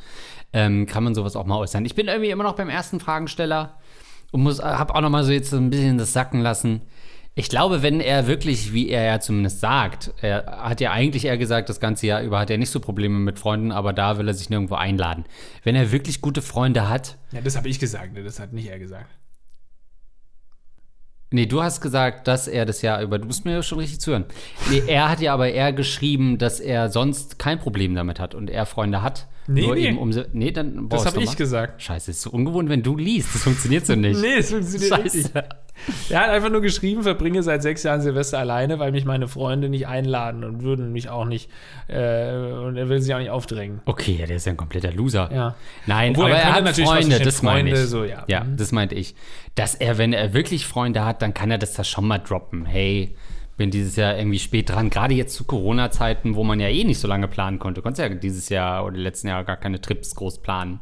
ähm, 0.53 0.87
kann 0.87 1.05
man 1.05 1.15
sowas 1.15 1.37
auch 1.37 1.47
mal 1.47 1.59
äußern. 1.59 1.85
Ich 1.85 1.95
bin 1.95 2.09
irgendwie 2.09 2.31
immer 2.31 2.43
noch 2.45 2.57
beim 2.57 2.69
ersten 2.69 2.99
Fragensteller 2.99 3.79
und 4.33 4.43
muss, 4.43 4.61
habe 4.61 4.95
auch 4.95 5.01
noch 5.01 5.11
mal 5.11 5.25
so 5.25 5.33
jetzt 5.33 5.51
so 5.51 5.57
ein 5.57 5.71
bisschen 5.71 5.97
das 5.97 6.13
sacken 6.13 6.41
lassen. 6.41 6.83
Ich 7.37 7.49
glaube, 7.49 7.85
wenn 7.85 8.01
er 8.01 8.27
wirklich, 8.27 8.73
wie 8.73 8.89
er 8.89 9.05
ja 9.05 9.21
zumindest 9.21 9.61
sagt, 9.61 10.13
er 10.21 10.45
hat 10.61 10.81
ja 10.81 10.91
eigentlich 10.91 11.25
eher 11.25 11.39
gesagt, 11.39 11.69
das 11.69 11.79
ganze 11.79 12.09
Jahr 12.09 12.21
über 12.23 12.41
hat 12.41 12.51
er 12.51 12.59
nicht 12.59 12.71
so 12.71 12.81
Probleme 12.81 13.21
mit 13.21 13.39
Freunden, 13.39 13.71
aber 13.71 13.93
da 13.93 14.19
will 14.19 14.27
er 14.27 14.35
sich 14.35 14.51
nirgendwo 14.51 14.75
einladen. 14.75 15.25
Wenn 15.63 15.77
er 15.77 15.93
wirklich 15.93 16.21
gute 16.21 16.43
Freunde 16.43 16.89
hat, 16.89 17.17
Ja, 17.31 17.41
das 17.41 17.57
habe 17.57 17.69
ich 17.69 17.79
gesagt, 17.79 18.13
ne? 18.15 18.25
das 18.25 18.41
hat 18.41 18.53
nicht 18.53 18.69
er 18.69 18.81
gesagt. 18.81 19.09
Nee, 21.31 21.45
du 21.45 21.63
hast 21.63 21.83
gesagt, 21.83 22.27
dass 22.27 22.49
er 22.49 22.65
das 22.65 22.81
Jahr 22.81 23.03
über, 23.03 23.19
du 23.19 23.27
musst 23.27 23.45
mir 23.45 23.63
schon 23.63 23.79
richtig 23.79 24.01
zuhören. 24.01 24.25
Nee, 24.71 24.83
er 24.87 25.11
hat 25.11 25.21
ja 25.21 25.35
aber 25.35 25.51
eher 25.51 25.75
geschrieben, 25.75 26.39
dass 26.39 26.59
er 26.59 26.89
sonst 26.89 27.39
kein 27.39 27.59
Problem 27.59 27.95
damit 27.95 28.19
hat 28.19 28.35
und 28.35 28.49
er 28.49 28.65
Freunde 28.65 29.03
hat. 29.03 29.27
Nee, 29.47 29.63
nur 29.63 29.75
nee. 29.75 29.89
eben 29.89 29.99
um 29.99 30.11
Nee, 30.33 30.51
dann 30.53 30.89
Das 30.89 31.07
habe 31.07 31.23
ich 31.23 31.37
gesagt. 31.37 31.83
Scheiße, 31.83 32.11
ist 32.11 32.23
so 32.23 32.31
ungewohnt, 32.31 32.69
wenn 32.69 32.83
du 32.83 32.97
liest. 32.97 33.35
Das 33.35 33.43
funktioniert 33.43 33.87
so 33.87 33.95
nicht. 33.95 34.21
Nee, 34.23 34.37
es 34.39 34.51
funktioniert 34.51 34.91
Scheiße. 34.91 35.17
richtig. 35.17 35.33
Er 36.11 36.21
hat 36.21 36.31
einfach 36.31 36.51
nur 36.51 36.61
geschrieben, 36.61 37.03
verbringe 37.03 37.43
seit 37.43 37.63
sechs 37.63 37.83
Jahren 37.83 38.01
Silvester 38.01 38.39
alleine, 38.39 38.79
weil 38.79 38.93
mich 38.93 39.05
meine 39.05 39.29
Freunde 39.29 39.69
nicht 39.69 39.87
einladen 39.87 40.45
und 40.45 40.63
würden 40.63 40.93
mich 40.93 41.09
auch 41.09 41.25
nicht, 41.25 41.51
äh, 41.89 42.33
und 42.33 42.77
er 42.77 42.89
will 42.89 43.01
sich 43.01 43.15
auch 43.15 43.19
nicht 43.19 43.31
aufdrängen. 43.31 43.81
Okay, 43.85 44.17
ja, 44.21 44.27
der 44.27 44.37
ist 44.37 44.47
ja 44.47 44.53
ein 44.53 44.57
kompletter 44.57 44.93
Loser. 44.93 45.31
Ja. 45.33 45.55
Nein, 45.87 46.13
Obwohl, 46.13 46.27
aber 46.27 46.35
er 46.37 46.43
er, 46.43 46.53
hat 46.55 46.65
natürlich 46.65 46.91
Freunde, 46.91 47.19
das 47.21 47.43
meine 47.43 47.71
ich. 47.71 47.79
So, 47.79 48.05
ja. 48.05 48.25
ja, 48.27 48.45
Mhm. 48.45 48.57
das 48.57 48.73
meinte 48.73 48.95
ich. 48.95 49.15
Dass 49.55 49.75
er, 49.75 49.99
wenn 49.99 50.13
er 50.13 50.35
wirklich 50.35 50.67
Freunde 50.67 51.05
hat, 51.05 51.23
dann 51.23 51.35
kann 51.35 51.51
er 51.51 51.59
das 51.59 51.75
da 51.75 51.85
schon 51.85 52.07
mal 52.07 52.19
droppen. 52.19 52.65
Hey, 52.67 53.15
bin 53.57 53.71
dieses 53.73 53.97
Jahr 53.97 54.17
irgendwie 54.17 54.39
spät 54.39 54.71
dran. 54.71 54.89
Gerade 54.89 55.15
jetzt 55.15 55.35
zu 55.35 55.45
Corona-Zeiten, 55.45 56.37
wo 56.37 56.45
man 56.45 56.61
ja 56.61 56.69
eh 56.69 56.85
nicht 56.85 57.01
so 57.01 57.09
lange 57.09 57.27
planen 57.29 57.59
konnte. 57.59 57.81
Du 57.81 57.83
konntest 57.83 58.09
ja 58.09 58.15
dieses 58.15 58.49
Jahr 58.49 58.85
oder 58.85 58.97
letzten 58.97 59.29
Jahr 59.29 59.43
gar 59.45 59.57
keine 59.57 59.81
Trips 59.81 60.15
groß 60.15 60.39
planen. 60.43 60.79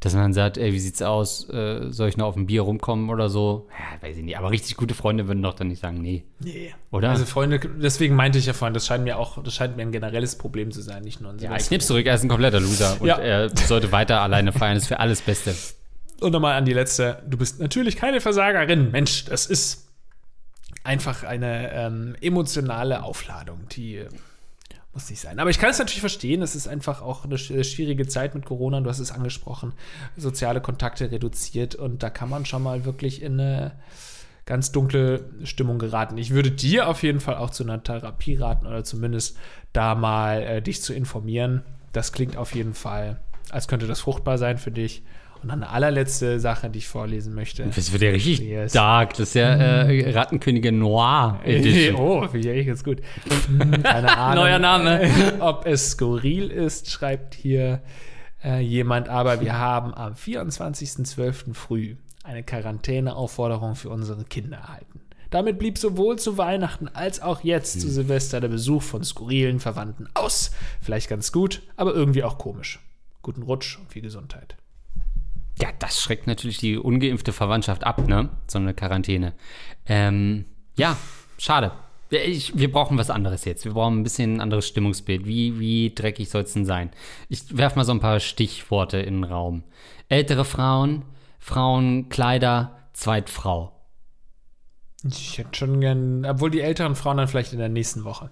Dass 0.00 0.14
man 0.14 0.32
sagt, 0.32 0.58
ey, 0.58 0.72
wie 0.72 0.78
sieht's 0.78 1.02
aus? 1.02 1.48
Äh, 1.50 1.90
soll 1.90 2.08
ich 2.08 2.16
noch 2.16 2.26
auf 2.26 2.36
ein 2.36 2.46
Bier 2.46 2.62
rumkommen 2.62 3.10
oder 3.10 3.28
so? 3.28 3.66
Ja, 3.70 4.06
weiß 4.08 4.16
ich 4.16 4.22
nicht. 4.22 4.38
Aber 4.38 4.50
richtig 4.52 4.76
gute 4.76 4.94
Freunde 4.94 5.26
würden 5.26 5.42
doch 5.42 5.54
dann 5.54 5.66
nicht 5.68 5.82
sagen, 5.82 6.00
nee. 6.00 6.24
Nee. 6.38 6.72
Oder? 6.92 7.10
Also 7.10 7.24
Freunde, 7.24 7.58
deswegen 7.58 8.14
meinte 8.14 8.38
ich 8.38 8.46
ja 8.46 8.52
vorhin, 8.52 8.74
das 8.74 8.86
scheint 8.86 9.02
mir 9.02 9.18
auch, 9.18 9.42
das 9.42 9.54
scheint 9.54 9.76
mir 9.76 9.82
ein 9.82 9.90
generelles 9.90 10.38
Problem 10.38 10.70
zu 10.70 10.82
sein, 10.82 11.02
nicht 11.02 11.20
nur 11.20 11.32
ein 11.32 11.38
ja, 11.40 11.56
ich 11.56 11.68
nehm's 11.72 11.88
zurück. 11.88 12.06
Er 12.06 12.14
ist 12.14 12.22
ein 12.22 12.28
kompletter 12.28 12.60
Loser. 12.60 12.96
Und 13.00 13.08
Ja. 13.08 13.18
er 13.18 13.48
sollte 13.56 13.90
weiter 13.90 14.20
alleine 14.20 14.52
feiern. 14.52 14.74
Das 14.74 14.84
ist 14.84 14.88
für 14.88 15.00
alles 15.00 15.20
Beste. 15.20 15.54
Und 16.20 16.30
nochmal 16.32 16.56
an 16.56 16.64
die 16.64 16.72
letzte. 16.74 17.22
Du 17.28 17.36
bist 17.36 17.58
natürlich 17.60 17.96
keine 17.96 18.20
Versagerin. 18.20 18.92
Mensch, 18.92 19.24
das 19.24 19.46
ist 19.46 19.88
einfach 20.84 21.24
eine 21.24 21.72
ähm, 21.72 22.16
emotionale 22.20 23.02
Aufladung, 23.02 23.66
die 23.72 24.04
Muss 24.98 25.10
nicht 25.10 25.20
sein. 25.20 25.38
Aber 25.38 25.48
ich 25.48 25.60
kann 25.60 25.70
es 25.70 25.78
natürlich 25.78 26.00
verstehen. 26.00 26.42
Es 26.42 26.56
ist 26.56 26.66
einfach 26.66 27.02
auch 27.02 27.24
eine 27.24 27.38
schwierige 27.38 28.08
Zeit 28.08 28.34
mit 28.34 28.44
Corona. 28.44 28.80
Du 28.80 28.90
hast 28.90 28.98
es 28.98 29.12
angesprochen. 29.12 29.72
Soziale 30.16 30.60
Kontakte 30.60 31.12
reduziert. 31.12 31.76
Und 31.76 32.02
da 32.02 32.10
kann 32.10 32.28
man 32.28 32.46
schon 32.46 32.64
mal 32.64 32.84
wirklich 32.84 33.22
in 33.22 33.38
eine 33.38 33.76
ganz 34.44 34.72
dunkle 34.72 35.30
Stimmung 35.44 35.78
geraten. 35.78 36.18
Ich 36.18 36.30
würde 36.30 36.50
dir 36.50 36.88
auf 36.88 37.04
jeden 37.04 37.20
Fall 37.20 37.36
auch 37.36 37.50
zu 37.50 37.62
einer 37.62 37.80
Therapie 37.80 38.34
raten 38.34 38.66
oder 38.66 38.82
zumindest 38.82 39.36
da 39.72 39.94
mal 39.94 40.42
äh, 40.42 40.62
dich 40.62 40.82
zu 40.82 40.92
informieren. 40.92 41.62
Das 41.92 42.12
klingt 42.12 42.36
auf 42.36 42.52
jeden 42.56 42.74
Fall, 42.74 43.20
als 43.50 43.68
könnte 43.68 43.86
das 43.86 44.00
fruchtbar 44.00 44.36
sein 44.36 44.58
für 44.58 44.72
dich. 44.72 45.04
Und 45.42 45.50
dann 45.50 45.62
eine 45.62 45.70
allerletzte 45.70 46.40
Sache, 46.40 46.68
die 46.68 46.78
ich 46.78 46.88
vorlesen 46.88 47.34
möchte. 47.34 47.64
Das 47.64 47.92
wird 47.92 48.02
ja 48.02 48.10
richtig 48.10 48.40
yes. 48.40 48.72
dark. 48.72 49.10
Das 49.10 49.28
ist 49.28 49.34
ja 49.34 49.54
äh, 49.54 50.10
Rattenkönigin 50.10 50.78
Noir 50.78 51.40
Edition. 51.44 51.96
oh, 52.00 52.26
finde 52.26 52.54
ich 52.54 52.66
ganz 52.66 52.82
gut. 52.82 53.00
Keine 53.82 54.16
Ahnung. 54.16 54.44
Neuer 54.44 54.58
Name. 54.58 55.10
ob 55.40 55.66
es 55.66 55.90
skurril 55.92 56.50
ist, 56.50 56.90
schreibt 56.90 57.34
hier 57.34 57.82
äh, 58.42 58.60
jemand. 58.60 59.08
Aber 59.08 59.40
wir 59.40 59.58
haben 59.58 59.94
am 59.94 60.14
24.12. 60.14 61.54
früh 61.54 61.96
eine 62.24 62.42
Quarantäneaufforderung 62.42 63.76
für 63.76 63.90
unsere 63.90 64.24
Kinder 64.24 64.58
erhalten. 64.58 65.00
Damit 65.30 65.58
blieb 65.58 65.78
sowohl 65.78 66.18
zu 66.18 66.38
Weihnachten 66.38 66.88
als 66.88 67.20
auch 67.20 67.44
jetzt 67.44 67.74
hm. 67.74 67.80
zu 67.82 67.90
Silvester 67.90 68.40
der 68.40 68.48
Besuch 68.48 68.82
von 68.82 69.04
skurrilen 69.04 69.60
Verwandten 69.60 70.08
aus. 70.14 70.50
Vielleicht 70.80 71.08
ganz 71.08 71.32
gut, 71.32 71.62
aber 71.76 71.94
irgendwie 71.94 72.24
auch 72.24 72.38
komisch. 72.38 72.80
Guten 73.22 73.42
Rutsch 73.42 73.78
und 73.78 73.92
viel 73.92 74.02
Gesundheit. 74.02 74.56
Ja, 75.60 75.68
das 75.78 76.00
schreckt 76.00 76.26
natürlich 76.26 76.58
die 76.58 76.76
ungeimpfte 76.76 77.32
Verwandtschaft 77.32 77.84
ab, 77.84 78.06
ne? 78.06 78.28
So 78.46 78.58
eine 78.58 78.74
Quarantäne. 78.74 79.34
Ähm, 79.86 80.44
ja, 80.76 80.96
schade. 81.38 81.72
Ich, 82.10 82.56
wir 82.56 82.72
brauchen 82.72 82.96
was 82.96 83.10
anderes 83.10 83.44
jetzt. 83.44 83.64
Wir 83.64 83.72
brauchen 83.72 84.00
ein 84.00 84.02
bisschen 84.02 84.36
ein 84.36 84.40
anderes 84.40 84.66
Stimmungsbild. 84.66 85.26
Wie, 85.26 85.58
wie 85.58 85.94
dreckig 85.94 86.30
soll 86.30 86.42
es 86.42 86.54
denn 86.54 86.64
sein? 86.64 86.90
Ich 87.28 87.56
werfe 87.56 87.76
mal 87.76 87.84
so 87.84 87.92
ein 87.92 88.00
paar 88.00 88.20
Stichworte 88.20 88.98
in 88.98 89.22
den 89.22 89.24
Raum. 89.24 89.64
Ältere 90.08 90.44
Frauen, 90.44 91.02
Frauenkleider, 91.38 92.78
Zweitfrau. 92.94 93.72
Ich 95.04 95.38
hätte 95.38 95.56
schon 95.56 95.80
gern, 95.80 96.24
obwohl 96.24 96.50
die 96.50 96.60
älteren 96.60 96.96
Frauen 96.96 97.18
dann 97.18 97.28
vielleicht 97.28 97.52
in 97.52 97.58
der 97.58 97.68
nächsten 97.68 98.04
Woche. 98.04 98.30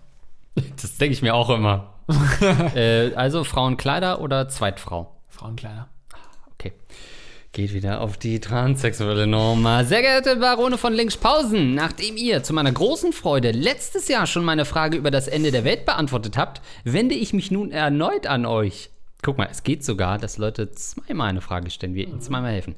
Das 0.80 0.96
denke 0.96 1.12
ich 1.12 1.20
mir 1.20 1.34
auch 1.34 1.50
immer. 1.50 1.92
äh, 2.74 3.14
also 3.14 3.44
Frauenkleider 3.44 4.22
oder 4.22 4.48
Zweitfrau? 4.48 5.20
Frauenkleider. 5.28 5.88
Okay. 6.52 6.72
Geht 7.57 7.73
wieder 7.73 8.03
auf 8.03 8.19
die 8.19 8.38
transsexuelle 8.38 9.27
Norma. 9.27 9.83
Sehr 9.83 10.03
geehrte 10.03 10.37
Barone 10.37 10.77
von 10.77 10.92
Linkspausen, 10.92 11.75
nachdem 11.75 12.19
ihr 12.19 12.42
zu 12.42 12.53
meiner 12.53 12.71
großen 12.71 13.14
Freude 13.14 13.51
letztes 13.51 14.09
Jahr 14.09 14.27
schon 14.27 14.45
meine 14.45 14.66
Frage 14.66 14.99
über 14.99 15.11
das 15.11 15.27
Ende 15.27 15.51
der 15.53 15.64
Welt 15.64 15.87
beantwortet 15.87 16.37
habt, 16.37 16.61
wende 16.85 17.14
ich 17.14 17.33
mich 17.33 17.51
nun 17.51 17.71
erneut 17.71 18.27
an 18.27 18.45
euch. 18.45 18.90
Guck 19.23 19.38
mal, 19.38 19.49
es 19.51 19.62
geht 19.62 19.83
sogar, 19.87 20.19
dass 20.19 20.37
Leute 20.37 20.71
zweimal 20.73 21.31
eine 21.31 21.40
Frage 21.40 21.71
stellen, 21.71 21.95
wir 21.95 22.07
ihnen 22.07 22.21
zweimal 22.21 22.53
helfen. 22.53 22.75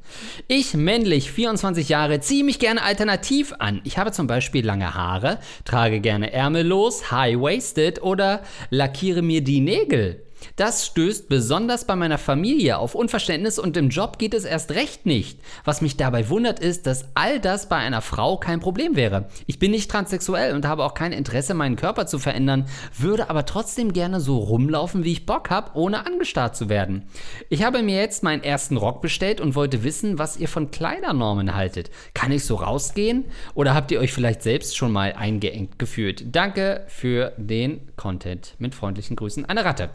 Ich, 0.46 0.74
männlich, 0.74 1.32
24 1.32 1.88
Jahre, 1.88 2.20
ziehe 2.20 2.44
mich 2.44 2.60
gerne 2.60 2.84
alternativ 2.84 3.54
an. 3.58 3.80
Ich 3.82 3.98
habe 3.98 4.12
zum 4.12 4.28
Beispiel 4.28 4.64
lange 4.64 4.94
Haare, 4.94 5.40
trage 5.64 5.98
gerne 5.98 6.32
ärmellos, 6.32 7.10
high-waisted 7.10 8.00
oder 8.00 8.42
lackiere 8.70 9.22
mir 9.22 9.42
die 9.42 9.58
Nägel. 9.58 10.22
Das 10.56 10.86
stößt 10.86 11.28
besonders 11.28 11.86
bei 11.86 11.96
meiner 11.96 12.18
Familie 12.18 12.78
auf 12.78 12.94
Unverständnis 12.94 13.58
und 13.58 13.76
im 13.76 13.88
Job 13.88 14.18
geht 14.18 14.34
es 14.34 14.44
erst 14.44 14.72
recht 14.72 15.06
nicht. 15.06 15.40
Was 15.64 15.80
mich 15.80 15.96
dabei 15.96 16.28
wundert 16.28 16.60
ist, 16.60 16.86
dass 16.86 17.06
all 17.14 17.40
das 17.40 17.68
bei 17.68 17.76
einer 17.76 18.02
Frau 18.02 18.36
kein 18.38 18.60
Problem 18.60 18.96
wäre. 18.96 19.28
Ich 19.46 19.58
bin 19.58 19.70
nicht 19.70 19.90
transsexuell 19.90 20.54
und 20.54 20.66
habe 20.66 20.84
auch 20.84 20.94
kein 20.94 21.12
Interesse, 21.12 21.54
meinen 21.54 21.76
Körper 21.76 22.06
zu 22.06 22.18
verändern, 22.18 22.66
würde 22.96 23.30
aber 23.30 23.46
trotzdem 23.46 23.92
gerne 23.92 24.20
so 24.20 24.38
rumlaufen, 24.38 25.04
wie 25.04 25.12
ich 25.12 25.26
Bock 25.26 25.50
habe, 25.50 25.70
ohne 25.74 26.06
angestarrt 26.06 26.56
zu 26.56 26.68
werden. 26.68 27.04
Ich 27.48 27.62
habe 27.62 27.82
mir 27.82 27.96
jetzt 27.96 28.22
meinen 28.22 28.42
ersten 28.42 28.76
Rock 28.76 29.02
bestellt 29.02 29.40
und 29.40 29.54
wollte 29.54 29.84
wissen, 29.84 30.18
was 30.18 30.36
ihr 30.36 30.48
von 30.48 30.70
Kleidernormen 30.70 31.54
haltet. 31.54 31.90
Kann 32.14 32.32
ich 32.32 32.44
so 32.44 32.56
rausgehen 32.56 33.24
oder 33.54 33.74
habt 33.74 33.90
ihr 33.90 34.00
euch 34.00 34.12
vielleicht 34.12 34.42
selbst 34.42 34.76
schon 34.76 34.92
mal 34.92 35.12
eingeengt 35.12 35.78
gefühlt? 35.78 36.34
Danke 36.34 36.84
für 36.88 37.32
den 37.36 37.80
Content. 37.96 38.54
Mit 38.58 38.74
freundlichen 38.74 39.16
Grüßen, 39.16 39.44
eine 39.44 39.64
Ratte. 39.64 39.90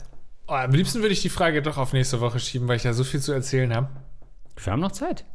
Oh, 0.47 0.53
am 0.53 0.71
liebsten 0.71 1.01
würde 1.01 1.13
ich 1.13 1.21
die 1.21 1.29
Frage 1.29 1.61
doch 1.61 1.77
auf 1.77 1.93
nächste 1.93 2.19
Woche 2.19 2.39
schieben, 2.39 2.67
weil 2.67 2.75
ich 2.75 2.83
ja 2.83 2.93
so 2.93 3.03
viel 3.03 3.21
zu 3.21 3.31
erzählen 3.31 3.73
habe. 3.73 3.89
Wir 4.61 4.73
haben 4.73 4.81
noch 4.81 4.91
Zeit. 4.91 5.25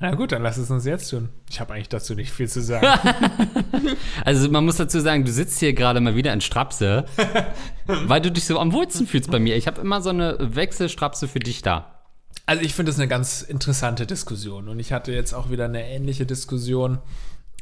Na 0.00 0.14
gut, 0.14 0.32
dann 0.32 0.42
lass 0.42 0.56
es 0.56 0.70
uns 0.70 0.84
jetzt 0.84 1.10
tun. 1.10 1.28
Ich 1.50 1.60
habe 1.60 1.74
eigentlich 1.74 1.88
dazu 1.88 2.14
nicht 2.14 2.30
viel 2.30 2.48
zu 2.48 2.62
sagen. 2.62 2.86
also 4.24 4.48
man 4.48 4.64
muss 4.64 4.76
dazu 4.76 5.00
sagen, 5.00 5.24
du 5.24 5.32
sitzt 5.32 5.58
hier 5.58 5.74
gerade 5.74 6.00
mal 6.00 6.14
wieder 6.14 6.32
in 6.32 6.40
Strapse, 6.40 7.04
weil 7.86 8.20
du 8.20 8.30
dich 8.30 8.46
so 8.46 8.58
am 8.58 8.72
wohlsten 8.72 9.06
fühlst 9.06 9.30
bei 9.30 9.38
mir. 9.38 9.56
Ich 9.56 9.66
habe 9.66 9.80
immer 9.80 10.00
so 10.00 10.10
eine 10.10 10.36
Wechselstrapse 10.54 11.28
für 11.28 11.40
dich 11.40 11.62
da. 11.62 12.04
Also 12.46 12.62
ich 12.62 12.74
finde 12.74 12.90
das 12.90 12.98
eine 12.98 13.08
ganz 13.08 13.42
interessante 13.42 14.06
Diskussion 14.06 14.68
und 14.68 14.78
ich 14.78 14.92
hatte 14.92 15.12
jetzt 15.12 15.34
auch 15.34 15.50
wieder 15.50 15.66
eine 15.66 15.86
ähnliche 15.86 16.24
Diskussion 16.24 16.98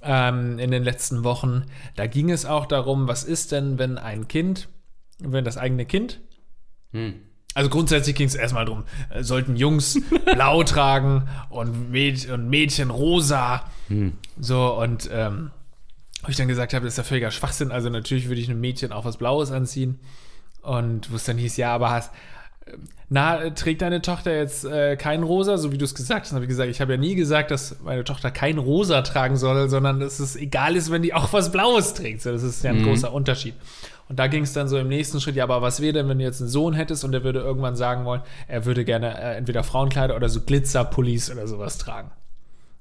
ähm, 0.03 0.61
in 0.61 0.71
den 0.71 0.85
letzten 0.85 1.25
Wochen. 1.25 1.65
Da 1.97 2.07
ging 2.07 2.31
es 2.31 2.45
auch 2.45 2.67
darum, 2.67 3.09
was 3.09 3.25
ist 3.25 3.51
denn, 3.51 3.79
wenn 3.79 3.99
ein 3.99 4.29
Kind, 4.29 4.69
wenn 5.19 5.45
das 5.45 5.57
eigene 5.57 5.87
Kind 5.87 6.21
hm. 6.93 7.15
Also 7.55 7.71
grundsätzlich 7.71 8.15
ging 8.15 8.27
es 8.27 8.35
erstmal 8.35 8.67
darum, 8.67 8.85
äh, 9.09 9.23
sollten 9.23 9.57
Jungs 9.57 9.99
blau 10.27 10.63
tragen 10.63 11.27
und, 11.49 11.91
Mäd 11.91 12.29
und, 12.29 12.51
Mädchen 12.51 12.91
rosa. 12.91 13.65
Hm. 13.89 14.13
So, 14.39 14.79
und 14.79 15.09
ähm, 15.11 15.51
wo 16.23 16.29
ich 16.29 16.37
dann 16.37 16.49
gesagt 16.49 16.75
habe, 16.75 16.85
das 16.85 16.95
ist 16.95 16.99
ja 16.99 17.05
völliger 17.05 17.31
Schwachsinn. 17.31 17.71
Also 17.71 17.89
natürlich 17.89 18.29
würde 18.29 18.41
ich 18.41 18.51
einem 18.51 18.61
Mädchen 18.61 18.93
auch 18.93 19.05
was 19.05 19.17
Blaues 19.17 19.53
anziehen. 19.53 20.01
Und 20.61 21.11
wo 21.11 21.17
es 21.17 21.25
dann 21.25 21.39
hieß, 21.39 21.57
ja, 21.57 21.73
aber 21.73 21.91
hast, 21.91 22.13
na, 23.09 23.51
trägt 23.51 23.83
deine 23.83 24.03
Tochter 24.03 24.37
jetzt 24.37 24.65
äh, 24.65 24.97
kein 24.97 25.23
Rosa, 25.23 25.57
so 25.57 25.71
wie 25.71 25.79
du 25.79 25.85
es 25.85 25.95
gesagt 25.95 26.27
hast? 26.27 26.33
habe 26.33 26.45
ich 26.45 26.49
gesagt, 26.49 26.69
ich 26.69 26.81
habe 26.81 26.95
ja 26.95 26.99
nie 26.99 27.15
gesagt, 27.15 27.53
dass 27.53 27.81
meine 27.85 28.03
Tochter 28.03 28.33
kein 28.33 28.59
Rosa 28.59 29.03
tragen 29.03 29.37
soll, 29.37 29.69
sondern 29.69 30.01
dass 30.01 30.19
es 30.19 30.35
egal 30.35 30.75
ist, 30.75 30.91
wenn 30.91 31.03
die 31.03 31.15
auch 31.15 31.33
was 31.33 31.53
Blaues 31.53 31.95
trägt. 31.95 32.23
So, 32.23 32.33
das 32.33 32.43
ist 32.43 32.65
ja 32.65 32.71
ein 32.71 32.81
mhm. 32.81 32.87
großer 32.87 33.13
Unterschied. 33.13 33.55
Und 34.09 34.19
da 34.19 34.29
ging 34.29 34.45
es 34.45 34.53
dann 34.53 34.69
so 34.69 34.79
im 34.79 34.89
nächsten 34.89 35.21
Schritt, 35.21 35.37
ja, 35.37 35.45
aber 35.45 35.63
was 35.63 35.81
wäre 35.81 35.93
denn, 35.93 36.09
wenn 36.09 36.19
du 36.19 36.25
jetzt 36.25 36.41
einen 36.41 36.51
Sohn 36.51 36.75
hättest 36.75 37.05
und 37.05 37.13
der 37.13 37.25
würde 37.25 37.41
irgendwann 37.41 37.77
sagen 37.77 38.05
wollen, 38.05 38.23
er 38.47 38.65
würde 38.65 38.85
gerne 38.85 39.19
äh, 39.21 39.37
entweder 39.37 39.65
Frauenkleider 39.65 40.15
oder 40.15 40.29
so 40.29 40.43
Glitzerpullis 40.43 41.31
oder 41.31 41.47
sowas 41.47 41.79
tragen 41.79 42.13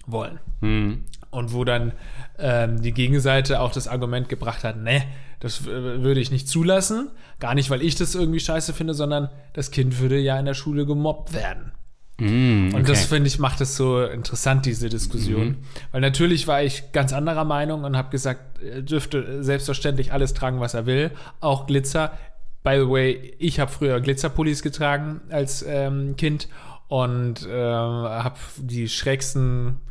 wollen. 0.05 0.39
Mhm. 0.61 1.05
Und 1.31 1.51
wo 1.53 1.63
dann 1.63 1.93
ähm, 2.37 2.81
die 2.81 2.93
Gegenseite 2.93 3.59
auch 3.59 3.71
das 3.71 3.87
Argument 3.87 4.29
gebracht 4.29 4.63
hat, 4.63 4.77
ne, 4.77 5.03
das 5.39 5.61
äh, 5.61 6.01
würde 6.03 6.19
ich 6.19 6.31
nicht 6.31 6.47
zulassen. 6.47 7.09
Gar 7.39 7.55
nicht, 7.55 7.69
weil 7.69 7.81
ich 7.81 7.95
das 7.95 8.15
irgendwie 8.15 8.39
scheiße 8.39 8.73
finde, 8.73 8.93
sondern 8.93 9.29
das 9.53 9.71
Kind 9.71 9.99
würde 9.99 10.19
ja 10.19 10.39
in 10.39 10.45
der 10.45 10.53
Schule 10.53 10.85
gemobbt 10.85 11.33
werden. 11.33 11.71
Mm, 12.17 12.67
okay. 12.67 12.77
Und 12.77 12.89
das 12.89 13.05
finde 13.05 13.27
ich 13.27 13.39
macht 13.39 13.59
es 13.61 13.75
so 13.75 14.03
interessant, 14.03 14.65
diese 14.65 14.89
Diskussion. 14.89 15.47
Mhm. 15.47 15.57
Weil 15.91 16.01
natürlich 16.01 16.47
war 16.47 16.63
ich 16.63 16.91
ganz 16.91 17.11
anderer 17.11 17.43
Meinung 17.43 17.83
und 17.83 17.97
habe 17.97 18.09
gesagt, 18.09 18.61
er 18.61 18.81
dürfte 18.81 19.43
selbstverständlich 19.43 20.13
alles 20.13 20.33
tragen, 20.33 20.59
was 20.59 20.73
er 20.73 20.85
will, 20.85 21.11
auch 21.41 21.67
Glitzer. 21.67 22.17
By 22.63 22.77
the 22.77 22.89
way, 22.89 23.35
ich 23.37 23.59
habe 23.59 23.69
früher 23.69 23.99
Glitzerpullis 23.99 24.63
getragen 24.63 25.21
als 25.29 25.63
ähm, 25.67 26.15
Kind 26.15 26.47
und 26.87 27.45
äh, 27.45 27.51
habe 27.51 28.37
die 28.57 28.87
schrägsten 28.87 29.81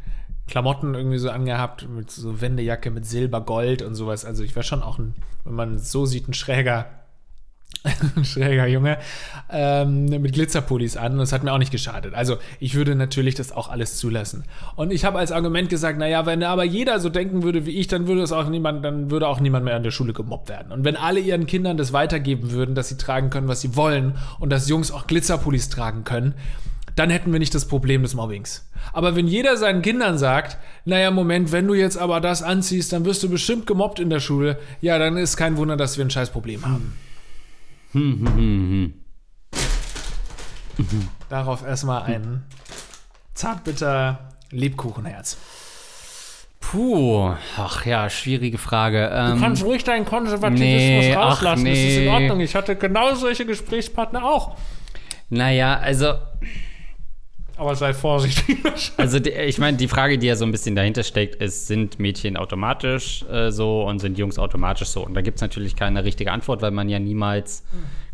Klamotten 0.46 0.94
irgendwie 0.94 1.18
so 1.18 1.30
angehabt, 1.30 1.88
mit 1.88 2.10
so 2.10 2.40
Wendejacke 2.40 2.90
mit 2.90 3.06
Silber, 3.06 3.40
Gold 3.40 3.82
und 3.82 3.94
sowas. 3.94 4.24
Also 4.24 4.42
ich 4.44 4.56
war 4.56 4.62
schon 4.62 4.82
auch 4.82 4.98
ein, 4.98 5.14
wenn 5.44 5.54
man 5.54 5.74
es 5.74 5.92
so 5.92 6.06
sieht, 6.06 6.28
ein 6.28 6.34
schräger 6.34 6.87
schräger 8.23 8.66
Junge, 8.66 8.99
ähm, 9.51 10.07
mit 10.07 10.33
Glitzerpullis 10.33 10.97
an 10.97 11.14
und 11.14 11.20
es 11.20 11.33
hat 11.33 11.44
mir 11.44 11.53
auch 11.53 11.59
nicht 11.59 11.70
geschadet. 11.70 12.14
Also 12.14 12.38
ich 12.61 12.75
würde 12.75 12.94
natürlich 12.94 13.35
das 13.35 13.53
auch 13.53 13.68
alles 13.68 13.97
zulassen. 13.97 14.44
Und 14.77 14.92
ich 14.92 15.05
habe 15.05 15.18
als 15.18 15.33
Argument 15.33 15.68
gesagt, 15.68 15.99
naja, 15.99 16.25
wenn 16.27 16.42
aber 16.42 16.64
jeder 16.64 16.99
so 17.01 17.09
denken 17.11 17.42
würde 17.42 17.66
wie 17.66 17.73
ich, 17.73 17.87
dann 17.87 18.07
würde 18.07 18.23
es 18.23 18.33
auch 18.33 18.49
niemand, 18.49 18.85
dann 18.85 19.11
würde 19.11 19.29
auch 19.29 19.40
niemand 19.40 19.64
mehr 19.64 19.77
an 19.77 19.83
der 19.83 19.90
Schule 19.90 20.12
gemobbt 20.12 20.49
werden. 20.49 20.73
Und 20.73 20.85
wenn 20.85 20.97
alle 20.97 21.20
ihren 21.20 21.47
Kindern 21.47 21.77
das 21.77 21.92
weitergeben 21.92 22.51
würden, 22.51 22.75
dass 22.75 22.88
sie 22.88 22.97
tragen 22.97 23.31
können, 23.31 23.49
was 23.49 23.61
sie 23.61 23.77
wollen 23.77 24.14
und 24.40 24.51
dass 24.51 24.68
Jungs 24.68 24.90
auch 24.90 25.07
Glitzerpullis 25.07 25.68
tragen 25.68 26.05
können, 26.05 26.35
dann 26.97 27.11
hätten 27.11 27.33
wir 27.33 27.40
nicht 27.40 27.55
das 27.55 27.66
Problem 27.66 28.03
des 28.03 28.14
Mobbings. 28.14 28.70
Aber 28.92 29.16
wenn 29.16 29.27
jeder 29.27 29.57
seinen 29.57 29.83
Kindern 29.83 30.16
sagt, 30.16 30.59
naja, 30.85 31.11
Moment, 31.11 31.51
wenn 31.51 31.66
du 31.66 31.75
jetzt 31.75 31.99
aber 31.99 32.20
das 32.20 32.42
anziehst, 32.42 32.92
dann 32.92 33.05
wirst 33.05 33.23
du 33.23 33.29
bestimmt 33.29 33.66
gemobbt 33.66 33.99
in 33.99 34.11
der 34.11 34.20
Schule, 34.20 34.59
ja, 34.81 34.99
dann 34.99 35.16
ist 35.16 35.37
kein 35.37 35.57
Wunder, 35.57 35.77
dass 35.77 35.99
wir 35.99 36.05
ein 36.05 36.11
scheiß 36.11 36.31
Problem 36.31 36.64
haben. 36.64 36.92
Darauf 41.28 41.64
erstmal 41.64 42.02
ein 42.02 42.42
zartbitter 43.35 44.30
Lebkuchenherz. 44.50 45.37
Puh, 46.61 47.35
ach 47.57 47.87
ja, 47.87 48.11
schwierige 48.11 48.59
Frage. 48.59 49.11
Ähm, 49.12 49.35
du 49.37 49.40
kannst 49.40 49.64
ruhig 49.64 49.85
deinen 49.85 50.04
Konservatismus 50.04 50.66
nee, 50.66 51.14
rauslassen, 51.14 51.62
nee. 51.62 51.70
das 51.70 51.78
ist 51.78 51.98
in 51.98 52.09
Ordnung. 52.09 52.40
Ich 52.40 52.54
hatte 52.54 52.74
genau 52.74 53.14
solche 53.14 53.46
Gesprächspartner 53.46 54.24
auch. 54.24 54.57
Naja, 55.30 55.78
also 55.78 56.14
Aber 57.57 57.77
sei 57.77 57.95
vorsichtig. 57.95 58.59
Also 58.97 59.21
die, 59.21 59.31
ich 59.31 59.59
meine, 59.59 59.77
die 59.77 59.88
Frage, 59.88 60.19
die 60.19 60.27
ja 60.27 60.37
so 60.37 60.45
ein 60.45 60.53
bisschen 60.53 60.75
dahinter 60.75 61.03
steckt, 61.03 61.37
ist, 61.37 61.67
sind 61.67 61.99
Mädchen 61.99 62.37
automatisch 62.37 63.25
äh, 63.31 63.51
so 63.51 63.85
und 63.85 63.99
sind 63.99 64.19
Jungs 64.19 64.38
automatisch 64.38 64.88
so? 64.88 65.05
Und 65.05 65.15
da 65.15 65.21
gibt 65.21 65.37
es 65.37 65.42
natürlich 65.42 65.77
keine 65.77 66.05
richtige 66.05 66.33
Antwort, 66.33 66.63
weil 66.63 66.71
man 66.71 66.88
ja 66.88 66.98
niemals 66.98 67.65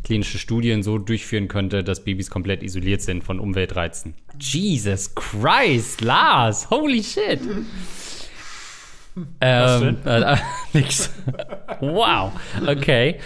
klinische 0.05 0.39
Studien 0.39 0.83
so 0.83 0.99
durchführen 0.99 1.49
könnte, 1.49 1.85
dass 1.85 2.05
Babys 2.05 2.31
komplett 2.31 2.63
isoliert 2.63 3.03
sind 3.03 3.25
von 3.25 3.39
Umweltreizen. 3.39 4.15
Jesus 4.39 5.15
Christ, 5.15 6.01
Lars, 6.01 6.69
holy 6.71 7.03
shit. 7.03 7.41
ähm, 9.41 9.97
äh, 10.05 10.21
äh, 10.21 10.37
nix. 10.73 11.11
wow, 11.81 12.33
okay. 12.67 13.17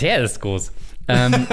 Der 0.00 0.22
ist 0.24 0.40
groß. 0.40 0.72
Ähm, 1.08 1.46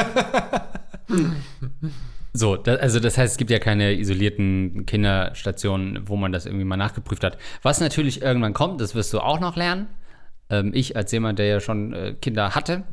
so, 2.33 2.55
da, 2.55 2.75
also 2.75 2.99
das 2.99 3.17
heißt, 3.17 3.33
es 3.33 3.37
gibt 3.37 3.49
ja 3.51 3.59
keine 3.59 3.93
isolierten 3.93 4.85
Kinderstationen, 4.85 6.07
wo 6.07 6.15
man 6.15 6.31
das 6.31 6.45
irgendwie 6.45 6.65
mal 6.65 6.77
nachgeprüft 6.77 7.23
hat. 7.23 7.37
Was 7.63 7.79
natürlich 7.79 8.21
irgendwann 8.21 8.53
kommt, 8.53 8.81
das 8.81 8.95
wirst 8.95 9.13
du 9.13 9.19
auch 9.19 9.39
noch 9.39 9.55
lernen. 9.55 9.87
Ähm, 10.49 10.71
ich 10.73 10.95
als 10.95 11.11
jemand, 11.11 11.39
der 11.39 11.47
ja 11.47 11.59
schon 11.59 11.93
äh, 11.93 12.13
Kinder 12.21 12.53
hatte, 12.55 12.83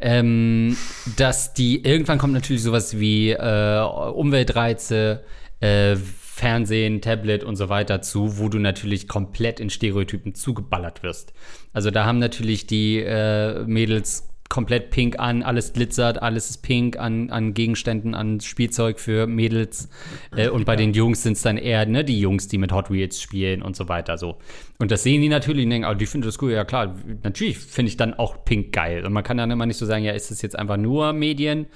ähm, 0.00 0.76
dass 1.16 1.54
die 1.54 1.84
irgendwann 1.84 2.18
kommt 2.18 2.34
natürlich 2.34 2.62
sowas 2.62 2.98
wie 2.98 3.30
äh, 3.30 3.80
Umweltreize, 3.80 5.22
äh, 5.60 5.96
Fernsehen, 5.96 7.00
Tablet 7.00 7.44
und 7.44 7.56
so 7.56 7.68
weiter 7.68 8.02
zu, 8.02 8.38
wo 8.38 8.48
du 8.48 8.58
natürlich 8.58 9.06
komplett 9.06 9.60
in 9.60 9.70
Stereotypen 9.70 10.34
zugeballert 10.34 11.02
wirst. 11.04 11.32
Also 11.72 11.90
da 11.92 12.04
haben 12.04 12.18
natürlich 12.18 12.66
die 12.66 12.98
äh, 12.98 13.64
Mädels 13.64 14.28
komplett 14.54 14.90
pink 14.90 15.18
an, 15.18 15.42
alles 15.42 15.72
glitzert, 15.72 16.22
alles 16.22 16.48
ist 16.48 16.58
pink 16.58 16.96
an, 16.96 17.28
an 17.30 17.54
Gegenständen, 17.54 18.14
an 18.14 18.38
Spielzeug 18.38 19.00
für 19.00 19.26
Mädels. 19.26 19.88
Äh, 20.36 20.48
und 20.48 20.64
bei 20.64 20.76
den 20.76 20.92
Jungs 20.92 21.24
sind 21.24 21.32
es 21.32 21.42
dann 21.42 21.56
eher 21.56 21.84
ne, 21.86 22.04
die 22.04 22.20
Jungs, 22.20 22.46
die 22.46 22.58
mit 22.58 22.70
Hot 22.70 22.88
Wheels 22.88 23.20
spielen 23.20 23.62
und 23.62 23.74
so 23.74 23.88
weiter. 23.88 24.16
So. 24.16 24.36
Und 24.78 24.90
das 24.90 25.04
sehen 25.04 25.22
die 25.22 25.28
natürlich 25.28 25.64
und 25.64 25.70
denken, 25.70 25.88
oh, 25.88 25.94
die 25.94 26.06
finden 26.06 26.26
das 26.26 26.42
cool. 26.42 26.50
Ja 26.50 26.64
klar, 26.64 26.96
natürlich 27.22 27.58
finde 27.58 27.90
ich 27.90 27.96
dann 27.96 28.12
auch 28.14 28.44
pink 28.44 28.72
geil. 28.72 29.06
Und 29.06 29.12
man 29.12 29.22
kann 29.22 29.36
dann 29.36 29.50
immer 29.52 29.66
nicht 29.66 29.76
so 29.76 29.86
sagen, 29.86 30.04
ja, 30.04 30.12
ist 30.12 30.32
das 30.32 30.42
jetzt 30.42 30.58
einfach 30.58 30.76
nur 30.76 31.12
Medien? 31.12 31.66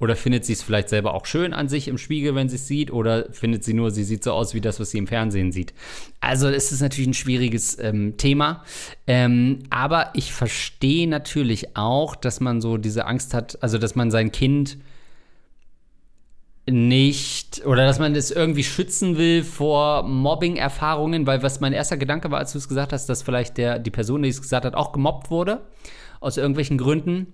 Oder 0.00 0.16
findet 0.16 0.44
sie 0.44 0.54
es 0.54 0.62
vielleicht 0.62 0.88
selber 0.88 1.14
auch 1.14 1.24
schön 1.24 1.52
an 1.52 1.68
sich 1.68 1.86
im 1.86 1.98
Spiegel, 1.98 2.34
wenn 2.34 2.48
sie 2.48 2.56
es 2.56 2.66
sieht? 2.66 2.92
Oder 2.92 3.32
findet 3.32 3.62
sie 3.62 3.74
nur, 3.74 3.92
sie 3.92 4.02
sieht 4.02 4.24
so 4.24 4.32
aus 4.32 4.54
wie 4.54 4.60
das, 4.60 4.80
was 4.80 4.90
sie 4.90 4.98
im 4.98 5.06
Fernsehen 5.06 5.52
sieht? 5.52 5.72
Also 6.20 6.48
es 6.48 6.72
ist 6.72 6.80
natürlich 6.80 7.08
ein 7.08 7.14
schwieriges 7.14 7.78
ähm, 7.78 8.16
Thema. 8.16 8.64
Ähm, 9.06 9.60
aber 9.70 10.10
ich 10.14 10.32
verstehe 10.32 11.08
natürlich 11.08 11.76
auch, 11.76 12.16
dass 12.16 12.40
man 12.40 12.60
so 12.60 12.76
diese 12.76 13.06
Angst 13.06 13.34
hat, 13.34 13.62
also 13.62 13.78
dass 13.78 13.94
man 13.94 14.10
sein 14.10 14.32
Kind 14.32 14.78
nicht 16.70 17.64
oder 17.66 17.86
dass 17.86 17.98
man 17.98 18.14
es 18.14 18.30
irgendwie 18.30 18.64
schützen 18.64 19.16
will 19.16 19.42
vor 19.44 20.02
Mobbing-Erfahrungen, 20.02 21.26
weil 21.26 21.42
was 21.42 21.60
mein 21.60 21.72
erster 21.72 21.96
Gedanke 21.96 22.30
war, 22.30 22.38
als 22.38 22.52
du 22.52 22.58
es 22.58 22.68
gesagt 22.68 22.92
hast, 22.92 23.08
dass 23.08 23.22
vielleicht 23.22 23.56
der, 23.56 23.78
die 23.78 23.90
Person, 23.90 24.22
die 24.22 24.28
es 24.28 24.42
gesagt 24.42 24.64
hat, 24.64 24.74
auch 24.74 24.92
gemobbt 24.92 25.30
wurde 25.30 25.62
aus 26.20 26.36
irgendwelchen 26.36 26.78
Gründen 26.78 27.32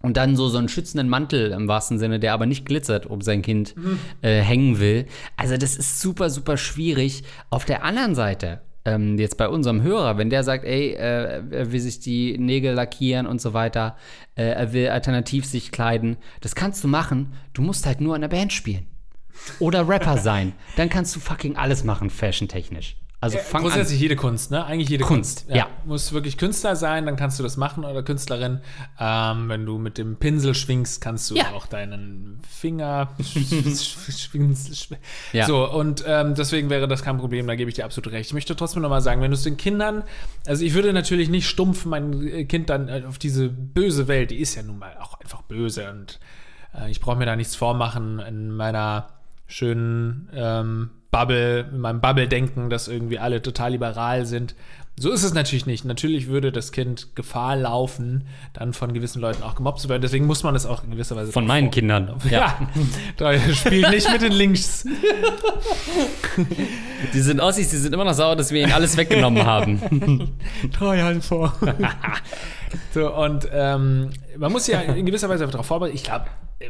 und 0.00 0.16
dann 0.16 0.36
so, 0.36 0.48
so 0.48 0.58
einen 0.58 0.68
schützenden 0.68 1.08
Mantel 1.08 1.50
im 1.50 1.66
wahrsten 1.66 1.98
Sinne, 1.98 2.20
der 2.20 2.32
aber 2.32 2.46
nicht 2.46 2.64
glitzert, 2.64 3.06
um 3.06 3.20
sein 3.20 3.42
Kind 3.42 3.76
mhm. 3.76 3.98
äh, 4.22 4.40
hängen 4.40 4.78
will. 4.78 5.06
Also 5.36 5.56
das 5.56 5.76
ist 5.76 6.00
super, 6.00 6.30
super 6.30 6.56
schwierig. 6.56 7.24
Auf 7.50 7.64
der 7.64 7.84
anderen 7.84 8.14
Seite, 8.14 8.60
ähm, 8.88 9.18
jetzt 9.18 9.36
bei 9.36 9.48
unserem 9.48 9.82
Hörer, 9.82 10.18
wenn 10.18 10.30
der 10.30 10.42
sagt, 10.42 10.64
ey, 10.64 10.92
äh, 10.92 11.42
er 11.50 11.72
will 11.72 11.80
sich 11.80 12.00
die 12.00 12.38
Nägel 12.38 12.74
lackieren 12.74 13.26
und 13.26 13.40
so 13.40 13.52
weiter, 13.52 13.96
äh, 14.34 14.44
er 14.44 14.72
will 14.72 14.88
alternativ 14.88 15.44
sich 15.44 15.72
kleiden, 15.72 16.16
das 16.40 16.54
kannst 16.54 16.82
du 16.84 16.88
machen. 16.88 17.34
Du 17.52 17.62
musst 17.62 17.86
halt 17.86 18.00
nur 18.00 18.14
in 18.14 18.22
der 18.22 18.28
Band 18.28 18.52
spielen. 18.52 18.86
Oder 19.58 19.88
Rapper 19.88 20.16
sein. 20.30 20.52
Dann 20.76 20.88
kannst 20.88 21.14
du 21.14 21.20
fucking 21.20 21.56
alles 21.56 21.84
machen, 21.84 22.10
fashion-technisch. 22.10 22.96
Also 23.20 23.38
fang 23.38 23.62
Grundsätzlich 23.62 23.98
an. 23.98 24.02
jede 24.02 24.16
Kunst, 24.16 24.52
ne? 24.52 24.64
Eigentlich 24.64 24.88
jede 24.88 25.02
Kunst. 25.02 25.46
Kunst. 25.46 25.50
Ja. 25.50 25.56
ja. 25.56 25.66
Muss 25.84 26.12
wirklich 26.12 26.38
Künstler 26.38 26.76
sein, 26.76 27.04
dann 27.04 27.16
kannst 27.16 27.36
du 27.38 27.42
das 27.42 27.56
machen 27.56 27.84
oder 27.84 28.04
Künstlerin. 28.04 28.60
Ähm, 29.00 29.48
wenn 29.48 29.66
du 29.66 29.78
mit 29.78 29.98
dem 29.98 30.16
Pinsel 30.16 30.54
schwingst, 30.54 31.00
kannst 31.00 31.28
du 31.30 31.34
ja. 31.34 31.50
auch 31.52 31.66
deinen 31.66 32.40
Finger 32.48 33.08
schwingen. 33.24 34.56
ja. 35.32 35.46
So, 35.46 35.68
und 35.68 36.04
ähm, 36.06 36.36
deswegen 36.36 36.70
wäre 36.70 36.86
das 36.86 37.02
kein 37.02 37.18
Problem, 37.18 37.48
da 37.48 37.56
gebe 37.56 37.68
ich 37.68 37.74
dir 37.74 37.86
absolut 37.86 38.12
recht. 38.12 38.30
Ich 38.30 38.34
möchte 38.34 38.54
trotzdem 38.54 38.82
nochmal 38.82 39.00
sagen, 39.00 39.20
wenn 39.20 39.32
du 39.32 39.36
es 39.36 39.42
den 39.42 39.56
Kindern, 39.56 40.04
also 40.46 40.64
ich 40.64 40.74
würde 40.74 40.92
natürlich 40.92 41.28
nicht 41.28 41.48
stumpf 41.48 41.86
mein 41.86 42.46
Kind 42.46 42.70
dann 42.70 42.88
äh, 42.88 43.02
auf 43.08 43.18
diese 43.18 43.48
böse 43.48 44.06
Welt, 44.06 44.30
die 44.30 44.38
ist 44.38 44.54
ja 44.54 44.62
nun 44.62 44.78
mal 44.78 44.96
auch 45.00 45.18
einfach 45.20 45.42
böse 45.42 45.90
und 45.90 46.20
äh, 46.72 46.88
ich 46.88 47.00
brauche 47.00 47.16
mir 47.16 47.26
da 47.26 47.34
nichts 47.34 47.56
vormachen 47.56 48.20
in 48.20 48.52
meiner 48.52 49.08
schönen 49.48 50.28
ähm, 50.32 50.90
Bubble, 51.10 51.68
in 51.72 51.78
meinem 51.78 52.00
Bubble-Denken, 52.00 52.70
dass 52.70 52.88
irgendwie 52.88 53.18
alle 53.18 53.40
total 53.42 53.72
liberal 53.72 54.26
sind. 54.26 54.54
So 55.00 55.12
ist 55.12 55.22
es 55.22 55.32
natürlich 55.32 55.64
nicht. 55.64 55.84
Natürlich 55.84 56.26
würde 56.26 56.50
das 56.50 56.72
Kind 56.72 57.14
Gefahr 57.14 57.54
laufen, 57.54 58.26
dann 58.52 58.72
von 58.72 58.92
gewissen 58.92 59.22
Leuten 59.22 59.44
auch 59.44 59.54
gemobbt 59.54 59.78
zu 59.78 59.88
werden. 59.88 60.02
Deswegen 60.02 60.26
muss 60.26 60.42
man 60.42 60.56
es 60.56 60.66
auch 60.66 60.82
in 60.82 60.90
gewisser 60.90 61.14
Weise. 61.14 61.30
Von 61.30 61.46
meinen 61.46 61.66
vor. 61.66 61.72
Kindern. 61.72 62.16
Ja. 62.28 62.38
ja. 62.38 62.58
da 63.16 63.38
spielt 63.54 63.90
nicht 63.90 64.10
mit 64.10 64.22
den 64.22 64.32
Links. 64.32 64.84
Die 67.14 67.20
sind 67.20 67.40
Ossis, 67.40 67.70
die 67.70 67.76
sind 67.76 67.94
immer 67.94 68.04
noch 68.04 68.12
sauer, 68.12 68.34
dass 68.36 68.50
wir 68.50 68.60
ihnen 68.62 68.72
alles 68.72 68.96
weggenommen 68.96 69.46
haben. 69.46 70.36
Drei 70.78 70.98
Jahre 70.98 71.20
vor. 71.20 71.54
so, 72.92 73.14
und 73.14 73.48
ähm, 73.52 74.10
man 74.36 74.52
muss 74.52 74.66
ja 74.66 74.80
in 74.80 75.06
gewisser 75.06 75.28
Weise 75.28 75.46
darauf 75.46 75.66
vorbereiten. 75.66 75.94
Ich 75.94 76.04
glaube, 76.04 76.26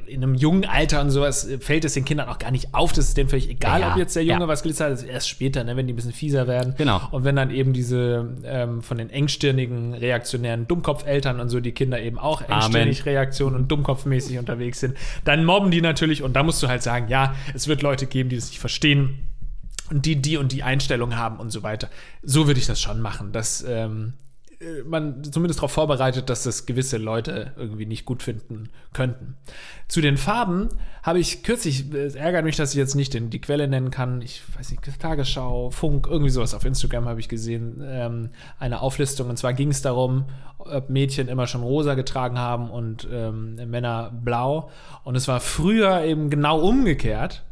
in 0.07 0.22
einem 0.22 0.34
jungen 0.34 0.66
Alter 0.66 1.01
und 1.01 1.11
sowas 1.11 1.49
fällt 1.61 1.84
es 1.86 1.95
den 1.95 2.05
Kindern 2.05 2.28
auch 2.28 2.39
gar 2.39 2.51
nicht 2.51 2.74
auf. 2.74 2.93
Das 2.93 3.07
ist 3.07 3.16
denen 3.16 3.30
völlig 3.30 3.49
egal, 3.49 3.80
ja, 3.80 3.93
ob 3.93 3.99
jetzt 3.99 4.14
der 4.14 4.22
Junge 4.22 4.43
ja. 4.43 4.49
was 4.49 4.62
glitzert. 4.62 4.93
Das 4.93 5.03
ist 5.03 5.09
erst 5.09 5.28
später, 5.30 5.64
ne, 5.64 5.76
wenn 5.76 5.86
die 5.86 5.95
ein 5.95 5.97
bisschen 5.97 6.12
fieser 6.12 6.47
werden. 6.47 6.74
Genau. 6.76 7.01
Und 7.11 7.24
wenn 7.24 7.36
dann 7.36 7.51
eben 7.51 7.72
diese 7.72 8.36
ähm, 8.45 8.82
von 8.82 8.99
den 8.99 9.09
engstirnigen, 9.09 9.95
reaktionären 9.95 10.68
Dummkopfeltern 10.68 11.41
und 11.41 11.49
so 11.49 11.61
die 11.61 11.72
Kinder 11.72 12.01
eben 12.01 12.18
auch 12.18 12.43
engstirnig 12.43 13.07
Reaktion 13.07 13.55
und 13.55 13.68
dummkopfmäßig 13.72 14.39
unterwegs 14.39 14.80
sind, 14.80 14.95
dann 15.24 15.47
mobben 15.47 15.70
die 15.70 15.80
natürlich. 15.80 16.22
Und 16.22 16.34
da 16.34 16.43
musst 16.43 16.62
du 16.62 16.68
halt 16.68 16.82
sagen, 16.82 17.09
ja, 17.09 17.34
es 17.55 17.66
wird 17.66 17.80
Leute 17.80 18.07
geben, 18.07 18.28
die 18.28 18.36
das 18.36 18.49
nicht 18.49 18.61
verstehen 18.61 19.20
und 19.91 20.05
die 20.05 20.16
die 20.16 20.36
und 20.36 20.53
die 20.53 20.62
Einstellung 20.62 21.16
haben 21.16 21.39
und 21.39 21.51
so 21.51 21.62
weiter. 21.62 21.89
So 22.22 22.47
würde 22.47 22.61
ich 22.61 22.66
das 22.66 22.78
schon 22.78 23.01
machen. 23.01 23.32
Das 23.32 23.64
ähm, 23.66 24.12
äh, 24.16 24.28
man 24.84 25.22
zumindest 25.22 25.61
darauf 25.61 25.70
vorbereitet, 25.70 26.28
dass 26.28 26.42
das 26.42 26.66
gewisse 26.66 26.96
Leute 26.96 27.52
irgendwie 27.56 27.86
nicht 27.86 28.04
gut 28.04 28.24
finden 28.24 28.70
könnten. 28.92 29.36
Zu 29.86 30.00
den 30.00 30.16
Farben 30.16 30.68
habe 31.02 31.20
ich 31.20 31.44
kürzlich, 31.44 31.92
es 31.92 32.16
ärgert 32.16 32.44
mich, 32.44 32.56
dass 32.56 32.72
ich 32.72 32.76
jetzt 32.76 32.96
nicht 32.96 33.14
den, 33.14 33.30
die 33.30 33.40
Quelle 33.40 33.68
nennen 33.68 33.90
kann, 33.92 34.20
ich 34.20 34.42
weiß 34.56 34.72
nicht, 34.72 34.82
Tagesschau, 34.98 35.70
Funk, 35.70 36.09
irgendwie 36.11 36.30
sowas 36.30 36.54
auf 36.54 36.64
Instagram 36.64 37.09
habe 37.09 37.20
ich 37.20 37.28
gesehen, 37.28 37.80
ähm, 37.84 38.30
eine 38.59 38.80
Auflistung. 38.80 39.28
Und 39.28 39.36
zwar 39.36 39.52
ging 39.52 39.70
es 39.70 39.80
darum, 39.80 40.24
ob 40.59 40.90
Mädchen 40.90 41.28
immer 41.28 41.46
schon 41.46 41.62
rosa 41.62 41.94
getragen 41.94 42.38
haben 42.38 42.68
und 42.68 43.06
ähm, 43.11 43.54
Männer 43.70 44.11
blau. 44.24 44.70
Und 45.04 45.14
es 45.14 45.28
war 45.28 45.38
früher 45.38 46.02
eben 46.02 46.30
genau 46.30 46.61
umgekehrt 46.61 47.44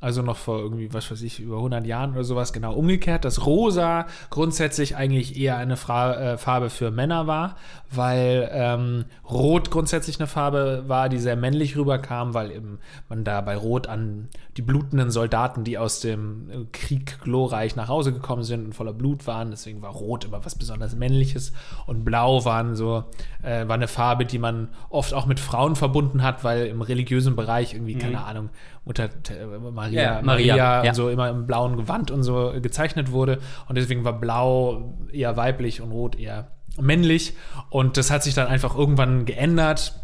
also 0.00 0.22
noch 0.22 0.36
vor 0.36 0.58
irgendwie, 0.58 0.92
was 0.92 1.10
weiß 1.10 1.20
ich, 1.22 1.40
über 1.40 1.56
100 1.56 1.86
Jahren 1.86 2.12
oder 2.12 2.24
sowas, 2.24 2.52
genau 2.52 2.72
umgekehrt, 2.72 3.24
dass 3.24 3.44
Rosa 3.44 4.06
grundsätzlich 4.30 4.96
eigentlich 4.96 5.38
eher 5.38 5.58
eine 5.58 5.76
Fra 5.76 6.14
äh, 6.14 6.38
Farbe 6.38 6.70
für 6.70 6.90
Männer 6.90 7.26
war, 7.26 7.56
weil 7.90 8.48
ähm, 8.52 9.04
Rot 9.28 9.70
grundsätzlich 9.70 10.18
eine 10.18 10.26
Farbe 10.26 10.84
war, 10.86 11.08
die 11.10 11.18
sehr 11.18 11.36
männlich 11.36 11.76
rüberkam, 11.76 12.32
weil 12.32 12.50
eben 12.50 12.78
man 13.08 13.24
da 13.24 13.42
bei 13.42 13.56
Rot 13.56 13.88
an 13.88 14.28
die 14.56 14.62
blutenden 14.62 15.10
Soldaten, 15.10 15.64
die 15.64 15.76
aus 15.76 16.00
dem 16.00 16.50
äh, 16.50 16.64
Krieg 16.72 17.20
glorreich 17.20 17.76
nach 17.76 17.88
Hause 17.88 18.12
gekommen 18.14 18.42
sind 18.42 18.64
und 18.64 18.74
voller 18.74 18.94
Blut 18.94 19.26
waren, 19.26 19.50
deswegen 19.50 19.82
war 19.82 19.90
Rot 19.90 20.24
immer 20.24 20.44
was 20.44 20.54
besonders 20.54 20.94
Männliches 20.94 21.52
und 21.86 22.04
Blau 22.04 22.44
waren 22.46 22.74
so, 22.74 23.04
äh, 23.42 23.68
war 23.68 23.74
eine 23.74 23.88
Farbe, 23.88 24.24
die 24.24 24.38
man 24.38 24.68
oft 24.88 25.12
auch 25.12 25.26
mit 25.26 25.40
Frauen 25.40 25.76
verbunden 25.76 26.22
hat, 26.22 26.42
weil 26.42 26.66
im 26.66 26.80
religiösen 26.80 27.36
Bereich 27.36 27.74
irgendwie, 27.74 27.96
mhm. 27.96 28.00
keine 28.00 28.24
Ahnung, 28.24 28.48
Mutter 28.84 29.04
äh, 29.04 29.46
Maria, 29.58 30.02
ja, 30.02 30.22
Maria, 30.22 30.56
Maria 30.56 30.84
ja. 30.84 30.94
so 30.94 31.08
immer 31.10 31.28
im 31.28 31.46
blauen 31.46 31.76
Gewand 31.76 32.10
und 32.10 32.22
so 32.22 32.52
gezeichnet 32.60 33.12
wurde. 33.12 33.38
Und 33.68 33.76
deswegen 33.76 34.04
war 34.04 34.18
Blau 34.18 34.98
eher 35.12 35.36
weiblich 35.36 35.80
und 35.80 35.92
Rot 35.92 36.18
eher 36.18 36.52
männlich. 36.80 37.34
Und 37.68 37.96
das 37.96 38.10
hat 38.10 38.22
sich 38.22 38.34
dann 38.34 38.46
einfach 38.46 38.76
irgendwann 38.76 39.24
geändert. 39.26 39.94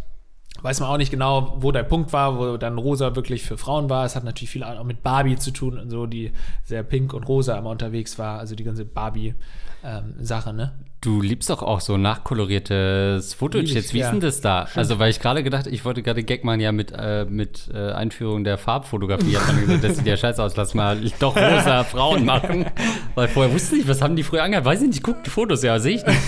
Weiß 0.63 0.81
man 0.81 0.89
auch 0.89 0.97
nicht 0.97 1.11
genau, 1.11 1.57
wo 1.61 1.71
der 1.71 1.83
Punkt 1.83 2.13
war, 2.13 2.39
wo 2.39 2.57
dann 2.57 2.79
rosa 2.79 3.15
wirklich 3.15 3.43
für 3.43 3.59
Frauen 3.59 3.91
war. 3.91 4.05
Es 4.05 4.17
hat 4.17 4.25
natürlich 4.25 4.51
viel 4.51 4.65
auch 4.65 4.85
mit 4.85 5.03
Barbie 5.03 5.37
zu 5.37 5.51
tun 5.51 5.79
und 5.79 5.91
so, 5.91 6.07
die 6.07 6.33
sehr 6.65 6.83
pink 6.83 7.13
und 7.13 7.25
rosa 7.25 7.57
immer 7.57 7.71
unterwegs 7.71 8.19
war. 8.19 8.39
Also 8.39 8.55
die 8.55 8.65
ganze 8.65 8.85
Barbie-Sache, 8.85 9.37
ähm, 9.87 10.57
ne? 10.57 10.73
Du 11.03 11.21
liebst 11.21 11.51
doch 11.51 11.63
auch 11.63 11.81
so 11.81 11.97
nachkoloriertes 11.97 13.35
Footage. 13.35 13.75
Jetzt, 13.75 13.95
wie 13.95 13.99
ist 13.99 14.07
ja. 14.07 14.11
denn 14.11 14.21
das 14.21 14.41
da? 14.41 14.67
Also, 14.75 14.99
weil 14.99 15.11
ich 15.11 15.21
gerade 15.21 15.45
gedacht, 15.45 15.69
ich 15.69 15.85
wollte 15.85 16.03
gerade 16.03 16.25
Gag 16.25 16.43
machen, 16.43 16.59
ja, 16.59 16.73
mit, 16.73 16.91
äh, 16.91 17.25
mit 17.27 17.69
äh, 17.73 17.93
Einführung 17.93 18.43
der 18.43 18.59
Farbfotografie 18.59 19.37
hat 19.37 19.47
man 19.47 19.61
gesagt, 19.61 19.85
das 19.85 19.97
sieht 19.99 20.07
ja 20.07 20.17
scheiße 20.17 20.43
aus, 20.43 20.57
lass 20.57 20.75
mal 20.75 20.99
doch 21.21 21.37
rosa 21.37 21.85
Frauen 21.85 22.25
machen. 22.25 22.67
Weil 23.15 23.29
vorher 23.29 23.53
wusste 23.53 23.77
ich, 23.77 23.87
was 23.87 24.03
haben 24.03 24.17
die 24.17 24.25
früher 24.25 24.43
angehabt? 24.43 24.67
Weiß 24.67 24.81
ich 24.81 24.89
nicht, 24.89 24.97
ich 24.97 25.03
guck 25.05 25.23
die 25.23 25.31
Fotos, 25.31 25.63
ja, 25.63 25.79
sehe 25.79 25.97
ich 25.97 26.07
nicht. 26.07 26.19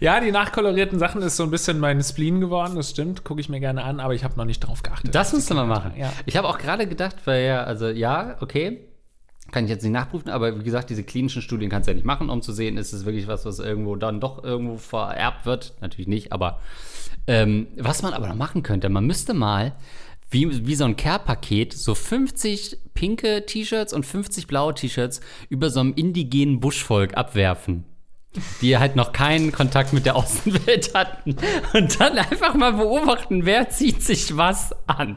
Ja, 0.00 0.18
die 0.18 0.32
nachkolorierten 0.32 0.98
Sachen 0.98 1.20
ist 1.20 1.36
so 1.36 1.42
ein 1.42 1.50
bisschen 1.50 1.78
mein 1.78 2.02
Spleen 2.02 2.40
geworden, 2.40 2.74
das 2.74 2.88
stimmt. 2.88 3.22
Gucke 3.22 3.42
ich 3.42 3.50
mir 3.50 3.60
gerne 3.60 3.84
an, 3.84 4.00
aber 4.00 4.14
ich 4.14 4.24
habe 4.24 4.34
noch 4.38 4.46
nicht 4.46 4.60
drauf 4.60 4.82
geachtet. 4.82 5.14
Das 5.14 5.34
musst 5.34 5.50
du 5.50 5.54
mal 5.54 5.66
machen. 5.66 5.92
Ja. 5.98 6.10
Ich 6.24 6.38
habe 6.38 6.48
auch 6.48 6.56
gerade 6.56 6.86
gedacht, 6.86 7.16
weil 7.26 7.44
ja, 7.44 7.64
also 7.64 7.88
ja, 7.88 8.36
okay, 8.40 8.80
kann 9.50 9.64
ich 9.64 9.70
jetzt 9.70 9.82
nicht 9.82 9.92
nachprüfen, 9.92 10.30
aber 10.30 10.58
wie 10.58 10.64
gesagt, 10.64 10.90
diese 10.90 11.02
klinischen 11.02 11.42
Studien 11.42 11.70
kannst 11.70 11.86
du 11.86 11.92
ja 11.92 11.94
nicht 11.94 12.06
machen, 12.06 12.30
um 12.30 12.42
zu 12.42 12.52
sehen, 12.52 12.76
ist 12.76 12.92
es 12.92 13.04
wirklich 13.04 13.26
was, 13.26 13.44
was 13.44 13.58
irgendwo 13.58 13.96
dann 13.96 14.20
doch 14.20 14.42
irgendwo 14.42 14.76
vererbt 14.76 15.46
wird. 15.46 15.74
Natürlich 15.80 16.08
nicht, 16.08 16.32
aber 16.32 16.60
ähm, 17.26 17.68
was 17.76 18.02
man 18.02 18.12
aber 18.12 18.28
noch 18.28 18.36
machen 18.36 18.62
könnte, 18.62 18.88
man 18.88 19.06
müsste 19.06 19.34
mal 19.34 19.74
wie, 20.30 20.66
wie 20.66 20.74
so 20.76 20.84
ein 20.84 20.96
Care-Paket 20.96 21.72
so 21.72 21.94
50 21.94 22.78
pinke 22.94 23.44
T-Shirts 23.46 23.92
und 23.92 24.06
50 24.06 24.46
blaue 24.46 24.74
T-Shirts 24.74 25.20
über 25.48 25.70
so 25.70 25.80
einem 25.80 25.92
indigenen 25.94 26.60
Buschvolk 26.60 27.16
abwerfen 27.16 27.84
die 28.60 28.78
halt 28.78 28.94
noch 28.96 29.12
keinen 29.12 29.50
Kontakt 29.52 29.92
mit 29.92 30.06
der 30.06 30.16
Außenwelt 30.16 30.94
hatten. 30.94 31.36
Und 31.74 32.00
dann 32.00 32.16
einfach 32.18 32.54
mal 32.54 32.72
beobachten, 32.74 33.44
wer 33.44 33.70
zieht 33.70 34.02
sich 34.02 34.36
was 34.36 34.70
an. 34.86 35.16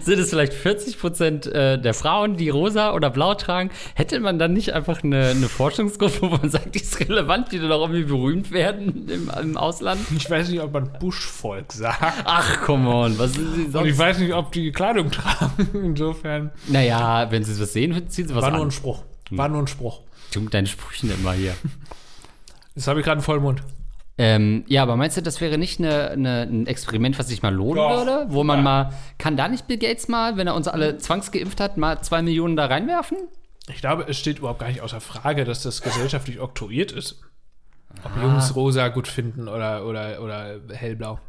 Sind 0.00 0.18
es 0.18 0.30
vielleicht 0.30 0.54
40 0.54 0.98
Prozent 0.98 1.46
äh, 1.46 1.78
der 1.78 1.92
Frauen, 1.92 2.38
die 2.38 2.48
rosa 2.48 2.94
oder 2.94 3.10
blau 3.10 3.34
tragen? 3.34 3.68
Hätte 3.94 4.18
man 4.18 4.38
dann 4.38 4.54
nicht 4.54 4.72
einfach 4.72 5.04
eine, 5.04 5.26
eine 5.28 5.48
Forschungsgruppe, 5.50 6.22
wo 6.22 6.26
man 6.28 6.48
sagt, 6.50 6.74
die 6.74 6.78
ist 6.80 6.98
relevant, 6.98 7.52
die 7.52 7.58
dann 7.58 7.70
auch 7.70 7.82
irgendwie 7.82 8.04
berühmt 8.04 8.52
werden 8.52 9.06
im, 9.10 9.30
im 9.38 9.56
Ausland? 9.58 10.00
Ich 10.16 10.30
weiß 10.30 10.48
nicht, 10.48 10.62
ob 10.62 10.72
man 10.72 10.90
Buschvolk 10.98 11.72
sagt. 11.74 12.22
Ach, 12.24 12.62
come 12.62 12.88
on, 12.88 13.18
was 13.18 13.34
sind 13.34 13.44
sie 13.54 13.60
Und 13.60 13.66
ich 13.66 13.72
sonst? 13.72 13.98
weiß 13.98 14.18
nicht, 14.20 14.32
ob 14.32 14.50
die 14.52 14.72
Kleidung 14.72 15.10
tragen. 15.10 15.68
Insofern. 15.74 16.50
Naja, 16.68 17.30
wenn 17.30 17.44
sie 17.44 17.60
was 17.60 17.74
sehen, 17.74 18.08
ziehen 18.08 18.28
sie 18.28 18.34
was 18.34 18.42
War 18.44 18.50
nur 18.52 18.60
ein 18.60 18.64
an. 18.64 18.70
Spruch. 18.70 19.02
War 19.30 19.48
nur 19.48 19.62
ein 19.62 19.66
Spruch. 19.66 20.00
Du 20.32 20.40
mit 20.40 20.54
deinen 20.54 20.68
Sprüchen 20.68 21.10
immer 21.12 21.32
hier. 21.34 21.52
Jetzt 22.80 22.88
habe 22.88 23.00
ich 23.00 23.04
gerade 23.04 23.18
einen 23.18 23.22
Vollmund. 23.22 23.62
Ähm, 24.16 24.64
ja, 24.68 24.82
aber 24.82 24.96
meinst 24.96 25.14
du, 25.14 25.20
das 25.20 25.42
wäre 25.42 25.58
nicht 25.58 25.80
eine, 25.80 26.12
eine, 26.12 26.42
ein 26.50 26.66
Experiment, 26.66 27.18
was 27.18 27.28
sich 27.28 27.42
mal 27.42 27.54
lohnen 27.54 27.76
Doch. 27.76 28.06
würde? 28.06 28.24
Wo 28.30 28.42
man 28.42 28.60
Ja. 28.60 28.62
mal, 28.62 28.92
kann 29.18 29.36
da 29.36 29.48
nicht 29.48 29.66
Bill 29.66 29.76
Gates 29.76 30.08
mal, 30.08 30.38
wenn 30.38 30.46
er 30.46 30.54
uns 30.54 30.66
alle 30.66 30.96
zwangsgeimpft 30.96 31.60
hat, 31.60 31.76
mal 31.76 32.00
zwei 32.00 32.22
Millionen 32.22 32.56
da 32.56 32.64
reinwerfen? 32.64 33.18
Ich 33.68 33.82
glaube, 33.82 34.06
es 34.08 34.18
steht 34.18 34.38
überhaupt 34.38 34.60
gar 34.60 34.68
nicht 34.68 34.80
außer 34.80 35.02
Frage, 35.02 35.44
dass 35.44 35.62
das 35.62 35.82
gesellschaftlich 35.82 36.40
oktroyiert 36.40 36.90
ist. 36.90 37.20
Ob 38.02 38.16
Jungs 38.16 38.56
rosa 38.56 38.88
gut 38.88 39.08
finden 39.08 39.46
oder, 39.46 39.84
oder, 39.84 40.22
oder 40.22 40.54
hellblau. 40.72 41.20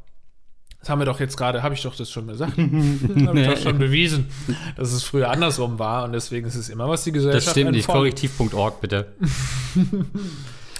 Das 0.79 0.89
haben 0.89 0.99
wir 0.99 1.05
doch 1.05 1.19
jetzt 1.19 1.35
gerade, 1.35 1.63
habe 1.63 1.75
ich 1.75 1.81
doch 1.81 1.97
das 1.97 2.09
schon 2.09 2.27
gesagt. 2.27 2.53
habe 2.57 3.41
ich 3.41 3.47
doch 3.47 3.57
schon 3.57 3.77
bewiesen, 3.77 4.29
dass 4.77 4.93
es 4.93 5.03
früher 5.03 5.29
andersrum 5.29 5.79
war 5.79 6.05
und 6.05 6.13
deswegen 6.13 6.47
ist 6.47 6.55
es 6.55 6.69
immer, 6.69 6.87
was 6.87 7.03
die 7.03 7.11
Gesellschaft 7.11 7.47
Das 7.47 7.51
stimmt 7.51 7.71
nicht. 7.71 7.87
Korrektiv.org, 7.87 8.79
bitte. 8.79 9.07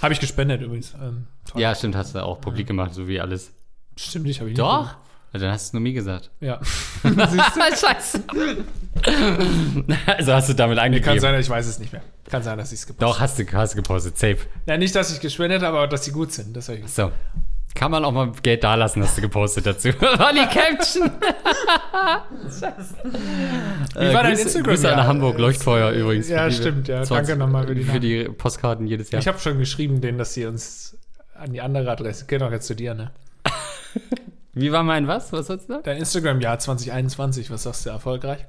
Habe 0.02 0.12
ich 0.12 0.20
gespendet 0.20 0.60
übrigens. 0.60 0.94
Ähm. 1.00 1.26
Ja, 1.54 1.74
stimmt, 1.74 1.94
hast 1.94 2.14
du 2.14 2.22
auch 2.24 2.40
publik 2.40 2.66
gemacht, 2.66 2.92
so 2.92 3.06
wie 3.06 3.20
alles. 3.20 3.52
Stimmt 3.96 4.26
nicht, 4.26 4.40
habe 4.40 4.50
ich 4.50 4.56
nicht. 4.56 4.60
Doch? 4.66 4.96
Also, 5.32 5.46
dann 5.46 5.54
hast 5.54 5.66
du 5.66 5.68
es 5.68 5.72
nur 5.72 5.80
mir 5.82 5.92
gesagt. 5.94 6.30
Ja. 6.40 6.60
Scheiße. 7.02 8.22
also 10.06 10.32
hast 10.34 10.48
du 10.50 10.54
damit 10.54 10.76
Kann 10.76 10.86
angegeben. 10.86 11.20
sein, 11.20 11.40
ich 11.40 11.48
weiß 11.48 11.66
es 11.66 11.78
nicht 11.78 11.92
mehr. 11.92 12.02
Kann 12.28 12.42
sein, 12.42 12.58
dass 12.58 12.70
ich 12.72 12.80
es 12.80 12.86
gepostet 12.86 13.08
Doch, 13.08 13.20
hast 13.20 13.38
du, 13.38 13.44
hast 13.52 13.72
du 13.72 13.76
gepostet. 13.76 14.18
Safe. 14.18 14.38
Ja, 14.66 14.76
nicht, 14.76 14.94
dass 14.94 15.12
ich 15.12 15.20
gespendet 15.20 15.62
habe, 15.62 15.78
aber 15.78 15.88
dass 15.88 16.04
sie 16.04 16.12
gut 16.12 16.32
sind. 16.32 16.54
Das 16.54 16.68
habe 16.68 16.78
ich 16.78 16.88
So. 16.88 17.12
Kann 17.74 17.90
man 17.90 18.04
auch 18.04 18.12
mal 18.12 18.30
Geld 18.42 18.62
dalassen, 18.64 19.02
hast 19.02 19.16
du 19.16 19.22
gepostet 19.22 19.66
dazu. 19.66 19.88
War 20.00 20.32
die 20.32 20.46
Caption. 20.46 21.10
Wie 23.94 24.14
war 24.14 24.22
dein 24.22 24.32
Instagram? 24.38 24.64
Grüße 24.70 24.92
an 24.92 24.98
Ja, 24.98 25.06
Hamburg, 25.06 25.38
äh, 25.38 25.40
Leuchtfeuer 25.40 25.90
übrigens. 25.92 26.28
ja, 26.28 26.48
die- 26.48 26.54
stimmt, 26.54 26.88
ja. 26.88 27.02
20 27.02 27.28
Danke 27.28 27.36
nochmal 27.44 27.66
für 27.66 27.74
die 27.74 27.82
Für 27.84 28.00
die 28.00 28.24
Postkarten 28.24 28.86
jedes 28.86 29.10
Jahr. 29.10 29.20
Ich 29.20 29.28
habe 29.28 29.38
schon 29.38 29.58
geschrieben 29.58 30.00
denen, 30.00 30.18
dass 30.18 30.34
sie 30.34 30.46
uns 30.46 30.96
an 31.34 31.52
die 31.52 31.60
andere 31.60 31.90
Adresse, 31.90 32.26
geht 32.26 32.42
auch 32.42 32.52
jetzt 32.52 32.66
zu 32.66 32.74
dir, 32.76 32.94
ne? 32.94 33.10
Wie 34.52 34.70
war 34.70 34.82
mein 34.82 35.08
was? 35.08 35.32
Was 35.32 35.46
sollst 35.46 35.68
du 35.68 35.72
sagen? 35.74 35.84
Dein 35.84 35.96
Instagram-Jahr 35.96 36.58
2021, 36.58 37.50
was 37.50 37.62
sagst 37.64 37.86
du, 37.86 37.90
erfolgreich? 37.90 38.44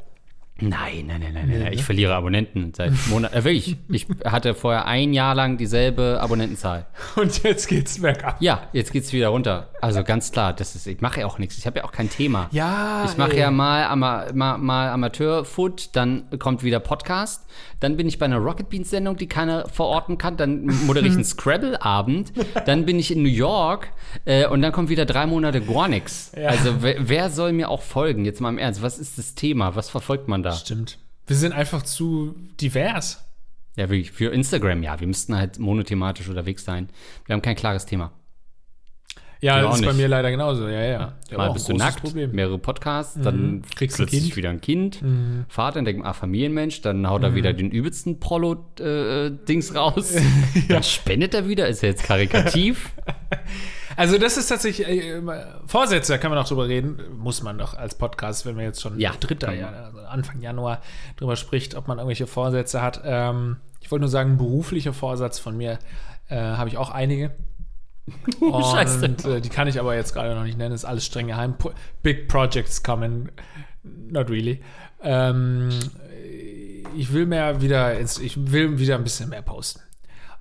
Nein, 0.59 1.05
nein, 1.07 1.19
nein, 1.19 1.33
nein, 1.33 1.49
nein. 1.49 1.59
ne? 1.59 1.73
Ich 1.73 1.83
verliere 1.83 2.13
Abonnenten 2.13 2.73
seit 2.75 2.93
Monaten. 3.07 3.35
Äh, 3.35 3.43
wirklich. 3.43 3.75
Ich 3.89 4.07
hatte 4.23 4.53
vorher 4.53 4.85
ein 4.85 5.11
Jahr 5.11 5.33
lang 5.33 5.57
dieselbe 5.57 6.19
Abonnentenzahl. 6.21 6.85
Und 7.15 7.43
jetzt 7.43 7.67
geht's 7.67 8.01
bergab. 8.01 8.37
Ja, 8.39 8.67
jetzt 8.71 8.91
geht's 8.91 9.11
wieder 9.13 9.29
runter. 9.29 9.69
Also 9.81 10.03
ganz 10.03 10.31
klar, 10.31 10.53
das 10.53 10.75
ist, 10.75 10.85
ich 10.87 11.01
mache 11.01 11.21
ja 11.21 11.25
auch 11.25 11.39
nichts. 11.39 11.57
Ich 11.57 11.65
habe 11.65 11.79
ja 11.79 11.85
auch 11.85 11.91
kein 11.91 12.09
Thema. 12.09 12.47
Ja, 12.51 13.03
Ich 13.05 13.17
mache 13.17 13.35
ja 13.35 13.51
mal, 13.51 13.85
Ama 13.85 14.27
mal, 14.33 14.57
mal 14.57 14.89
Amateur-Food, 14.89 15.95
dann 15.95 16.29
kommt 16.39 16.63
wieder 16.63 16.79
Podcast, 16.79 17.45
dann 17.79 17.97
bin 17.97 18.07
ich 18.07 18.17
bei 18.19 18.25
einer 18.25 18.37
Rocket 18.37 18.69
Beans-Sendung, 18.69 19.17
die 19.17 19.27
keiner 19.27 19.67
verorten 19.67 20.17
kann, 20.17 20.37
dann 20.37 20.65
moderiere 20.85 21.09
ich 21.09 21.15
einen 21.15 21.23
Scrabble-Abend, 21.25 22.31
dann 22.65 22.85
bin 22.85 22.97
ich 22.97 23.11
in 23.11 23.23
New 23.23 23.29
York 23.29 23.91
äh, 24.23 24.47
und 24.47 24.61
dann 24.61 24.71
kommt 24.71 24.87
wieder 24.89 25.05
drei 25.05 25.25
Monate 25.25 25.59
gar 25.59 25.89
nichts. 25.89 26.31
Ja. 26.37 26.47
Also 26.49 26.81
wer, 26.81 26.95
wer 27.09 27.29
soll 27.29 27.51
mir 27.51 27.69
auch 27.69 27.81
folgen? 27.81 28.23
Jetzt 28.23 28.39
mal 28.39 28.49
im 28.49 28.59
Ernst, 28.59 28.81
was 28.81 28.99
ist 28.99 29.17
das 29.17 29.35
Thema? 29.35 29.75
Was 29.75 29.89
verfolgt 29.89 30.29
man 30.29 30.42
da? 30.43 30.53
Stimmt. 30.53 30.99
Wir 31.25 31.35
sind 31.35 31.53
einfach 31.53 31.83
zu 31.83 32.35
divers. 32.59 33.23
Ja, 33.75 33.89
wirklich, 33.89 34.11
für 34.11 34.31
Instagram, 34.31 34.83
ja, 34.83 34.99
wir 34.99 35.07
müssten 35.07 35.35
halt 35.35 35.57
monothematisch 35.57 36.27
unterwegs 36.27 36.63
sein. 36.63 36.89
Wir 37.25 37.33
haben 37.33 37.41
kein 37.41 37.55
klares 37.55 37.85
Thema. 37.85 38.11
Ja, 39.43 39.59
Du 39.61 39.67
das 39.67 39.75
ist 39.75 39.81
bei 39.81 39.91
nicht. 39.91 39.97
mir 40.01 40.07
leider 40.07 40.31
genauso. 40.31 40.67
Ja, 40.67 40.81
ja. 40.81 41.13
Ja, 41.29 41.37
Mal 41.37 41.51
bist 41.51 41.67
du 41.69 41.73
nackt, 41.75 42.01
Problem. 42.01 42.29
Mhm. 42.29 42.35
mehrere 42.35 42.57
Podcasts, 42.57 43.19
dann 43.21 43.61
Kriegst 43.75 43.99
ein 43.99 44.05
plötzlich. 44.05 44.31
Mhm. 44.31 44.35
wieder 44.37 44.49
ein 44.49 44.61
Kind, 44.61 45.03
Vater, 45.49 45.75
dann 45.75 45.85
denkt 45.85 46.01
man, 46.01 46.09
ah, 46.09 46.13
Familienmensch, 46.13 46.81
dann 46.81 47.07
haut 47.09 47.23
er 47.23 47.35
wieder 47.35 47.53
den 47.53 47.69
übelsten 47.71 48.19
Prollo-Dings 48.19 49.75
raus. 49.75 50.15
Dann 50.69 50.83
spendet 50.83 51.33
er 51.33 51.47
wieder, 51.47 51.67
ist 51.67 51.83
er 51.83 51.89
jetzt 51.89 52.03
karikativ. 52.03 52.91
Also 53.95 54.17
das 54.17 54.37
ist 54.37 54.47
tatsächlich 54.47 54.87
äh, 54.87 55.21
Vorsätze, 55.67 56.13
da 56.13 56.17
kann 56.17 56.31
man 56.31 56.39
auch 56.39 56.47
drüber 56.47 56.67
reden, 56.67 56.97
muss 57.15 57.43
man 57.43 57.59
doch 57.59 57.75
als 57.75 57.93
Podcast, 57.95 58.43
wenn 58.43 58.55
man 58.55 58.65
jetzt 58.65 58.81
schon 58.81 58.99
Ja, 58.99 59.11
dritter 59.19 59.49
also 59.49 59.99
Anfang 60.07 60.41
Januar 60.41 60.81
drüber 61.17 61.35
spricht, 61.35 61.75
ob 61.75 61.87
man 61.87 61.99
irgendwelche 61.99 62.25
Vorsätze 62.25 62.81
hat. 62.81 63.01
Ähm, 63.05 63.57
ich 63.81 63.91
wollte 63.91 64.01
nur 64.01 64.09
sagen, 64.09 64.37
beruflicher 64.37 64.93
Vorsatz 64.93 65.37
von 65.37 65.55
mir 65.55 65.77
äh, 66.27 66.35
habe 66.37 66.69
ich 66.69 66.77
auch 66.77 66.89
einige. 66.89 67.35
Und 68.39 68.65
Scheiße. 68.65 69.05
äh, 69.05 69.41
die 69.41 69.49
kann 69.49 69.67
ich 69.67 69.79
aber 69.79 69.95
jetzt 69.95 70.13
gerade 70.13 70.35
noch 70.35 70.43
nicht 70.43 70.57
nennen, 70.57 70.73
ist 70.73 70.85
alles 70.85 71.05
streng 71.05 71.27
geheim. 71.27 71.57
Pro 71.57 71.71
Big 72.01 72.27
Projects 72.27 72.83
coming, 72.83 73.29
not 73.83 74.29
really. 74.29 74.61
Ähm, 75.01 75.69
ich 76.95 77.13
will 77.13 77.25
mehr 77.25 77.61
wieder, 77.61 77.97
ins, 77.97 78.19
ich 78.19 78.51
will 78.51 78.77
wieder 78.77 78.95
ein 78.95 79.03
bisschen 79.03 79.29
mehr 79.29 79.41
posten. 79.41 79.81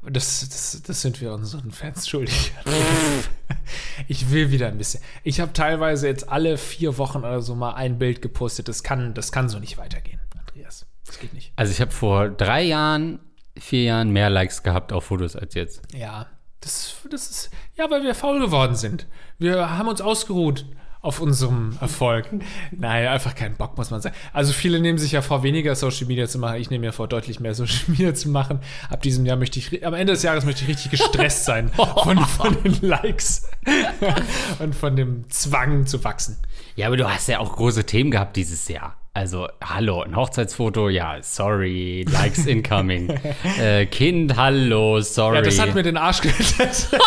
Das, 0.05 0.41
das, 0.49 0.83
das 0.85 1.01
sind 1.01 1.21
wir 1.21 1.33
unseren 1.33 1.71
Fans 1.71 2.09
schuldig. 2.09 2.53
ich 4.09 4.33
will 4.33 4.51
wieder 4.51 4.67
ein 4.67 4.77
bisschen. 4.77 5.01
Ich 5.23 5.41
habe 5.41 5.53
teilweise 5.53 6.09
jetzt 6.09 6.29
alle 6.29 6.59
vier 6.59 6.99
Wochen 6.99 7.19
oder 7.19 7.41
so 7.41 7.55
mal 7.55 7.75
ein 7.75 7.99
Bild 7.99 8.21
gepostet. 8.21 8.67
Das 8.67 8.83
kann, 8.83 9.15
das 9.15 9.31
kann 9.31 9.49
so 9.49 9.61
nicht 9.61 9.79
weitergehen, 9.79 10.19
Andreas. 10.37 10.87
Das 11.07 11.21
geht 11.21 11.33
nicht. 11.33 11.53
Also 11.55 11.71
ich 11.71 11.81
habe 11.81 11.93
vor 11.93 12.31
drei 12.31 12.65
Jahren, 12.65 13.21
vier 13.57 13.85
Jahren 13.85 14.11
mehr 14.11 14.29
Likes 14.29 14.65
gehabt 14.65 14.93
auf 14.93 15.05
Fotos 15.05 15.37
als 15.37 15.55
jetzt. 15.55 15.83
Ja, 15.95 16.27
das, 16.63 16.95
das 17.11 17.31
ist. 17.31 17.51
Ja, 17.77 17.91
weil 17.91 18.03
wir 18.03 18.15
faul 18.15 18.41
geworden 18.41 18.75
sind. 18.75 19.07
Wir 19.39 19.77
haben 19.79 19.89
uns 19.89 20.01
ausgeruht 20.01 20.65
auf 21.03 21.21
unserem 21.21 21.77
Erfolg. 21.81 22.29
Nein, 22.71 23.09
einfach 23.09 23.35
keinen 23.35 23.57
Bock, 23.57 23.77
muss 23.77 23.91
man 23.91 24.01
sagen. 24.01 24.15
Also 24.33 24.53
viele 24.53 24.79
nehmen 24.79 24.99
sich 24.99 25.13
ja 25.13 25.21
vor, 25.21 25.43
weniger 25.43 25.75
Social 25.75 26.07
Media 26.07 26.29
zu 26.29 26.39
machen. 26.39 26.61
Ich 26.61 26.71
nehme 26.71 26.87
mir 26.87 26.93
vor, 26.93 27.09
deutlich 27.09 27.41
mehr 27.41 27.55
Social 27.55 27.83
Media 27.89 28.15
zu 28.15 28.29
machen. 28.29 28.61
Ab 28.89 29.03
diesem 29.03 29.27
Jahr 29.27 29.37
möchte 29.37 29.59
ich, 29.59 29.85
am 29.85 29.95
Ende 29.95 30.13
des 30.13 30.23
Jahres 30.23 30.45
möchte 30.45 30.63
ich 30.63 30.69
richtig 30.69 30.93
gestresst 30.93 31.45
sein 31.45 31.71
von, 31.71 32.19
von 32.19 32.63
den 32.63 32.81
Likes 32.83 33.49
und 34.61 34.75
von 34.77 34.95
dem 34.95 35.29
Zwang 35.29 35.87
zu 35.87 36.05
wachsen. 36.05 36.39
Ja, 36.77 36.87
aber 36.87 36.97
du 36.97 37.13
hast 37.13 37.27
ja 37.27 37.41
auch 37.41 37.57
große 37.57 37.85
Themen 37.85 38.13
gehabt 38.13 38.37
dieses 38.37 38.69
Jahr. 38.69 38.97
Also, 39.15 39.47
hallo, 39.63 40.01
ein 40.03 40.17
Hochzeitsfoto, 40.17 40.89
ja, 40.89 41.19
sorry, 41.23 42.07
Likes 42.09 42.47
incoming. 42.47 43.11
äh, 43.59 43.85
kind, 43.85 44.37
hallo, 44.37 45.03
sorry. 45.03 45.37
Ja, 45.37 45.43
das 45.43 45.59
hat 45.59 45.75
mir 45.75 45.83
den 45.83 45.99
Arsch 45.99 46.23
gerettet. 46.23 46.89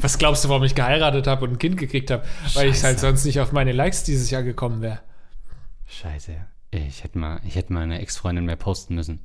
Was 0.00 0.16
glaubst 0.16 0.44
du, 0.44 0.48
warum 0.48 0.62
ich 0.62 0.76
geheiratet 0.76 1.26
habe 1.26 1.44
und 1.44 1.52
ein 1.54 1.58
Kind 1.58 1.76
gekriegt 1.76 2.12
habe? 2.12 2.22
Weil 2.54 2.68
ich 2.68 2.84
halt 2.84 3.00
sonst 3.00 3.24
nicht 3.24 3.40
auf 3.40 3.50
meine 3.50 3.72
Likes 3.72 4.04
dieses 4.04 4.30
Jahr 4.30 4.44
gekommen 4.44 4.80
wäre. 4.80 5.00
Scheiße. 5.86 6.36
Ich 6.70 7.02
hätte 7.02 7.18
mal, 7.18 7.40
ich 7.44 7.56
hätte 7.56 7.72
mal 7.72 7.82
eine 7.82 8.00
Ex-Freundin 8.00 8.44
mehr 8.44 8.56
posten 8.56 8.94
müssen. 8.94 9.20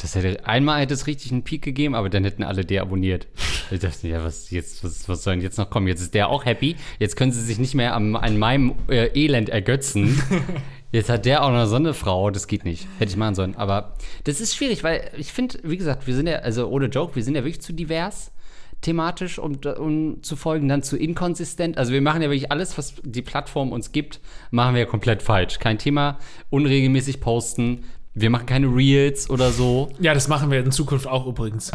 Das 0.00 0.14
hätte, 0.14 0.46
einmal 0.46 0.80
hätte 0.80 0.94
es 0.94 1.06
richtig 1.06 1.30
einen 1.30 1.42
Peak 1.42 1.62
gegeben, 1.62 1.94
aber 1.94 2.08
dann 2.08 2.24
hätten 2.24 2.42
alle 2.42 2.64
deabonniert. 2.64 3.26
Ich 3.72 3.78
dachte, 3.78 4.08
ja, 4.08 4.24
was, 4.24 4.50
jetzt, 4.50 4.82
was, 4.82 5.08
was 5.08 5.22
soll 5.22 5.34
denn 5.34 5.44
jetzt 5.44 5.56
noch 5.56 5.70
kommen? 5.70 5.86
Jetzt 5.86 6.00
ist 6.00 6.12
der 6.12 6.28
auch 6.28 6.44
happy. 6.44 6.74
Jetzt 6.98 7.14
können 7.14 7.30
sie 7.30 7.40
sich 7.40 7.60
nicht 7.60 7.76
mehr 7.76 7.94
am, 7.94 8.16
an 8.16 8.36
meinem 8.36 8.74
äh, 8.88 9.10
Elend 9.14 9.48
ergötzen. 9.48 10.20
Jetzt 10.92 11.08
hat 11.08 11.24
der 11.24 11.44
auch 11.44 11.52
noch 11.52 11.66
so 11.66 11.76
eine 11.76 11.94
Frau, 11.94 12.32
das 12.32 12.48
geht 12.48 12.64
nicht. 12.64 12.88
Hätte 12.98 13.12
ich 13.12 13.16
machen 13.16 13.36
sollen. 13.36 13.54
Aber 13.54 13.94
das 14.24 14.40
ist 14.40 14.56
schwierig, 14.56 14.82
weil 14.82 15.08
ich 15.16 15.32
finde, 15.32 15.60
wie 15.62 15.76
gesagt, 15.76 16.08
wir 16.08 16.16
sind 16.16 16.26
ja, 16.26 16.38
also 16.38 16.66
ohne 16.66 16.86
Joke, 16.86 17.14
wir 17.14 17.22
sind 17.22 17.36
ja 17.36 17.44
wirklich 17.44 17.62
zu 17.62 17.72
divers 17.72 18.32
thematisch, 18.80 19.38
um, 19.38 19.56
um 19.78 20.22
zu 20.22 20.36
folgen, 20.36 20.68
dann 20.68 20.82
zu 20.82 20.96
inkonsistent. 20.96 21.78
Also 21.78 21.92
wir 21.92 22.00
machen 22.00 22.22
ja 22.22 22.30
wirklich 22.30 22.50
alles, 22.50 22.76
was 22.78 22.94
die 23.02 23.22
Plattform 23.22 23.72
uns 23.72 23.92
gibt, 23.92 24.20
machen 24.50 24.74
wir 24.74 24.80
ja 24.80 24.86
komplett 24.86 25.22
falsch. 25.22 25.58
Kein 25.58 25.78
Thema, 25.78 26.18
unregelmäßig 26.48 27.20
posten. 27.20 27.84
Wir 28.14 28.30
machen 28.30 28.46
keine 28.46 28.66
Reels 28.66 29.30
oder 29.30 29.50
so. 29.50 29.90
Ja, 30.00 30.14
das 30.14 30.26
machen 30.28 30.50
wir 30.50 30.60
in 30.60 30.72
Zukunft 30.72 31.06
auch 31.06 31.26
übrigens. 31.26 31.70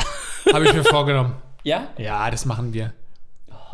Habe 0.51 0.65
ich 0.65 0.73
mir 0.73 0.83
vorgenommen. 0.85 1.33
Ja? 1.63 1.87
Ja, 1.97 2.29
das 2.29 2.45
machen 2.45 2.73
wir. 2.73 2.93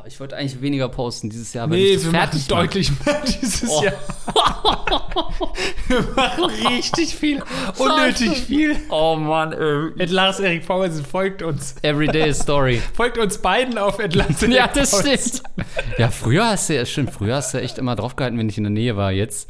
Ich 0.07 0.19
wollte 0.19 0.35
eigentlich 0.37 0.61
weniger 0.61 0.89
posten 0.89 1.29
dieses 1.29 1.53
Jahr, 1.53 1.69
wenn 1.69 1.77
Nee, 1.77 1.93
ich 1.93 2.03
wir 2.03 2.11
machen 2.11 2.31
fertig 2.31 2.49
mache. 2.49 2.61
deutlich 2.61 2.91
mehr 3.05 3.21
dieses 3.41 3.69
Oh. 3.69 3.83
Jahr. 3.83 3.93
wir 5.87 6.01
machen 6.15 6.43
richtig 6.67 7.15
viel. 7.15 7.43
Unnötig 7.77 8.41
viel. 8.43 8.75
Oh 8.89 9.15
Mann, 9.15 9.53
äh, 9.53 10.05
Lars 10.05 10.39
Erik 10.39 10.65
Pausen 10.65 11.05
folgt 11.05 11.41
uns. 11.41 11.75
Everyday 11.81 12.33
Story. 12.33 12.81
Folgt 12.93 13.17
uns 13.17 13.37
beiden 13.37 13.77
auf 13.77 13.99
Ed 13.99 14.15
Lars 14.15 14.41
Ja, 14.47 14.67
das 14.67 14.99
stimmt. 14.99 15.43
Ja, 15.97 16.09
früher 16.09 16.47
hast 16.47 16.69
du 16.69 16.75
ja 16.75 16.85
schon, 16.85 17.07
früher 17.07 17.35
hast 17.35 17.53
du 17.53 17.61
echt 17.61 17.77
immer 17.77 17.95
draufgehalten, 17.95 18.37
wenn 18.39 18.49
ich 18.49 18.57
in 18.57 18.63
der 18.63 18.71
Nähe 18.71 18.95
war. 18.97 19.11
Jetzt 19.11 19.49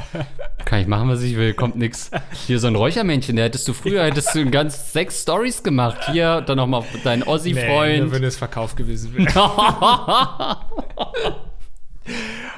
kann 0.66 0.80
ich 0.82 0.88
machen, 0.88 1.10
was 1.10 1.22
ich 1.22 1.36
will, 1.38 1.54
kommt 1.54 1.76
nix. 1.76 2.12
Hier 2.48 2.60
so 2.60 2.68
ein 2.68 2.76
Räuchermännchen, 2.76 3.36
der 3.36 3.46
hättest 3.46 3.68
du 3.68 3.74
früher, 3.74 4.04
hättest 4.04 4.34
du 4.36 4.50
ganz 4.50 4.92
sechs 4.94 5.22
Stories 5.22 5.64
gemacht. 5.64 6.10
Hier, 6.12 6.42
dann 6.42 6.58
nochmal 6.58 6.84
deinen 7.04 7.20
Nee, 7.22 7.26
Ossi-Freund. 7.28 8.04
da 8.08 8.12
würde 8.12 8.28
es 8.28 8.38
Verkauf 8.38 8.76
gewesen 8.76 9.14
werden. 9.16 9.28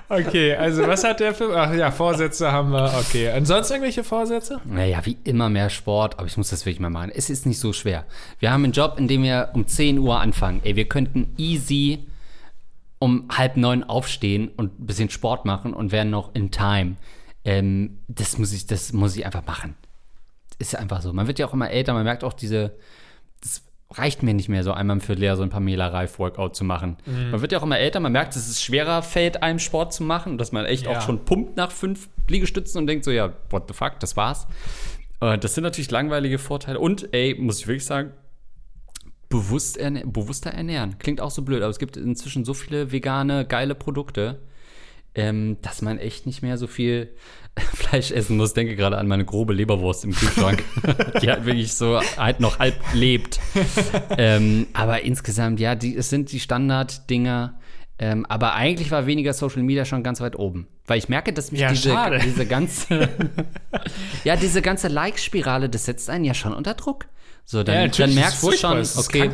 Okay, 0.10 0.54
also 0.56 0.86
was 0.88 1.04
hat 1.04 1.20
der 1.20 1.34
für. 1.34 1.56
Ach 1.56 1.74
ja, 1.74 1.92
Vorsätze 1.92 2.52
haben 2.52 2.72
wir. 2.72 2.94
Okay. 3.00 3.30
Ansonsten 3.30 3.74
irgendwelche 3.74 4.04
Vorsätze? 4.04 4.62
Naja, 4.66 5.00
wie 5.04 5.18
immer 5.24 5.50
mehr 5.50 5.70
Sport, 5.70 6.20
aber 6.20 6.28
ich 6.28 6.38
muss 6.38 6.50
das 6.50 6.66
wirklich 6.66 6.80
mal 6.80 6.90
machen. 6.90 7.12
Es 7.14 7.30
ist 7.30 7.46
nicht 7.46 7.60
so 7.60 7.74
schwer. 7.74 8.06
Wir 8.40 8.52
haben 8.52 8.64
einen 8.64 8.74
Job, 8.74 8.96
in 8.98 9.08
dem 9.08 9.24
wir 9.24 9.50
um 9.54 9.68
10 9.68 9.98
Uhr 10.00 10.20
anfangen. 10.20 10.62
Ey, 10.64 10.76
wir 10.76 10.88
könnten 10.88 11.34
easy 11.38 12.08
um 13.00 13.28
halb 13.30 13.58
neun 13.58 13.84
aufstehen 13.84 14.50
und 14.56 14.80
ein 14.80 14.86
bisschen 14.86 15.10
Sport 15.10 15.46
machen 15.46 15.74
und 15.74 15.92
wären 15.92 16.10
noch 16.10 16.34
in 16.36 16.52
Time. 16.52 16.96
Ähm, 17.44 18.00
das, 18.08 18.38
muss 18.38 18.54
ich, 18.54 18.66
das 18.68 18.94
muss 18.94 19.16
ich 19.18 19.26
einfach 19.26 19.46
machen. 19.46 19.76
Ist 20.60 20.74
ja 20.74 20.80
einfach 20.80 21.02
so. 21.02 21.12
Man 21.12 21.28
wird 21.28 21.40
ja 21.40 21.48
auch 21.48 21.54
immer 21.54 21.70
älter, 21.70 21.94
man 21.94 22.04
merkt 22.04 22.24
auch 22.24 22.34
diese. 22.34 22.76
Reicht 23.96 24.24
mir 24.24 24.34
nicht 24.34 24.50
mehr, 24.50 24.64
so 24.64 24.72
einmal 24.72 24.98
im 24.98 25.02
Vierteljahr 25.02 25.36
so 25.38 25.44
ein 25.44 25.50
Pamela 25.50 25.88
Reif-Workout 25.88 26.56
zu 26.56 26.64
machen. 26.64 26.98
Man 27.06 27.42
wird 27.42 27.52
ja 27.52 27.60
auch 27.60 27.64
immer 27.64 27.78
älter, 27.80 28.00
man 28.00 28.12
merkt, 28.12 28.36
dass 28.36 28.48
es 28.48 28.62
schwerer 28.62 29.02
fällt, 29.04 29.44
einem 29.44 29.60
Sport 29.60 29.94
zu 29.94 30.04
machen 30.04 30.34
und 30.34 30.38
dass 30.40 30.52
man 30.52 30.66
echt 30.66 30.86
Ja. 30.86 30.98
auch 30.98 31.02
schon 31.02 31.26
pumpt 31.26 31.56
nach 31.58 31.72
fünf 31.72 32.10
Liegestützen 32.28 32.80
und 32.80 32.88
denkt 32.88 33.06
so, 33.06 33.12
ja, 33.12 33.34
what 33.50 33.64
the 33.68 33.74
fuck, 33.74 34.00
das 34.00 34.18
war's. 34.18 34.48
Äh, 35.22 35.38
Das 35.38 35.54
sind 35.56 35.64
natürlich 35.64 35.92
langweilige 35.92 36.40
Vorteile. 36.40 36.80
Und, 36.80 37.14
ey, 37.14 37.36
muss 37.40 37.60
ich 37.60 37.68
wirklich 37.68 37.86
sagen, 37.86 38.12
bewusst 39.30 39.78
erne 39.78 40.04
bewusster 40.06 40.52
ernähren. 40.52 40.98
Klingt 41.00 41.20
auch 41.22 41.32
so 41.32 41.42
blöd, 41.42 41.62
aber 41.64 41.70
es 41.72 41.80
gibt 41.80 41.98
inzwischen 41.98 42.46
so 42.46 42.54
viele 42.54 42.92
vegane, 42.92 43.46
geile 43.46 43.74
Produkte, 43.76 44.40
ähm, 45.16 45.58
dass 45.62 45.82
man 45.82 45.98
echt 46.00 46.26
nicht 46.26 46.42
mehr 46.42 46.58
so 46.58 46.68
viel 46.68 47.14
Fleisch 47.74 48.12
essen 48.12 48.38
muss. 48.38 48.54
Denke 48.54 48.76
gerade 48.76 48.98
an 48.98 49.08
meine 49.08 49.26
grobe 49.26 49.54
Leberwurst 49.54 50.04
im 50.06 50.14
Kühlschrank, 50.14 50.64
die 51.22 51.30
halt 51.30 51.46
wirklich 51.46 51.74
so 51.74 52.00
halt 52.18 52.40
noch 52.40 52.60
halb 52.60 52.76
lebt. 52.94 53.40
ähm, 54.18 54.68
aber 54.74 55.02
insgesamt, 55.04 55.60
ja, 55.60 55.76
die, 55.76 55.96
es 55.96 56.10
sind 56.10 56.32
die 56.32 56.40
Standarddinger. 56.40 57.60
Ähm, 58.00 58.26
aber 58.26 58.56
eigentlich 58.56 58.90
war 58.90 59.06
weniger 59.06 59.34
Social 59.34 59.62
Media 59.62 59.86
schon 59.86 60.02
ganz 60.02 60.20
weit 60.20 60.36
oben. 60.36 60.68
Weil 60.88 60.98
ich 60.98 61.10
merke, 61.10 61.32
dass 61.32 61.52
mich 61.52 61.62
Ja, 61.62 61.70
diese, 61.70 61.96
diese 62.26 62.46
ganze 62.48 63.08
ja, 64.24 64.36
diese 64.36 64.62
ganze 64.64 64.88
Like-Spirale, 64.88 65.70
das 65.70 65.86
setzt 65.86 66.10
einen 66.10 66.26
ja 66.26 66.34
schon 66.34 66.54
unter 66.54 66.74
Druck. 66.74 67.06
So, 67.46 67.64
dann, 67.64 67.86
natürlich, 67.86 68.16
dann 68.16 68.24
merkst 68.24 68.44
du 68.44 68.52
schon, 68.54 68.80
okay. 68.98 69.30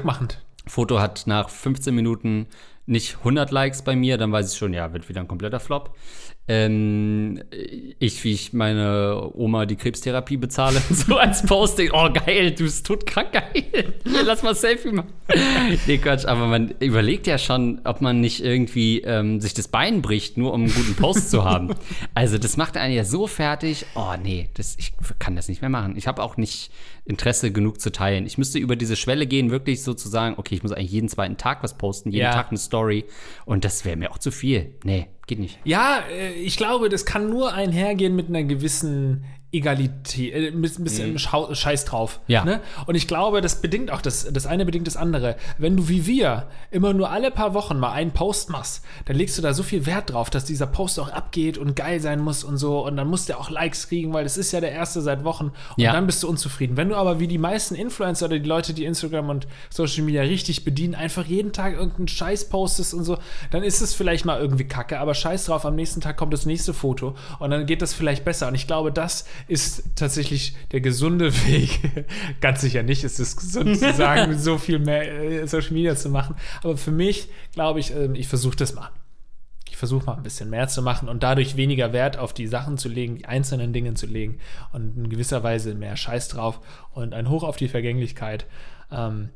Foto 0.67 0.99
hat 0.99 1.23
nach 1.25 1.49
15 1.49 1.95
Minuten 1.95 2.47
nicht 2.89 3.17
100 3.19 3.51
Likes 3.51 3.81
bei 3.81 3.95
mir, 3.95 4.17
dann 4.17 4.31
weiß 4.31 4.51
ich 4.51 4.57
schon, 4.57 4.73
ja, 4.73 4.91
wird 4.93 5.07
wieder 5.07 5.21
ein 5.21 5.27
kompletter 5.27 5.59
Flop. 5.59 5.95
Ähm, 6.51 7.43
ich, 7.99 8.23
wie 8.23 8.31
ich 8.33 8.53
meine 8.53 9.29
Oma 9.35 9.67
die 9.67 9.75
Krebstherapie 9.75 10.37
bezahle, 10.37 10.81
so 10.89 11.17
als 11.17 11.45
Posting, 11.45 11.91
oh 11.93 12.09
geil, 12.11 12.51
du 12.51 12.63
bist 12.63 12.87
todkrank, 12.87 13.33
geil, 13.33 13.93
lass 14.25 14.41
mal 14.41 14.55
Selfie 14.55 14.91
machen. 14.91 15.13
Nee, 15.85 15.99
Quatsch, 15.99 16.25
aber 16.25 16.47
man 16.47 16.73
überlegt 16.79 17.27
ja 17.27 17.37
schon, 17.37 17.81
ob 17.83 18.01
man 18.01 18.19
nicht 18.19 18.43
irgendwie 18.43 19.01
ähm, 19.01 19.39
sich 19.39 19.53
das 19.53 19.67
Bein 19.67 20.01
bricht, 20.01 20.37
nur 20.37 20.51
um 20.53 20.63
einen 20.63 20.73
guten 20.73 20.95
Post 20.95 21.29
zu 21.29 21.45
haben. 21.45 21.69
Also 22.15 22.37
das 22.37 22.57
macht 22.57 22.75
einen 22.77 22.93
ja 22.93 23.03
so 23.05 23.27
fertig, 23.27 23.85
oh 23.95 24.13
nee, 24.21 24.49
das, 24.55 24.75
ich 24.79 24.93
kann 25.19 25.35
das 25.35 25.47
nicht 25.47 25.61
mehr 25.61 25.69
machen. 25.69 25.95
Ich 25.97 26.07
habe 26.07 26.23
auch 26.23 26.37
nicht 26.37 26.71
Interesse 27.05 27.51
genug 27.51 27.79
zu 27.79 27.91
teilen. 27.91 28.25
Ich 28.25 28.37
müsste 28.37 28.57
über 28.59 28.75
diese 28.75 28.95
Schwelle 28.95 29.27
gehen, 29.27 29.51
wirklich 29.51 29.83
so 29.83 29.93
zu 29.93 30.09
sagen, 30.09 30.35
okay, 30.37 30.55
ich 30.55 30.63
muss 30.63 30.71
eigentlich 30.71 30.91
jeden 30.91 31.09
zweiten 31.09 31.37
Tag 31.37 31.63
was 31.63 31.77
posten, 31.77 32.09
jeden 32.11 32.23
Ja. 32.23 32.33
Tag 32.33 32.49
eine 32.49 32.57
Story. 32.57 33.05
Und 33.45 33.63
das 33.65 33.85
wäre 33.85 33.95
mir 33.97 34.11
auch 34.11 34.17
zu 34.17 34.31
viel. 34.31 34.73
Nee, 34.83 35.07
geht 35.29 35.39
nicht. 35.39 35.57
Ja, 35.63 36.03
äh, 36.11 36.33
ich 36.33 36.57
glaube, 36.57 36.89
das 36.89 37.05
kann 37.05 37.29
nur 37.29 37.53
einhergehen 37.53 38.15
mit 38.15 38.27
einer 38.27 38.43
gewissen 38.43 39.23
Egalität, 39.51 40.33
äh, 40.33 40.47
ein 40.49 40.61
bisschen 40.61 41.17
Schau 41.17 41.53
Scheiß 41.53 41.85
drauf. 41.85 42.19
Ja. 42.27 42.43
Ne? 42.45 42.61
Und 42.85 42.95
ich 42.95 43.07
glaube, 43.07 43.41
das 43.41 43.61
bedingt 43.61 43.91
auch 43.91 44.01
das, 44.01 44.27
das 44.31 44.45
eine 44.45 44.65
bedingt 44.65 44.85
das 44.87 44.95
andere. 44.95 45.35
Wenn 45.57 45.75
du 45.75 45.89
wie 45.89 46.05
wir 46.05 46.47
immer 46.71 46.93
nur 46.93 47.09
alle 47.09 47.31
paar 47.31 47.53
Wochen 47.53 47.79
mal 47.79 47.91
einen 47.91 48.11
Post 48.11 48.49
machst, 48.49 48.83
dann 49.05 49.15
legst 49.15 49.37
du 49.37 49.41
da 49.41 49.53
so 49.53 49.63
viel 49.63 49.85
Wert 49.85 50.11
drauf, 50.11 50.29
dass 50.29 50.45
dieser 50.45 50.67
Post 50.67 50.99
auch 50.99 51.09
abgeht 51.09 51.57
und 51.57 51.75
geil 51.75 51.99
sein 51.99 52.19
muss 52.19 52.43
und 52.43 52.57
so. 52.57 52.85
Und 52.85 52.95
dann 52.97 53.07
musst 53.07 53.29
du 53.29 53.37
auch 53.37 53.49
Likes 53.49 53.87
kriegen, 53.89 54.13
weil 54.13 54.23
das 54.23 54.37
ist 54.37 54.51
ja 54.51 54.61
der 54.61 54.71
erste 54.71 55.01
seit 55.01 55.23
Wochen. 55.23 55.45
Und 55.45 55.53
Ja. 55.83 55.93
dann 55.93 56.05
bist 56.05 56.21
du 56.21 56.29
unzufrieden. 56.29 56.77
Wenn 56.77 56.89
du 56.89 56.95
aber 56.95 57.19
wie 57.19 57.27
die 57.27 57.37
meisten 57.39 57.73
Influencer 57.75 58.27
oder 58.27 58.37
die 58.37 58.47
Leute, 58.47 58.73
die 58.73 58.85
Instagram 58.85 59.29
und 59.29 59.47
Social 59.69 60.03
Media 60.03 60.21
richtig 60.21 60.63
bedienen, 60.63 60.93
einfach 60.93 61.25
jeden 61.25 61.53
Tag 61.53 61.73
irgendeinen 61.73 62.07
Scheiß 62.07 62.49
postest 62.49 62.93
und 62.93 63.03
so, 63.03 63.17
dann 63.51 63.63
ist 63.63 63.81
es 63.81 63.93
vielleicht 63.95 64.25
mal 64.25 64.39
irgendwie 64.39 64.65
kacke, 64.67 64.99
aber 64.99 65.13
scheiß 65.15 65.45
drauf, 65.45 65.65
am 65.65 65.75
nächsten 65.75 66.01
Tag 66.01 66.17
kommt 66.17 66.33
das 66.33 66.45
nächste 66.45 66.73
Foto 66.73 67.15
und 67.39 67.49
dann 67.49 67.65
geht 67.65 67.81
das 67.81 67.93
vielleicht 67.93 68.23
besser. 68.25 68.47
Und 68.47 68.55
ich 68.55 68.67
glaube, 68.67 68.91
das 68.91 69.25
ist 69.47 69.83
tatsächlich 69.95 70.55
der 70.71 70.81
gesunde 70.81 71.33
Weg. 71.47 71.79
Ganz 72.41 72.61
sicher 72.61 72.83
nicht 72.83 73.03
ist 73.03 73.19
es 73.19 73.35
gesund 73.35 73.77
zu 73.77 73.93
sagen, 73.93 74.37
so 74.37 74.57
viel 74.57 74.79
mehr 74.79 75.11
äh, 75.11 75.47
Social 75.47 75.73
Media 75.73 75.95
zu 75.95 76.09
machen. 76.09 76.35
Aber 76.63 76.77
für 76.77 76.91
mich, 76.91 77.29
glaube 77.53 77.79
ich, 77.79 77.95
ähm, 77.95 78.15
ich 78.15 78.27
versuche 78.27 78.55
das 78.55 78.73
mal. 78.73 78.89
Ich 79.69 79.77
versuche 79.77 80.05
mal 80.05 80.15
ein 80.15 80.23
bisschen 80.23 80.49
mehr 80.49 80.67
zu 80.67 80.81
machen 80.81 81.07
und 81.07 81.23
dadurch 81.23 81.55
weniger 81.55 81.93
Wert 81.93 82.17
auf 82.17 82.33
die 82.33 82.47
Sachen 82.47 82.77
zu 82.77 82.89
legen, 82.89 83.17
die 83.17 83.25
einzelnen 83.25 83.71
Dinge 83.71 83.93
zu 83.93 84.07
legen 84.07 84.39
und 84.73 84.97
in 84.97 85.09
gewisser 85.09 85.43
Weise 85.43 85.75
mehr 85.75 85.95
Scheiß 85.95 86.27
drauf 86.27 86.59
und 86.91 87.13
ein 87.13 87.29
Hoch 87.29 87.43
auf 87.43 87.55
die 87.55 87.69
Vergänglichkeit. 87.69 88.45
Ähm, 88.91 89.29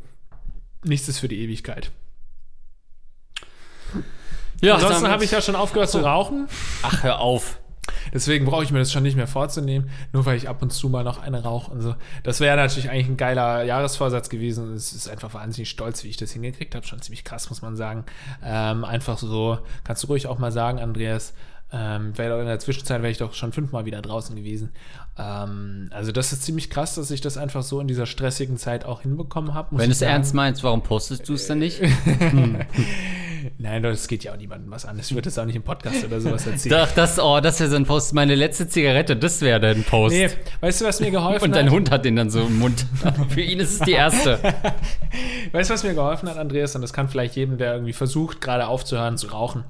nichts 0.84 1.08
ist 1.08 1.20
für 1.20 1.28
die 1.28 1.40
Ewigkeit. 1.42 1.92
Ja, 4.62 4.76
Ansonsten 4.76 5.08
habe 5.08 5.24
ich 5.24 5.32
ja 5.32 5.42
schon 5.42 5.56
aufgehört 5.56 5.90
zu 5.90 6.00
rauchen. 6.00 6.48
Ach, 6.84 7.04
hör 7.04 7.20
auf. 7.20 7.60
Deswegen 8.14 8.46
brauche 8.46 8.64
ich 8.64 8.72
mir 8.72 8.80
das 8.80 8.92
schon 8.92 9.04
nicht 9.04 9.16
mehr 9.16 9.28
vorzunehmen, 9.28 9.90
nur 10.12 10.26
weil 10.26 10.38
ich 10.38 10.48
ab 10.50 10.62
und 10.62 10.72
zu 10.72 10.90
mal 10.90 11.04
noch 11.04 11.22
eine 11.22 11.44
rauche 11.44 11.72
und 11.72 11.82
so. 11.82 11.96
Das 12.24 12.40
wäre 12.40 12.56
natürlich 12.56 12.90
eigentlich 12.90 13.08
ein 13.08 13.18
geiler 13.18 13.64
Jahresvorsatz 13.64 14.30
gewesen. 14.30 14.70
und 14.70 14.74
Es 14.74 14.94
ist 14.94 15.10
einfach 15.10 15.34
wahnsinnig 15.34 15.70
stolz, 15.70 16.04
wie 16.04 16.10
ich 16.10 16.18
das 16.18 16.32
hingekriegt 16.32 16.76
habe. 16.76 16.86
Schon 16.86 17.02
ziemlich 17.02 17.24
krass, 17.24 17.50
muss 17.50 17.62
man 17.62 17.76
sagen. 17.76 18.06
Ähm, 18.44 18.84
einfach 18.84 19.18
so, 19.18 19.58
kannst 19.84 20.04
du 20.04 20.08
ruhig 20.08 20.28
auch 20.28 20.40
mal 20.40 20.52
sagen, 20.52 20.80
Andreas. 20.80 21.34
Ähm, 21.72 22.14
in 22.16 22.46
der 22.46 22.60
Zwischenzeit 22.60 23.02
wäre 23.02 23.12
ich 23.12 23.18
doch 23.18 23.34
schon 23.34 23.52
fünfmal 23.52 23.86
wieder 23.86 24.00
draußen 24.04 24.36
gewesen. 24.36 24.70
Ähm, 25.18 25.90
also 25.92 26.12
das 26.12 26.32
ist 26.32 26.44
ziemlich 26.44 26.70
krass, 26.70 26.94
dass 26.94 27.10
ich 27.10 27.20
das 27.20 27.36
einfach 27.36 27.64
so 27.64 27.80
in 27.80 27.88
dieser 27.88 28.06
stressigen 28.06 28.58
Zeit 28.58 28.86
auch 28.86 29.02
hinbekommen 29.02 29.56
habe. 29.56 29.70
Wenn 29.72 29.88
du 29.88 29.92
es 29.92 30.04
ernst 30.04 30.36
meinst, 30.36 30.64
warum 30.64 30.84
postest 30.84 31.28
du 31.28 31.34
es 31.34 31.48
dann 31.48 31.58
nicht? 31.60 31.82
Nein, 33.58 33.84
das 33.84 34.08
geht 34.08 34.24
ja 34.24 34.34
auch 34.34 34.38
niemandem 34.38 34.72
was 34.72 34.86
an. 34.86 35.00
Ich 35.00 35.12
würde 35.12 35.24
das 35.24 35.38
auch 35.38 35.46
nicht 35.46 35.56
im 35.56 35.64
Podcast 35.64 36.04
oder 36.06 36.20
sowas 36.20 36.46
erzählen. 36.48 36.80
Doch, 36.80 36.92
das, 36.92 37.20
oh, 37.20 37.40
das 37.40 37.60
wäre 37.60 37.70
so 37.70 37.76
ein 37.76 37.86
Post. 37.86 38.14
Meine 38.14 38.36
letzte 38.36 38.68
Zigarette, 38.68 39.16
das 39.16 39.42
wäre 39.42 39.60
dein 39.60 39.84
Post. 39.84 40.16
Nee, 40.16 40.30
weißt 40.62 40.82
du, 40.82 40.86
was 40.86 41.00
mir 41.00 41.12
geholfen 41.12 41.46
Und 41.46 41.56
dein 41.56 41.68
hat? 41.68 41.74
Hund 41.74 41.92
hat 41.92 42.06
den 42.06 42.16
dann 42.16 42.30
so 42.30 42.42
im 42.42 42.60
Mund. 42.60 42.86
Für 43.30 43.42
ihn 43.42 43.60
ist 43.60 43.74
es 43.74 43.80
die 43.80 43.92
erste. 43.92 44.40
Weißt 45.52 45.70
du, 45.70 45.74
was 45.74 45.84
mir 45.84 45.94
geholfen 45.94 46.30
hat, 46.30 46.38
Andreas? 46.38 46.76
Und 46.76 46.82
das 46.82 46.94
kann 46.94 47.10
vielleicht 47.10 47.36
jedem, 47.36 47.58
der 47.58 47.74
irgendwie 47.74 47.94
versucht, 47.94 48.42
gerade 48.42 48.68
aufzuhören 48.68 49.18
zu 49.18 49.28
rauchen, 49.28 49.64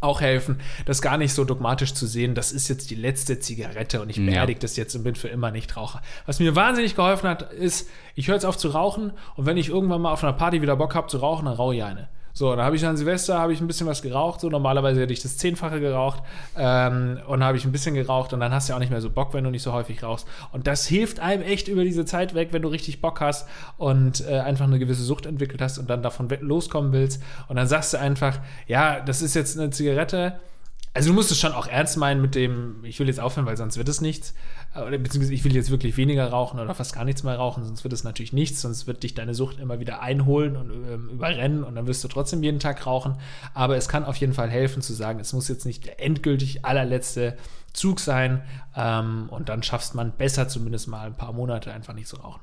auch 0.00 0.20
helfen, 0.20 0.60
das 0.86 1.02
gar 1.02 1.18
nicht 1.18 1.34
so 1.34 1.44
dogmatisch 1.44 1.92
zu 1.92 2.06
sehen. 2.06 2.34
Das 2.34 2.52
ist 2.52 2.68
jetzt 2.68 2.90
die 2.90 2.94
letzte 2.94 3.38
Zigarette 3.38 4.00
und 4.00 4.08
ich 4.08 4.16
beerdige 4.16 4.60
das 4.60 4.76
jetzt 4.76 4.94
und 4.94 5.02
bin 5.04 5.14
für 5.14 5.28
immer 5.28 5.50
nicht 5.50 5.76
Raucher. 5.76 6.00
Was 6.26 6.40
mir 6.40 6.56
wahnsinnig 6.56 6.96
geholfen 6.96 7.28
hat, 7.28 7.52
ist, 7.52 7.88
ich 8.14 8.28
höre 8.28 8.34
jetzt 8.36 8.46
auf 8.46 8.56
zu 8.56 8.68
rauchen 8.68 9.12
und 9.36 9.46
wenn 9.46 9.56
ich 9.58 9.68
irgendwann 9.68 10.00
mal 10.00 10.12
auf 10.12 10.24
einer 10.24 10.32
Party 10.32 10.62
wieder 10.62 10.76
Bock 10.76 10.94
habe 10.94 11.08
zu 11.08 11.18
rauchen, 11.18 11.44
dann 11.44 11.54
rauche 11.54 11.74
ich 11.74 11.84
eine. 11.84 12.08
So, 12.32 12.54
dann 12.54 12.64
habe 12.64 12.76
ich 12.76 12.86
an 12.86 12.96
Silvester 12.96 13.38
habe 13.38 13.52
ich 13.52 13.60
ein 13.60 13.66
bisschen 13.66 13.86
was 13.86 14.02
geraucht. 14.02 14.40
So 14.40 14.48
normalerweise 14.48 15.00
hätte 15.00 15.12
ich 15.12 15.22
das 15.22 15.36
Zehnfache 15.36 15.80
geraucht 15.80 16.22
ähm, 16.56 17.18
und 17.26 17.42
habe 17.44 17.56
ich 17.56 17.64
ein 17.64 17.72
bisschen 17.72 17.94
geraucht 17.94 18.32
und 18.32 18.40
dann 18.40 18.52
hast 18.52 18.68
du 18.68 18.72
ja 18.72 18.76
auch 18.76 18.80
nicht 18.80 18.90
mehr 18.90 19.00
so 19.00 19.10
Bock, 19.10 19.34
wenn 19.34 19.44
du 19.44 19.50
nicht 19.50 19.62
so 19.62 19.72
häufig 19.72 20.02
rauchst. 20.02 20.26
Und 20.52 20.66
das 20.66 20.86
hilft 20.86 21.20
einem 21.20 21.42
echt 21.42 21.68
über 21.68 21.84
diese 21.84 22.04
Zeit 22.04 22.34
weg, 22.34 22.48
wenn 22.52 22.62
du 22.62 22.68
richtig 22.68 23.00
Bock 23.00 23.20
hast 23.20 23.48
und 23.76 24.26
äh, 24.28 24.38
einfach 24.38 24.66
eine 24.66 24.78
gewisse 24.78 25.02
Sucht 25.02 25.26
entwickelt 25.26 25.60
hast 25.60 25.78
und 25.78 25.90
dann 25.90 26.02
davon 26.02 26.28
loskommen 26.40 26.92
willst. 26.92 27.22
Und 27.48 27.56
dann 27.56 27.66
sagst 27.66 27.92
du 27.92 27.98
einfach, 27.98 28.38
ja, 28.66 29.00
das 29.00 29.22
ist 29.22 29.34
jetzt 29.34 29.58
eine 29.58 29.70
Zigarette. 29.70 30.40
Also 30.92 31.10
du 31.10 31.14
musst 31.14 31.30
es 31.30 31.38
schon 31.38 31.52
auch 31.52 31.68
ernst 31.68 31.96
meinen 31.96 32.20
mit 32.20 32.34
dem, 32.34 32.84
ich 32.84 32.98
will 32.98 33.06
jetzt 33.06 33.20
aufhören, 33.20 33.46
weil 33.46 33.56
sonst 33.56 33.76
wird 33.76 33.88
es 33.88 34.00
nichts. 34.00 34.34
Oder 34.74 34.98
beziehungsweise 34.98 35.34
ich 35.34 35.42
will 35.42 35.54
jetzt 35.54 35.70
wirklich 35.72 35.96
weniger 35.96 36.28
rauchen 36.28 36.60
oder 36.60 36.72
fast 36.74 36.94
gar 36.94 37.04
nichts 37.04 37.24
mehr 37.24 37.34
rauchen, 37.34 37.64
sonst 37.64 37.82
wird 37.82 37.92
es 37.92 38.04
natürlich 38.04 38.32
nichts, 38.32 38.60
sonst 38.60 38.86
wird 38.86 39.02
dich 39.02 39.14
deine 39.14 39.34
Sucht 39.34 39.58
immer 39.58 39.80
wieder 39.80 40.00
einholen 40.00 40.56
und 40.56 40.70
ähm, 40.70 41.08
überrennen 41.08 41.64
und 41.64 41.74
dann 41.74 41.88
wirst 41.88 42.04
du 42.04 42.08
trotzdem 42.08 42.42
jeden 42.44 42.60
Tag 42.60 42.86
rauchen. 42.86 43.16
Aber 43.52 43.76
es 43.76 43.88
kann 43.88 44.04
auf 44.04 44.14
jeden 44.16 44.32
Fall 44.32 44.48
helfen 44.48 44.80
zu 44.80 44.92
sagen, 44.92 45.18
es 45.18 45.32
muss 45.32 45.48
jetzt 45.48 45.66
nicht 45.66 45.86
der 45.86 46.00
endgültig 46.00 46.64
allerletzte 46.64 47.36
Zug 47.72 47.98
sein 47.98 48.42
ähm, 48.76 49.28
und 49.30 49.48
dann 49.48 49.64
schaffst 49.64 49.96
man 49.96 50.12
besser 50.12 50.46
zumindest 50.46 50.86
mal 50.86 51.06
ein 51.06 51.16
paar 51.16 51.32
Monate 51.32 51.72
einfach 51.72 51.94
nicht 51.94 52.06
zu 52.06 52.16
rauchen. 52.16 52.40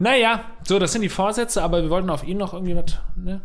Naja, 0.00 0.44
so, 0.64 0.80
das 0.80 0.92
sind 0.92 1.02
die 1.02 1.08
Vorsätze, 1.08 1.62
aber 1.62 1.82
wir 1.82 1.90
wollten 1.90 2.10
auf 2.10 2.24
ihn 2.24 2.38
noch 2.38 2.54
irgendwie 2.54 2.74
was, 2.74 2.98
ne? 3.14 3.40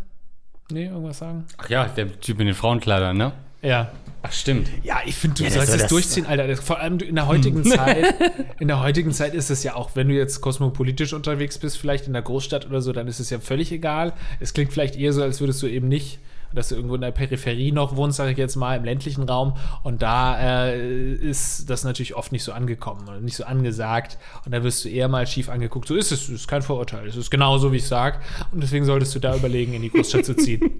Nee, 0.71 0.87
irgendwas 0.87 1.19
sagen? 1.19 1.45
Ach 1.57 1.69
ja, 1.69 1.85
der 1.85 2.19
Typ 2.19 2.39
in 2.39 2.47
den 2.47 2.55
Frauenkleidern, 2.55 3.15
ne? 3.15 3.31
Ja. 3.61 3.91
Ach, 4.23 4.31
stimmt. 4.31 4.67
Ja, 4.83 4.97
ich 5.05 5.15
finde, 5.15 5.37
du 5.37 5.43
Ja, 5.43 5.49
das 5.49 5.55
sollst 5.57 5.73
es 5.73 5.81
das- 5.83 5.89
durchziehen, 5.89 6.25
Alter. 6.25 6.57
Vor 6.57 6.79
allem 6.79 6.99
in 6.99 7.15
der 7.15 7.27
heutigen 7.27 7.63
Zeit, 7.69 8.15
in 8.59 8.67
der 8.67 8.81
heutigen 8.81 9.11
Zeit 9.13 9.33
ist 9.33 9.49
es 9.49 9.63
ja 9.63 9.75
auch, 9.75 9.91
wenn 9.95 10.09
du 10.09 10.15
jetzt 10.15 10.41
kosmopolitisch 10.41 11.13
unterwegs 11.13 11.57
bist, 11.57 11.77
vielleicht 11.77 12.07
in 12.07 12.13
der 12.13 12.23
Großstadt 12.23 12.65
oder 12.67 12.81
so, 12.81 12.91
dann 12.93 13.07
ist 13.07 13.19
es 13.19 13.29
ja 13.29 13.39
völlig 13.39 13.71
egal. 13.71 14.13
Es 14.39 14.53
klingt 14.53 14.73
vielleicht 14.73 14.95
eher 14.95 15.13
so, 15.13 15.21
als 15.23 15.39
würdest 15.39 15.61
du 15.63 15.67
eben 15.67 15.87
nicht, 15.87 16.19
dass 16.53 16.69
du 16.69 16.75
irgendwo 16.75 16.95
in 16.95 17.01
der 17.01 17.11
Peripherie 17.11 17.71
noch 17.73 17.95
wohnst, 17.97 18.17
sage 18.17 18.31
ich 18.31 18.37
jetzt 18.37 18.55
mal, 18.55 18.75
im 18.77 18.85
ländlichen 18.85 19.23
Raum. 19.23 19.55
Und 19.83 20.01
da 20.01 20.39
äh, 20.39 21.11
ist 21.13 21.69
das 21.69 21.83
natürlich 21.83 22.15
oft 22.15 22.31
nicht 22.31 22.43
so 22.43 22.53
angekommen 22.53 23.07
oder 23.07 23.19
nicht 23.19 23.35
so 23.35 23.43
angesagt. 23.43 24.17
Und 24.45 24.51
da 24.53 24.63
wirst 24.63 24.83
du 24.85 24.89
eher 24.89 25.09
mal 25.09 25.27
schief 25.27 25.49
angeguckt. 25.49 25.87
So 25.89 25.95
ist 25.95 26.11
es, 26.11 26.23
es 26.23 26.29
ist 26.29 26.47
kein 26.47 26.61
Vorurteil. 26.61 27.05
Es 27.07 27.15
ist 27.17 27.29
genau 27.31 27.57
so, 27.57 27.71
wie 27.73 27.77
ich 27.77 27.87
sage. 27.87 28.19
Und 28.51 28.63
deswegen 28.63 28.85
solltest 28.85 29.13
du 29.13 29.19
da 29.19 29.35
überlegen, 29.35 29.73
in 29.73 29.81
die 29.83 29.89
Großstadt 29.91 30.25
zu 30.25 30.35
ziehen. 30.35 30.71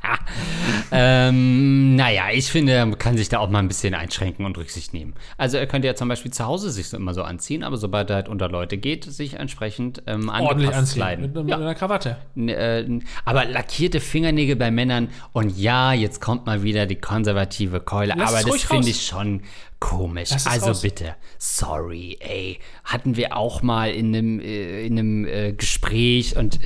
Ähm, 0.92 1.96
naja, 1.96 2.24
ich 2.32 2.50
finde, 2.50 2.84
man 2.86 2.98
kann 2.98 3.16
sich 3.16 3.28
da 3.28 3.38
auch 3.38 3.50
mal 3.50 3.58
ein 3.58 3.68
bisschen 3.68 3.94
einschränken 3.94 4.44
und 4.46 4.56
Rücksicht 4.56 4.92
nehmen. 4.92 5.14
Also 5.36 5.56
er 5.56 5.66
könnte 5.66 5.86
ja 5.88 5.94
zum 5.94 6.08
Beispiel 6.08 6.32
zu 6.32 6.46
Hause 6.46 6.70
sich 6.70 6.88
so 6.88 6.96
immer 6.96 7.14
so 7.14 7.22
anziehen, 7.22 7.64
aber 7.64 7.76
sobald 7.76 8.10
er 8.10 8.16
halt 8.16 8.28
unter 8.28 8.48
Leute 8.48 8.78
geht, 8.78 9.04
sich 9.04 9.34
entsprechend 9.34 10.02
ähm, 10.06 10.28
Ordentlich 10.28 10.74
anziehen. 10.74 10.96
kleiden. 11.00 11.22
Mit, 11.22 11.34
mit 11.34 11.48
ja. 11.48 11.56
einer 11.56 11.74
Krawatte. 11.74 12.18
N- 12.36 12.48
äh, 12.48 12.86
aber 13.24 13.44
lackierte 13.44 14.00
Fingernägel 14.00 14.56
bei 14.56 14.70
Männern 14.70 15.08
und 15.32 15.56
ja, 15.58 15.92
jetzt 15.92 16.20
kommt 16.20 16.46
mal 16.46 16.62
wieder 16.62 16.86
die 16.86 16.96
konservative 16.96 17.80
Keule, 17.80 18.14
Lass 18.16 18.34
aber 18.34 18.48
das 18.48 18.62
finde 18.62 18.88
ich 18.88 19.04
schon 19.06 19.42
komisch. 19.80 20.30
Also 20.46 20.66
raus. 20.68 20.82
bitte, 20.82 21.14
sorry, 21.38 22.16
ey, 22.20 22.58
hatten 22.84 23.16
wir 23.16 23.36
auch 23.36 23.62
mal 23.62 23.90
in 23.90 24.14
einem, 24.14 24.40
äh, 24.40 24.86
in 24.86 24.98
einem 24.98 25.24
äh, 25.26 25.52
Gespräch 25.52 26.36
und 26.36 26.60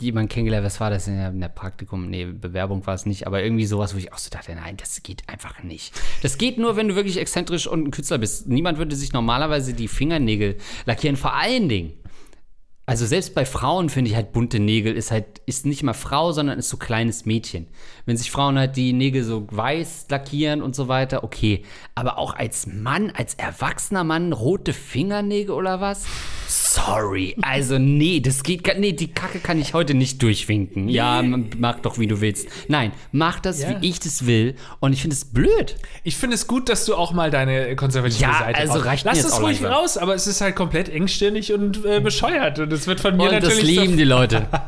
äh, 0.00 0.04
jemand 0.04 0.30
kennengelernt, 0.30 0.64
was 0.64 0.80
war 0.80 0.90
das 0.90 1.06
in 1.08 1.16
der, 1.16 1.28
in 1.30 1.40
der 1.40 1.48
Praktikum? 1.48 2.08
Nee, 2.08 2.26
Bewerbung 2.26 2.86
war 2.86 2.94
es 2.94 3.06
nicht, 3.06 3.26
aber 3.26 3.42
irgendwie 3.42 3.66
sowas, 3.66 3.94
wo 3.94 3.98
ich 3.98 4.12
auch 4.12 4.18
so 4.18 4.30
dachte, 4.30 4.54
nein, 4.54 4.76
das 4.76 5.02
geht 5.02 5.28
einfach 5.28 5.62
nicht. 5.62 5.94
Das 6.22 6.38
geht 6.38 6.58
nur, 6.58 6.76
wenn 6.76 6.88
du 6.88 6.94
wirklich 6.94 7.18
exzentrisch 7.18 7.66
und 7.66 7.88
ein 7.88 7.90
Künstler 7.90 8.18
bist. 8.18 8.48
Niemand 8.48 8.78
würde 8.78 8.96
sich 8.96 9.12
normalerweise 9.12 9.74
die 9.74 9.88
Fingernägel 9.88 10.56
lackieren, 10.86 11.16
vor 11.16 11.34
allen 11.34 11.68
Dingen. 11.68 11.92
Also 12.88 13.04
selbst 13.04 13.34
bei 13.34 13.44
Frauen 13.44 13.90
finde 13.90 14.10
ich 14.10 14.16
halt 14.16 14.32
bunte 14.32 14.58
Nägel 14.58 14.96
ist 14.96 15.10
halt 15.10 15.42
ist 15.44 15.66
nicht 15.66 15.82
mal 15.82 15.92
Frau, 15.92 16.32
sondern 16.32 16.58
ist 16.58 16.70
so 16.70 16.78
kleines 16.78 17.26
Mädchen. 17.26 17.66
Wenn 18.08 18.16
sich 18.16 18.30
Frauen 18.30 18.58
halt 18.58 18.76
die 18.76 18.94
Nägel 18.94 19.22
so 19.22 19.46
weiß 19.50 20.06
lackieren 20.08 20.62
und 20.62 20.74
so 20.74 20.88
weiter, 20.88 21.24
okay. 21.24 21.62
Aber 21.94 22.16
auch 22.16 22.34
als 22.34 22.66
Mann, 22.66 23.10
als 23.14 23.34
erwachsener 23.34 24.02
Mann 24.02 24.32
rote 24.32 24.72
Fingernägel 24.72 25.54
oder 25.54 25.82
was? 25.82 26.06
Sorry, 26.46 27.36
also 27.42 27.76
nee, 27.78 28.20
das 28.20 28.42
geht 28.42 28.64
gar, 28.64 28.76
nee, 28.76 28.92
die 28.92 29.08
Kacke 29.08 29.40
kann 29.40 29.60
ich 29.60 29.74
heute 29.74 29.92
nicht 29.92 30.22
durchwinken. 30.22 30.88
Ja, 30.88 31.22
mach 31.22 31.80
doch 31.80 31.98
wie 31.98 32.06
du 32.06 32.22
willst. 32.22 32.48
Nein, 32.68 32.92
mach 33.12 33.40
das 33.40 33.60
Ja. 33.60 33.78
wie 33.82 33.88
ich 33.90 34.00
das 34.00 34.26
will 34.26 34.54
und 34.80 34.94
ich 34.94 35.02
finde 35.02 35.14
es 35.14 35.26
blöd. 35.26 35.76
Ich 36.04 36.16
finde 36.16 36.36
es 36.36 36.46
gut, 36.46 36.70
dass 36.70 36.86
du 36.86 36.94
auch 36.94 37.12
mal 37.12 37.30
deine 37.30 37.76
konservative 37.76 38.22
Ja, 38.22 38.38
Seite 38.38 38.58
also 38.58 38.78
reicht 38.78 39.04
Lass 39.04 39.18
es 39.22 39.38
ruhig 39.42 39.60
langsam. 39.60 39.72
raus, 39.80 39.98
aber 39.98 40.14
es 40.14 40.26
ist 40.26 40.40
halt 40.40 40.56
komplett 40.56 40.88
engstirnig 40.88 41.52
und 41.52 41.84
äh, 41.84 42.00
bescheuert. 42.00 42.58
Und 42.58 42.72
es 42.72 42.86
wird 42.86 43.00
von 43.00 43.18
mir 43.18 43.24
Und 43.30 43.42
das 43.42 43.54
natürlich. 43.56 43.76
lieben 43.80 43.96
die 43.98 44.04
Leute. 44.04 44.46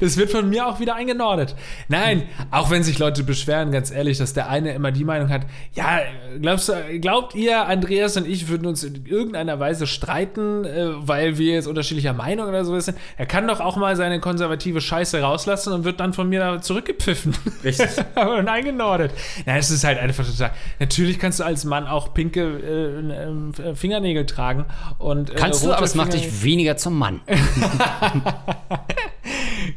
Das 0.00 0.16
wird 0.16 0.32
von 0.32 0.50
mir 0.50 0.66
auch 0.66 0.80
wieder 0.80 0.96
eingenordet. 0.96 1.54
Nein, 1.88 2.24
auch 2.50 2.68
wenn 2.70 2.73
sich 2.82 2.98
Leute 2.98 3.22
beschweren, 3.22 3.70
ganz 3.70 3.90
ehrlich, 3.90 4.18
dass 4.18 4.32
der 4.32 4.48
eine 4.48 4.72
immer 4.72 4.90
die 4.90 5.04
Meinung 5.04 5.28
hat, 5.30 5.42
ja, 5.72 6.00
glaubst 6.40 6.68
du, 6.68 6.74
glaubt 7.00 7.34
ihr, 7.34 7.66
Andreas 7.66 8.16
und 8.16 8.26
ich 8.26 8.48
würden 8.48 8.66
uns 8.66 8.82
in 8.82 9.06
irgendeiner 9.06 9.60
Weise 9.60 9.86
streiten, 9.86 10.64
äh, 10.64 10.88
weil 10.94 11.38
wir 11.38 11.54
jetzt 11.54 11.66
unterschiedlicher 11.66 12.12
Meinung 12.12 12.48
oder 12.48 12.64
so 12.64 12.78
sind? 12.80 12.98
Er 13.16 13.26
kann 13.26 13.46
doch 13.46 13.60
auch 13.60 13.76
mal 13.76 13.96
seine 13.96 14.20
konservative 14.20 14.80
Scheiße 14.80 15.20
rauslassen 15.20 15.72
und 15.72 15.84
wird 15.84 16.00
dann 16.00 16.12
von 16.12 16.28
mir 16.28 16.40
da 16.40 16.60
zurückgepfiffen. 16.60 17.34
Richtig. 17.62 17.90
und 18.16 18.48
eingenordet. 18.48 19.12
Na, 19.46 19.56
es 19.56 19.70
ist 19.70 19.84
halt 19.84 19.98
einfach 19.98 20.26
total. 20.26 20.50
Natürlich 20.80 21.18
kannst 21.18 21.40
du 21.40 21.44
als 21.44 21.64
Mann 21.64 21.86
auch 21.86 22.14
pinke 22.14 22.42
äh, 22.42 23.70
äh, 23.70 23.74
Fingernägel 23.74 24.26
tragen 24.26 24.64
und 24.98 25.30
äh, 25.30 25.34
Kannst 25.34 25.64
du, 25.64 25.72
aber 25.72 25.84
es 25.84 25.94
macht 25.94 26.14
dich 26.14 26.42
weniger 26.42 26.76
zum 26.76 26.98
Mann. 26.98 27.20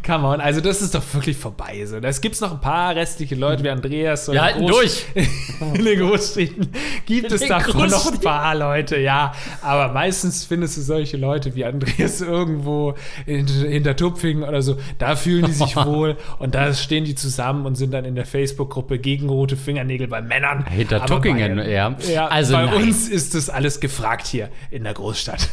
Come 0.07 0.25
on, 0.25 0.39
also 0.39 0.61
das 0.61 0.81
ist 0.81 0.95
doch 0.95 1.03
wirklich 1.13 1.35
vorbei. 1.35 1.85
So. 1.85 1.99
Das 1.99 2.21
gibt's 2.21 2.39
noch 2.39 2.53
ein 2.53 2.61
paar 2.61 2.95
restliche 2.95 3.35
Leute 3.35 3.61
wie 3.65 3.69
Andreas. 3.69 4.27
Wir 4.27 4.35
in 4.35 4.41
halten 4.41 4.63
Groß- 4.63 4.69
durch. 4.69 5.05
In 5.73 5.83
den 5.83 5.99
Großstädten 5.99 6.69
gibt 7.05 7.29
es 7.29 7.45
davon 7.45 7.89
noch 7.89 8.09
ein 8.13 8.19
paar 8.21 8.55
Leute, 8.55 8.97
ja. 8.97 9.33
Aber 9.61 9.91
meistens 9.91 10.45
findest 10.45 10.77
du 10.77 10.81
solche 10.81 11.17
Leute 11.17 11.55
wie 11.55 11.65
Andreas 11.65 12.21
irgendwo 12.21 12.93
in, 13.25 13.47
hinter 13.47 13.97
Tupfingen 13.97 14.43
oder 14.43 14.61
so. 14.61 14.77
Da 14.97 15.17
fühlen 15.17 15.45
die 15.45 15.51
sich 15.51 15.75
wohl 15.85 16.15
und 16.39 16.55
da 16.55 16.73
stehen 16.73 17.03
die 17.03 17.15
zusammen 17.15 17.65
und 17.65 17.75
sind 17.75 17.91
dann 17.91 18.05
in 18.05 18.15
der 18.15 18.25
Facebook-Gruppe 18.25 18.99
gegen 18.99 19.27
rote 19.27 19.57
Fingernägel 19.57 20.07
bei 20.07 20.21
Männern. 20.21 20.65
Hinter 20.67 21.05
Tuckingen, 21.05 21.57
ja. 21.69 21.97
ja. 22.09 22.27
Also 22.27 22.53
bei 22.53 22.65
nein. 22.65 22.75
uns 22.75 23.09
ist 23.09 23.35
das 23.35 23.49
alles 23.49 23.81
gefragt 23.81 24.27
hier 24.27 24.49
in 24.71 24.85
der 24.85 24.93
Großstadt. 24.93 25.49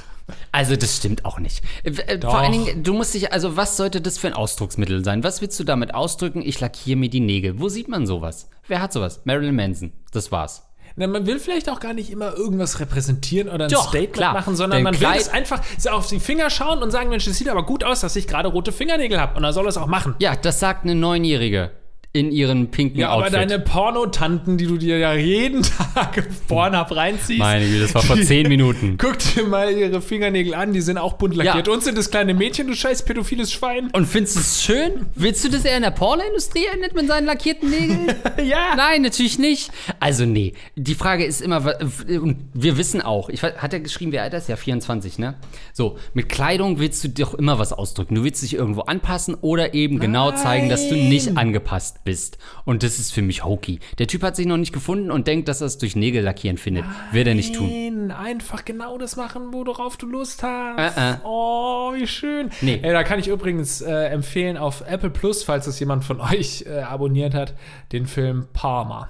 Also 0.53 0.77
das 0.77 0.97
stimmt 0.97 1.25
auch 1.25 1.39
nicht. 1.39 1.63
Äh, 1.83 1.91
äh, 1.91 2.19
Doch. 2.19 2.31
Vor 2.31 2.41
allen 2.41 2.53
Dingen, 2.53 2.83
du 2.83 2.95
musst 2.95 3.13
dich, 3.15 3.33
also 3.33 3.57
was 3.57 3.77
sollte 3.77 4.01
das 4.01 4.19
für 4.19 4.27
ein 4.29 4.33
Ausdrucksmittel 4.33 5.05
sein? 5.05 5.23
Was 5.23 5.41
willst 5.43 5.59
du 5.61 5.65
damit 5.65 5.95
ausdrücken? 5.95 6.41
Ich 6.43 6.61
lackiere 6.61 6.97
mir 6.99 7.11
die 7.11 7.21
Nägel. 7.21 7.61
Wo 7.61 7.69
sieht 7.69 7.89
man 7.89 8.07
sowas? 8.07 8.49
Wer 8.67 8.81
hat 8.81 8.93
sowas? 8.93 9.21
Marilyn 9.25 9.55
Manson. 9.55 9.93
Das 10.13 10.33
war's. 10.33 10.63
Na, 10.97 11.07
man 11.09 11.27
will 11.27 11.41
vielleicht 11.41 11.69
auch 11.69 11.81
gar 11.81 11.93
nicht 11.93 12.11
immer 12.11 12.35
irgendwas 12.37 12.79
repräsentieren 12.79 13.49
oder 13.49 13.65
ein 13.65 13.71
Doch, 13.71 13.89
Statement 13.89 14.13
klar. 14.13 14.33
machen, 14.33 14.55
sondern 14.55 14.77
Dein 14.79 14.85
man 14.85 14.95
will 14.95 15.01
Kleid- 15.01 15.21
es 15.23 15.29
einfach 15.29 15.61
auf 15.91 16.07
die 16.07 16.21
Finger 16.21 16.51
schauen 16.51 16.83
und 16.85 16.91
sagen, 16.93 17.11
Mensch, 17.11 17.25
das 17.25 17.37
sieht 17.37 17.49
aber 17.49 17.67
gut 17.67 17.83
aus, 17.83 18.01
dass 18.01 18.15
ich 18.15 18.29
gerade 18.29 18.49
rote 18.49 18.71
Fingernägel 18.71 19.21
habe. 19.21 19.37
Und 19.37 19.43
dann 19.43 19.53
soll 19.53 19.67
es 19.67 19.77
auch 19.77 19.89
machen. 19.89 20.15
Ja, 20.21 20.37
das 20.37 20.61
sagt 20.61 20.85
eine 20.85 20.95
Neunjährige 20.95 21.73
in 22.15 22.31
ihren 22.31 22.71
pinken 22.71 23.01
Ja, 23.01 23.09
aber 23.09 23.25
Outfit. 23.25 23.35
deine 23.35 23.59
Pornotanten, 23.59 24.57
die 24.57 24.67
du 24.67 24.77
dir 24.77 24.99
ja 24.99 25.15
jeden 25.15 25.63
Tag 25.95 26.17
im 26.17 26.25
Pornhub 26.47 26.95
reinziehst. 26.95 27.41
Meine 27.41 27.67
Güte, 27.67 27.81
das 27.83 27.95
war 27.97 28.03
vor 28.03 28.17
zehn 28.23 28.49
Minuten. 28.49 28.97
Guck 28.99 29.19
dir 29.19 29.43
mal 29.43 29.73
ihre 29.73 30.01
Fingernägel 30.01 30.55
an, 30.55 30.73
die 30.73 30.81
sind 30.81 30.97
auch 30.97 31.15
bunt 31.15 31.35
lackiert. 31.35 31.67
Ja. 31.67 31.73
Und 31.73 31.83
sind 31.83 31.99
das 31.99 32.13
kleine 32.13 32.33
Mädchen, 32.33 32.69
du 32.69 32.75
scheiß 32.77 33.05
pädophiles 33.05 33.51
Schwein. 33.53 33.91
Und 33.93 34.07
findest 34.07 34.37
du 34.37 34.41
es 34.41 34.63
schön? 34.63 35.07
Willst 35.17 35.45
du, 35.45 35.49
dass 35.49 35.65
er 35.65 35.77
in 35.77 35.83
der 35.83 35.91
Pornoindustrie 35.91 36.67
endet 36.73 36.95
mit 36.95 37.09
seinen 37.09 37.27
lackierten 37.27 37.69
Nägeln? 37.69 38.15
ja. 38.45 38.77
Nein, 38.77 39.03
natürlich 39.03 39.41
nicht. 39.41 39.73
Also 39.99 40.25
nee, 40.25 40.53
die 40.77 40.95
Frage 40.95 41.25
ist 41.25 41.41
immer, 41.41 41.65
und 42.09 42.37
wir 42.55 42.79
wissen 42.79 43.03
auch, 43.03 43.29
ich 43.29 43.43
hat 43.43 43.73
er 43.73 43.81
geschrieben, 43.81 44.13
wie 44.13 44.21
alt 44.21 44.33
er 44.33 44.39
ist? 44.39 44.49
Ja, 44.49 44.55
24, 44.55 45.19
ne? 45.19 45.35
So, 45.73 45.99
mit 46.13 46.29
Kleidung 46.29 46.79
willst 46.79 47.03
du 47.03 47.09
doch 47.09 47.35
immer 47.35 47.59
was 47.59 47.73
ausdrücken. 47.73 48.15
Du 48.15 48.23
willst 48.23 48.41
dich 48.45 48.55
irgendwo 48.55 48.83
anpassen 48.83 49.35
oder 49.41 49.75
eben 49.75 49.99
genau 49.99 50.31
zeigen, 50.31 50.69
dass 50.69 50.89
du 50.89 50.95
nicht 50.95 51.37
angepasst 51.37 52.04
bist. 52.05 52.39
Und 52.65 52.83
das 52.83 52.99
ist 52.99 53.13
für 53.13 53.23
mich 53.23 53.45
hokey. 53.45 53.81
Der 53.99 54.07
Typ 54.07 54.23
hat 54.23 54.37
sich 54.37 54.47
noch 54.47 54.57
nicht 54.57 54.73
gefunden 54.73 55.11
und 55.11 55.27
denkt, 55.27 55.49
dass 55.49 55.61
er 55.61 55.67
es 55.67 55.79
durch 55.79 55.97
Nägel 55.97 56.23
lackieren 56.23 56.59
findet. 56.59 56.85
Wird 57.13 57.27
er 57.27 57.35
nicht 57.35 57.55
tun. 57.55 57.69
Nein, 57.69 58.11
einfach 58.11 58.65
genau 58.65 58.99
das 58.99 59.17
machen, 59.17 59.53
worauf 59.53 59.97
du 59.97 60.07
Lust 60.07 60.43
hast. 60.43 60.97
Äh, 60.97 61.13
äh. 61.13 61.17
Oh, 61.25 61.93
wie 61.95 62.07
schön. 62.07 62.51
Nee. 62.61 62.81
Ey, 62.83 62.93
da 62.93 63.03
kann 63.03 63.19
ich 63.19 63.29
übrigens 63.29 63.81
äh, 63.81 64.07
empfehlen 64.07 64.57
auf 64.57 64.83
Apple 64.87 65.11
Plus, 65.11 65.43
falls 65.43 65.67
es 65.67 65.81
jemand 65.81 66.05
von 66.05 66.21
euch 66.33 66.65
äh, 66.67 66.81
abonniert 66.81 67.35
hat, 67.35 67.55
den 67.93 68.07
Film 68.07 68.47
Palma. 68.53 69.09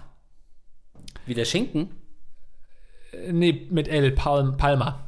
Wie 1.27 1.35
der 1.35 1.45
Schinken? 1.45 1.91
Äh, 3.13 3.33
nee, 3.33 3.67
mit 3.71 3.89
L, 3.89 4.13
Palm, 4.13 4.57
Palma. 4.57 5.01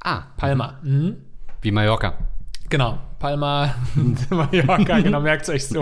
Ah, 0.00 0.24
Palma. 0.36 0.78
Mhm. 0.82 1.16
wie 1.60 1.72
Mallorca. 1.72 2.18
Genau. 2.70 2.98
Palma 3.18 3.74
de 3.96 4.14
Mallorca, 4.30 5.00
genau, 5.00 5.20
merkt 5.20 5.48
euch 5.48 5.66
so. 5.66 5.80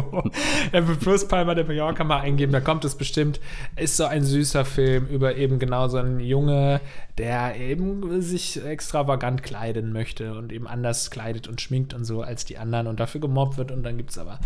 Apple 0.72 0.94
Plus 0.96 1.26
Palma 1.28 1.54
de 1.54 1.64
Mallorca 1.64 2.02
mal 2.04 2.20
eingeben, 2.20 2.52
da 2.52 2.60
kommt 2.60 2.84
es 2.84 2.94
bestimmt. 2.94 3.40
Ist 3.76 3.96
so 3.96 4.04
ein 4.06 4.24
süßer 4.24 4.64
Film 4.64 5.06
über 5.06 5.36
eben 5.36 5.58
genau 5.58 5.88
so 5.88 5.98
einen 5.98 6.20
Junge, 6.20 6.80
der 7.18 7.56
eben 7.56 8.22
sich 8.22 8.64
extravagant 8.64 9.42
kleiden 9.42 9.92
möchte 9.92 10.34
und 10.34 10.52
eben 10.52 10.66
anders 10.66 11.10
kleidet 11.10 11.46
und 11.48 11.60
schminkt 11.60 11.92
und 11.92 12.04
so 12.04 12.22
als 12.22 12.44
die 12.44 12.56
anderen 12.56 12.86
und 12.86 13.00
dafür 13.00 13.20
gemobbt 13.20 13.58
wird 13.58 13.70
und 13.70 13.82
dann 13.82 13.96
gibt 13.98 14.10
es 14.10 14.18
aber, 14.18 14.38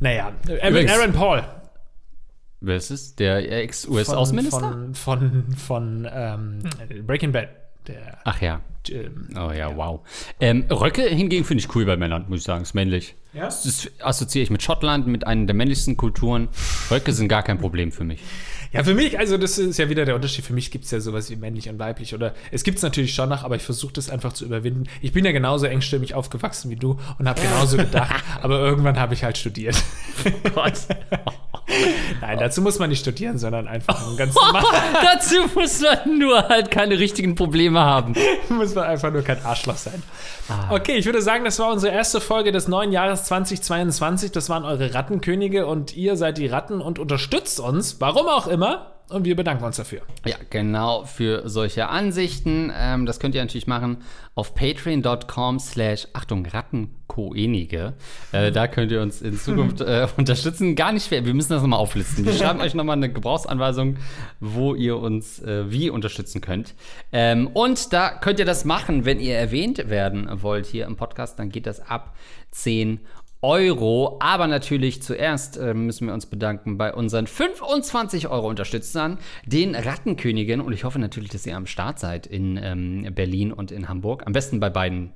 naja, 0.00 0.32
Aaron, 0.48 0.68
Übrigens- 0.70 0.92
Aaron 0.92 1.12
Paul. 1.12 1.42
Wer 2.64 2.76
ist 2.76 2.90
es? 2.90 3.16
Der 3.16 3.40
von, 3.42 3.50
Ex-US-Außenminister? 3.50 4.60
von, 4.60 4.94
von, 4.94 5.44
von 5.56 6.08
ähm, 6.12 6.58
Breaking 7.06 7.32
Bad. 7.32 7.48
Der, 7.86 8.18
Ach 8.24 8.40
ja. 8.40 8.60
ähm, 8.90 9.28
Oh 9.36 9.50
ja, 9.50 9.76
wow. 9.76 10.00
Ähm, 10.40 10.64
Röcke 10.70 11.02
hingegen 11.02 11.44
finde 11.44 11.64
ich 11.64 11.74
cool 11.74 11.84
bei 11.84 11.96
Männern, 11.96 12.26
muss 12.28 12.40
ich 12.40 12.44
sagen. 12.44 12.62
Ist 12.62 12.74
männlich. 12.74 13.16
Ja? 13.32 13.44
Das 13.44 13.90
assoziiere 14.00 14.44
ich 14.44 14.50
mit 14.50 14.62
Schottland, 14.62 15.06
mit 15.06 15.26
einer 15.26 15.46
der 15.46 15.54
männlichsten 15.54 15.96
Kulturen. 15.96 16.48
Röcke 16.90 17.12
sind 17.12 17.28
gar 17.28 17.42
kein 17.42 17.58
Problem 17.58 17.90
für 17.90 18.04
mich. 18.04 18.20
Ja, 18.72 18.84
für 18.84 18.94
mich, 18.94 19.18
also 19.18 19.36
das 19.36 19.58
ist 19.58 19.78
ja 19.78 19.90
wieder 19.90 20.04
der 20.04 20.14
Unterschied. 20.14 20.44
Für 20.44 20.54
mich 20.54 20.70
gibt 20.70 20.86
es 20.86 20.90
ja 20.90 21.00
sowas 21.00 21.30
wie 21.30 21.36
männlich 21.36 21.68
und 21.68 21.78
weiblich. 21.78 22.14
Oder 22.14 22.34
es 22.50 22.62
gibt 22.62 22.78
es 22.78 22.82
natürlich 22.82 23.14
schon 23.14 23.28
noch, 23.28 23.44
aber 23.44 23.56
ich 23.56 23.62
versuche 23.62 23.92
das 23.92 24.08
einfach 24.08 24.32
zu 24.32 24.44
überwinden. 24.46 24.84
Ich 25.02 25.12
bin 25.12 25.24
ja 25.24 25.32
genauso 25.32 25.66
engstimmig 25.66 26.14
aufgewachsen 26.14 26.70
wie 26.70 26.76
du 26.76 26.98
und 27.18 27.28
habe 27.28 27.40
genauso 27.40 27.76
gedacht, 27.76 28.24
aber 28.42 28.60
irgendwann 28.60 28.98
habe 28.98 29.14
ich 29.14 29.24
halt 29.24 29.36
studiert. 29.36 29.82
Gott. 30.54 30.74
Nein, 32.20 32.38
dazu 32.38 32.60
muss 32.60 32.78
man 32.78 32.90
nicht 32.90 33.00
studieren, 33.00 33.38
sondern 33.38 33.68
einfach 33.68 34.06
ein 34.06 34.16
ganz 34.16 34.34
normal, 34.34 34.64
Dazu 35.02 35.36
muss 35.54 35.80
man 35.80 36.18
nur 36.18 36.48
halt 36.48 36.70
keine 36.70 36.98
richtigen 36.98 37.34
Probleme 37.34 37.80
haben. 37.80 38.14
muss 38.48 38.74
man 38.74 38.84
einfach 38.84 39.12
nur 39.12 39.22
kein 39.22 39.44
Arschloch 39.44 39.76
sein. 39.76 40.02
Okay, 40.70 40.96
ich 40.96 41.06
würde 41.06 41.22
sagen, 41.22 41.44
das 41.44 41.58
war 41.58 41.70
unsere 41.70 41.94
erste 41.94 42.20
Folge 42.20 42.52
des 42.52 42.68
neuen 42.68 42.92
Jahres 42.92 43.24
2022. 43.24 44.32
Das 44.32 44.48
waren 44.48 44.64
eure 44.64 44.94
Rattenkönige 44.94 45.66
und 45.66 45.96
ihr 45.96 46.16
seid 46.16 46.38
die 46.38 46.46
Ratten 46.46 46.80
und 46.80 46.98
unterstützt 46.98 47.60
uns, 47.60 48.00
warum 48.00 48.26
auch 48.26 48.46
immer. 48.46 48.91
Und 49.12 49.24
wir 49.26 49.36
bedanken 49.36 49.64
uns 49.64 49.76
dafür. 49.76 50.00
Ja, 50.24 50.36
genau, 50.48 51.04
für 51.04 51.48
solche 51.48 51.88
Ansichten. 51.88 52.72
Ähm, 52.74 53.04
das 53.04 53.20
könnt 53.20 53.34
ihr 53.34 53.42
natürlich 53.42 53.66
machen 53.66 53.98
auf 54.34 54.54
patreon.com 54.54 55.58
slash, 55.58 56.08
Achtung, 56.14 56.46
Rattenkoenige. 56.46 57.92
Äh, 58.32 58.50
da 58.50 58.66
könnt 58.66 58.90
ihr 58.90 59.02
uns 59.02 59.20
in 59.20 59.36
Zukunft 59.36 59.80
äh, 59.82 60.08
unterstützen. 60.16 60.74
Gar 60.74 60.92
nicht 60.92 61.06
schwer, 61.06 61.26
wir 61.26 61.34
müssen 61.34 61.52
das 61.52 61.60
nochmal 61.60 61.80
auflisten. 61.80 62.24
Wir 62.24 62.32
schreiben 62.32 62.60
euch 62.60 62.72
nochmal 62.72 62.96
eine 62.96 63.12
Gebrauchsanweisung, 63.12 63.98
wo 64.40 64.74
ihr 64.74 64.96
uns 64.96 65.40
äh, 65.42 65.70
wie 65.70 65.90
unterstützen 65.90 66.40
könnt. 66.40 66.74
Ähm, 67.12 67.48
und 67.48 67.92
da 67.92 68.10
könnt 68.10 68.38
ihr 68.38 68.46
das 68.46 68.64
machen, 68.64 69.04
wenn 69.04 69.20
ihr 69.20 69.36
erwähnt 69.36 69.90
werden 69.90 70.28
wollt 70.42 70.64
hier 70.64 70.86
im 70.86 70.96
Podcast, 70.96 71.38
dann 71.38 71.50
geht 71.50 71.66
das 71.66 71.80
ab 71.80 72.16
10 72.52 73.00
Euro. 73.00 73.12
Aber 73.44 74.46
natürlich 74.46 75.02
zuerst 75.02 75.56
äh, 75.56 75.74
müssen 75.74 76.06
wir 76.06 76.14
uns 76.14 76.26
bedanken 76.26 76.78
bei 76.78 76.94
unseren 76.94 77.26
25 77.26 78.28
Euro 78.28 78.48
Unterstützern, 78.48 79.18
den 79.44 79.74
Rattenkönigen. 79.74 80.60
Und 80.60 80.72
ich 80.72 80.84
hoffe 80.84 81.00
natürlich, 81.00 81.30
dass 81.30 81.44
ihr 81.44 81.56
am 81.56 81.66
Start 81.66 81.98
seid 81.98 82.28
in 82.28 82.56
ähm, 82.62 83.12
Berlin 83.14 83.52
und 83.52 83.72
in 83.72 83.88
Hamburg. 83.88 84.22
Am 84.26 84.32
besten 84.32 84.60
bei 84.60 84.70
beiden. 84.70 85.10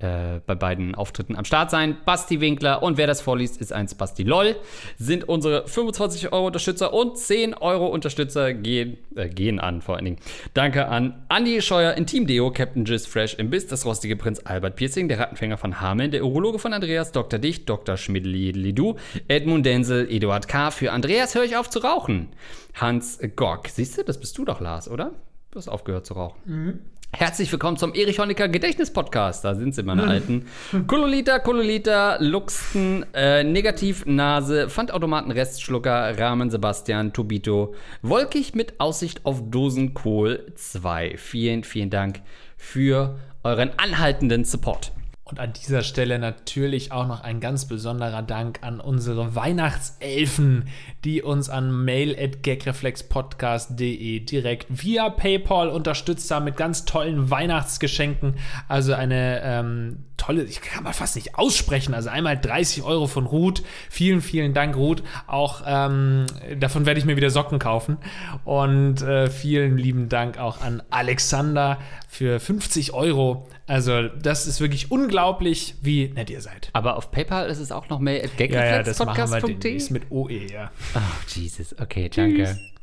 Äh, 0.00 0.40
Bei 0.46 0.54
beiden 0.54 0.94
Auftritten 0.94 1.36
am 1.36 1.44
Start 1.44 1.70
sein. 1.70 1.96
Basti 2.04 2.40
Winkler 2.40 2.82
und 2.82 2.96
wer 2.96 3.06
das 3.06 3.20
vorliest, 3.20 3.60
ist 3.60 3.72
eins 3.72 3.94
Basti 3.94 4.24
LOL. 4.24 4.56
Sind 4.98 5.28
unsere 5.28 5.66
25 5.66 6.32
Euro 6.32 6.46
Unterstützer 6.46 6.92
und 6.92 7.16
10 7.16 7.54
Euro 7.54 7.86
Unterstützer 7.86 8.52
gehen, 8.54 8.98
äh, 9.14 9.28
gehen 9.28 9.60
an, 9.60 9.82
vor 9.82 9.96
allen 9.96 10.04
Dingen. 10.04 10.18
Danke 10.52 10.88
an 10.88 11.24
Andy 11.28 11.62
Scheuer 11.62 11.94
in 11.94 12.06
Team 12.06 12.26
Deo, 12.26 12.50
Captain 12.50 12.84
Jizz 12.84 13.06
Fresh 13.06 13.34
im 13.34 13.50
Biss, 13.50 13.66
das 13.66 13.86
rostige 13.86 14.16
Prinz 14.16 14.40
Albert 14.44 14.76
Piercing, 14.76 15.08
der 15.08 15.20
Rattenfänger 15.20 15.58
von 15.58 15.80
Hameln, 15.80 16.10
der 16.10 16.24
Urologe 16.24 16.58
von 16.58 16.72
Andreas, 16.72 17.12
Dr. 17.12 17.38
Dicht, 17.38 17.68
Dr. 17.68 17.96
Schmidli-Lidu, 17.96 18.96
Edmund 19.28 19.64
Denzel, 19.64 20.10
Eduard 20.10 20.48
K. 20.48 20.70
Für 20.70 20.92
Andreas 20.92 21.34
höre 21.34 21.44
ich 21.44 21.56
auf 21.56 21.70
zu 21.70 21.78
rauchen. 21.78 22.28
Hans 22.74 23.20
Gock. 23.36 23.68
Siehst 23.68 23.96
du, 23.96 24.02
das 24.02 24.18
bist 24.18 24.36
du 24.36 24.44
doch, 24.44 24.60
Lars, 24.60 24.88
oder? 24.88 25.12
Du 25.50 25.58
hast 25.58 25.68
aufgehört 25.68 26.04
zu 26.04 26.14
rauchen. 26.14 26.80
Herzlich 27.16 27.52
willkommen 27.52 27.76
zum 27.76 27.94
Erich 27.94 28.18
Honecker 28.18 28.48
Gedächtnis-Podcast. 28.48 29.44
Da 29.44 29.54
sind 29.54 29.72
sie, 29.72 29.84
meine 29.84 30.02
Alten. 30.02 30.46
Kololita, 30.88 31.38
Kololita, 31.38 32.16
Luxten, 32.18 33.06
äh, 33.14 33.44
Negativnase, 33.44 34.68
Pfandautomaten, 34.68 35.30
Restschlucker, 35.30 36.18
Rahmen, 36.18 36.50
Sebastian, 36.50 37.12
Tobito, 37.12 37.76
Wolkig 38.02 38.56
mit 38.56 38.80
Aussicht 38.80 39.24
auf 39.24 39.48
Dosenkohl 39.48 40.52
2. 40.56 41.14
Vielen, 41.16 41.62
vielen 41.62 41.90
Dank 41.90 42.20
für 42.56 43.16
euren 43.44 43.70
anhaltenden 43.78 44.44
Support. 44.44 44.90
Und 45.26 45.40
an 45.40 45.54
dieser 45.54 45.82
Stelle 45.82 46.18
natürlich 46.18 46.92
auch 46.92 47.06
noch 47.06 47.22
ein 47.22 47.40
ganz 47.40 47.64
besonderer 47.64 48.20
Dank 48.20 48.58
an 48.60 48.78
unsere 48.78 49.34
Weihnachtselfen, 49.34 50.68
die 51.02 51.22
uns 51.22 51.48
an 51.48 51.72
mail.gagreflexpodcast.de 51.72 54.20
direkt 54.20 54.66
via 54.68 55.08
PayPal 55.08 55.70
unterstützt 55.70 56.30
haben 56.30 56.44
mit 56.44 56.58
ganz 56.58 56.84
tollen 56.84 57.30
Weihnachtsgeschenken. 57.30 58.34
Also 58.68 58.92
eine 58.92 59.40
ähm, 59.42 60.04
tolle, 60.18 60.44
ich 60.44 60.60
kann 60.60 60.84
mal 60.84 60.92
fast 60.92 61.16
nicht 61.16 61.38
aussprechen, 61.38 61.94
also 61.94 62.10
einmal 62.10 62.38
30 62.38 62.82
Euro 62.82 63.06
von 63.06 63.24
Ruth. 63.24 63.62
Vielen, 63.88 64.20
vielen 64.20 64.52
Dank, 64.52 64.76
Ruth. 64.76 65.02
Auch 65.26 65.62
ähm, 65.66 66.26
davon 66.58 66.84
werde 66.84 67.00
ich 67.00 67.06
mir 67.06 67.16
wieder 67.16 67.30
Socken 67.30 67.58
kaufen. 67.58 67.96
Und 68.44 69.00
äh, 69.00 69.30
vielen 69.30 69.78
lieben 69.78 70.10
Dank 70.10 70.38
auch 70.38 70.60
an 70.60 70.82
Alexander 70.90 71.78
für 72.08 72.40
50 72.40 72.92
Euro. 72.92 73.48
Also, 73.66 74.08
das 74.08 74.46
ist 74.46 74.60
wirklich 74.60 74.90
unglaublich, 74.90 75.76
wie 75.80 76.08
nett 76.08 76.28
ihr 76.28 76.42
seid. 76.42 76.68
Aber 76.74 76.96
auf 76.96 77.10
PayPal 77.10 77.48
ist 77.48 77.58
es 77.58 77.72
auch 77.72 77.88
noch 77.88 77.98
mehr 77.98 78.22
at 78.22 78.38
ja, 78.38 78.64
ja, 78.64 78.82
das 78.82 78.98
machen 78.98 79.30
wir 79.30 79.40
demnächst 79.40 79.90
mit 79.90 80.10
OE, 80.10 80.52
ja. 80.52 80.70
Oh, 80.94 81.00
Jesus. 81.28 81.74
Okay, 81.78 82.10
danke. 82.14 82.44
Tschüss. 82.44 82.74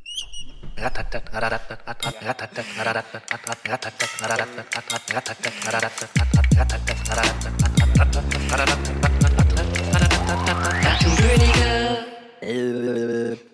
Könige. 12.41 13.50